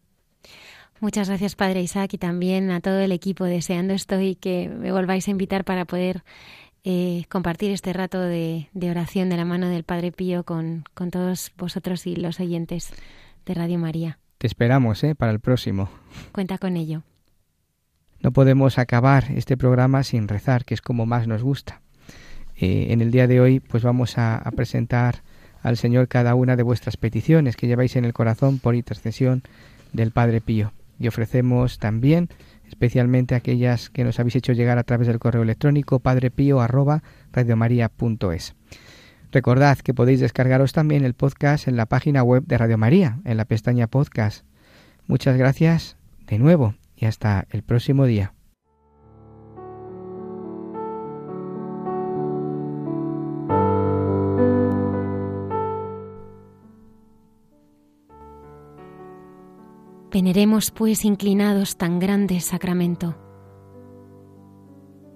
Muchas 1.04 1.28
gracias, 1.28 1.58
Padre 1.58 1.82
Isaac, 1.82 2.14
y 2.14 2.18
también 2.18 2.72
a 2.72 2.80
todo 2.80 3.02
el 3.02 3.12
equipo. 3.12 3.44
Deseando 3.44 3.94
estoy 3.94 4.36
que 4.36 4.70
me 4.70 4.94
volváis 4.94 5.28
a 5.28 5.32
invitar 5.32 5.66
para 5.66 5.84
poder 5.84 6.24
eh, 6.86 7.26
compartir 7.28 7.72
este 7.72 7.92
rato 7.92 8.22
de, 8.22 8.70
oración 8.90 9.28
de 9.28 9.36
la 9.36 9.44
mano 9.44 9.68
del 9.68 9.84
Padre 9.84 10.14
Pío 10.14 10.46
con, 10.46 10.86
con 10.94 11.12
todos 11.12 11.52
vosotros 11.58 12.08
y 12.08 12.16
los 12.16 12.40
oyentes 12.40 12.94
de 13.46 13.54
Radio 13.54 13.80
María. 13.80 14.18
Te 14.38 14.48
esperamos, 14.48 15.04
¿eh? 15.04 15.14
Para 15.14 15.34
el 15.34 15.42
próximo. 15.42 15.90
Cuenta 16.32 16.58
con 16.58 16.78
ello. 16.78 17.04
No 18.22 18.32
podemos 18.32 18.78
acabar 18.78 19.26
este 19.36 19.58
programa 19.58 20.04
sin 20.04 20.30
rezar, 20.30 20.64
que 20.64 20.74
es 20.74 20.82
como 20.82 21.06
más 21.06 21.28
nos 21.28 21.44
gusta. 21.44 21.82
Eh, 22.56 22.88
en 22.92 23.02
el 23.02 23.12
día 23.12 23.28
de 23.28 23.42
hoy, 23.42 23.60
pues 23.60 23.84
vamos 23.84 24.18
a, 24.18 24.38
a 24.38 24.52
presentar 24.52 25.22
al 25.64 25.76
Señor 25.76 26.08
cada 26.08 26.34
una 26.34 26.56
de 26.56 26.64
vuestras 26.64 26.96
peticiones 26.96 27.58
que 27.58 27.68
lleváis 27.68 27.98
en 27.98 28.06
el 28.06 28.14
corazón 28.14 28.60
por 28.60 28.74
intercesión 28.74 29.44
del 29.92 30.12
Padre 30.12 30.40
Pío 30.40 30.72
y 31.00 31.08
ofrecemos 31.08 31.80
también 31.80 32.30
especialmente 32.68 33.36
aquellas 33.36 33.90
que 33.90 34.04
nos 34.04 34.20
habéis 34.20 34.36
hecho 34.38 34.52
llegar 34.54 34.78
a 34.78 34.84
través 34.84 35.08
del 35.08 35.20
correo 35.20 35.44
electrónico 35.44 36.00
padrepío@radiomaria.es. 36.00 38.56
Recordad 39.32 39.78
que 39.80 39.94
podéis 39.94 40.20
descargaros 40.20 40.74
también 40.74 41.06
el 41.06 41.14
podcast 41.16 41.68
en 41.68 41.76
la 41.76 41.88
página 41.88 42.24
web 42.24 42.44
de 42.46 42.58
Radio 42.58 42.78
María, 42.78 43.20
en 43.26 43.38
la 43.38 43.46
pestaña 43.46 43.88
podcast. 43.88 44.46
Muchas 45.08 45.38
gracias 45.38 45.98
de 46.28 46.40
nuevo 46.40 46.76
y 46.96 47.06
hasta 47.06 47.48
el 47.50 47.64
próximo 47.64 48.06
día. 48.06 48.34
Veneremos 60.14 60.70
pues 60.70 61.06
inclinados 61.06 61.76
tan 61.76 61.98
grande 61.98 62.40
sacramento. 62.40 63.16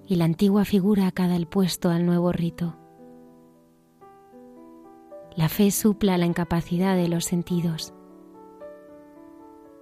Y 0.08 0.16
la 0.16 0.24
antigua 0.24 0.64
figura 0.64 1.12
cada 1.12 1.36
el 1.36 1.46
puesto 1.46 1.90
al 1.90 2.04
nuevo 2.04 2.32
rito. 2.32 2.74
La 5.36 5.48
fe 5.48 5.70
supla 5.70 6.18
la 6.18 6.26
incapacidad 6.26 6.96
de 6.96 7.06
los 7.06 7.26
sentidos. 7.26 7.94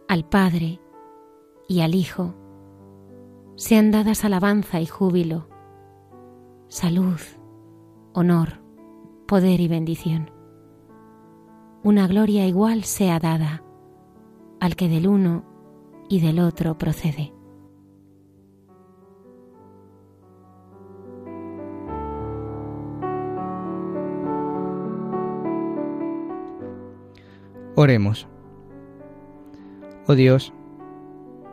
Al 0.07 0.29
Padre 0.29 0.83
y 1.67 1.81
al 1.81 1.95
Hijo 1.95 2.35
sean 3.55 3.91
dadas 3.91 4.23
alabanza 4.23 4.83
y 4.83 4.87
júbilo, 4.87 5.49
salud, 6.69 7.21
honor, 8.13 8.61
poder 9.27 9.61
y 9.63 9.69
bendición. 9.69 10.31
Una 11.83 12.07
gloria 12.07 12.47
igual 12.47 12.85
sea 12.85 13.19
dada 13.19 13.63
al 14.67 14.75
que 14.75 14.89
del 14.89 15.07
uno 15.07 15.45
y 16.09 16.19
del 16.19 16.41
otro 16.41 16.77
procede. 16.77 17.33
Oremos. 27.77 28.27
Oh 30.09 30.17
Dios, 30.17 30.53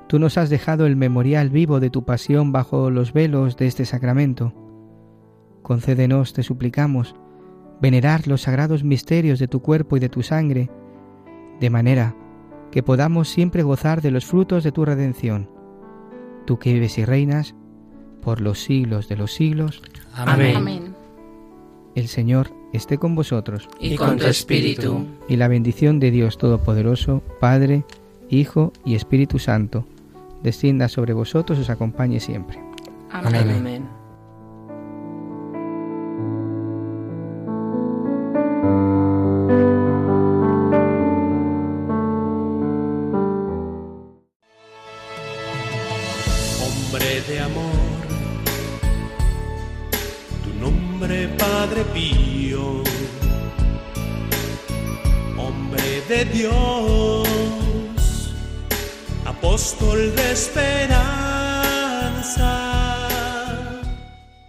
tú 0.07 0.18
nos 0.18 0.39
has 0.39 0.49
dejado 0.49 0.88
el 0.88 0.95
memorial 0.95 1.51
vivo 1.51 1.80
de 1.80 1.91
tu 1.91 2.05
pasión 2.05 2.51
bajo 2.51 2.89
los 2.89 3.14
velos 3.14 3.57
de 3.57 3.68
este 3.68 3.86
sacramento. 3.86 4.55
Concédenos, 5.61 6.34
te 6.34 6.41
suplicamos, 6.41 7.16
venerar 7.80 8.28
los 8.28 8.41
sagrados 8.41 8.84
misterios 8.84 9.38
de 9.38 9.47
tu 9.47 9.61
cuerpo 9.61 9.97
y 9.97 9.99
de 9.99 10.09
tu 10.09 10.24
sangre, 10.24 10.72
de 11.59 11.70
manera 11.70 12.16
que 12.74 12.82
podamos 12.82 13.30
siempre 13.30 13.61
gozar 13.61 14.01
de 14.01 14.09
los 14.09 14.26
frutos 14.26 14.63
de 14.63 14.71
tu 14.71 14.84
redención. 14.84 15.47
Tú 16.47 16.57
que 16.57 16.74
vives 16.74 16.97
y 16.97 17.05
reinas 17.05 17.53
por 18.19 18.41
los 18.41 18.63
siglos 18.63 19.07
de 19.07 19.15
los 19.15 19.32
siglos. 19.32 19.84
Amén. 20.15 20.95
El 21.93 22.07
Señor 22.07 22.49
esté 22.74 22.97
con 22.97 23.13
vosotros. 23.13 23.69
Y 23.80 23.95
con 23.95 24.17
tu 24.17 24.26
espíritu. 24.26 25.05
Y 25.28 25.36
la 25.36 25.47
bendición 25.47 25.99
de 25.99 26.09
Dios 26.09 26.39
Todopoderoso, 26.39 27.21
Padre, 27.39 27.86
Hijo 28.28 28.74
y 28.84 28.95
Espíritu 28.95 29.38
Santo, 29.38 29.86
descienda 30.41 30.89
sobre 30.89 31.13
vosotros 31.13 31.59
y 31.59 31.61
os 31.61 31.69
acompañe 31.69 32.19
siempre. 32.19 32.59
Amén. 33.11 34.03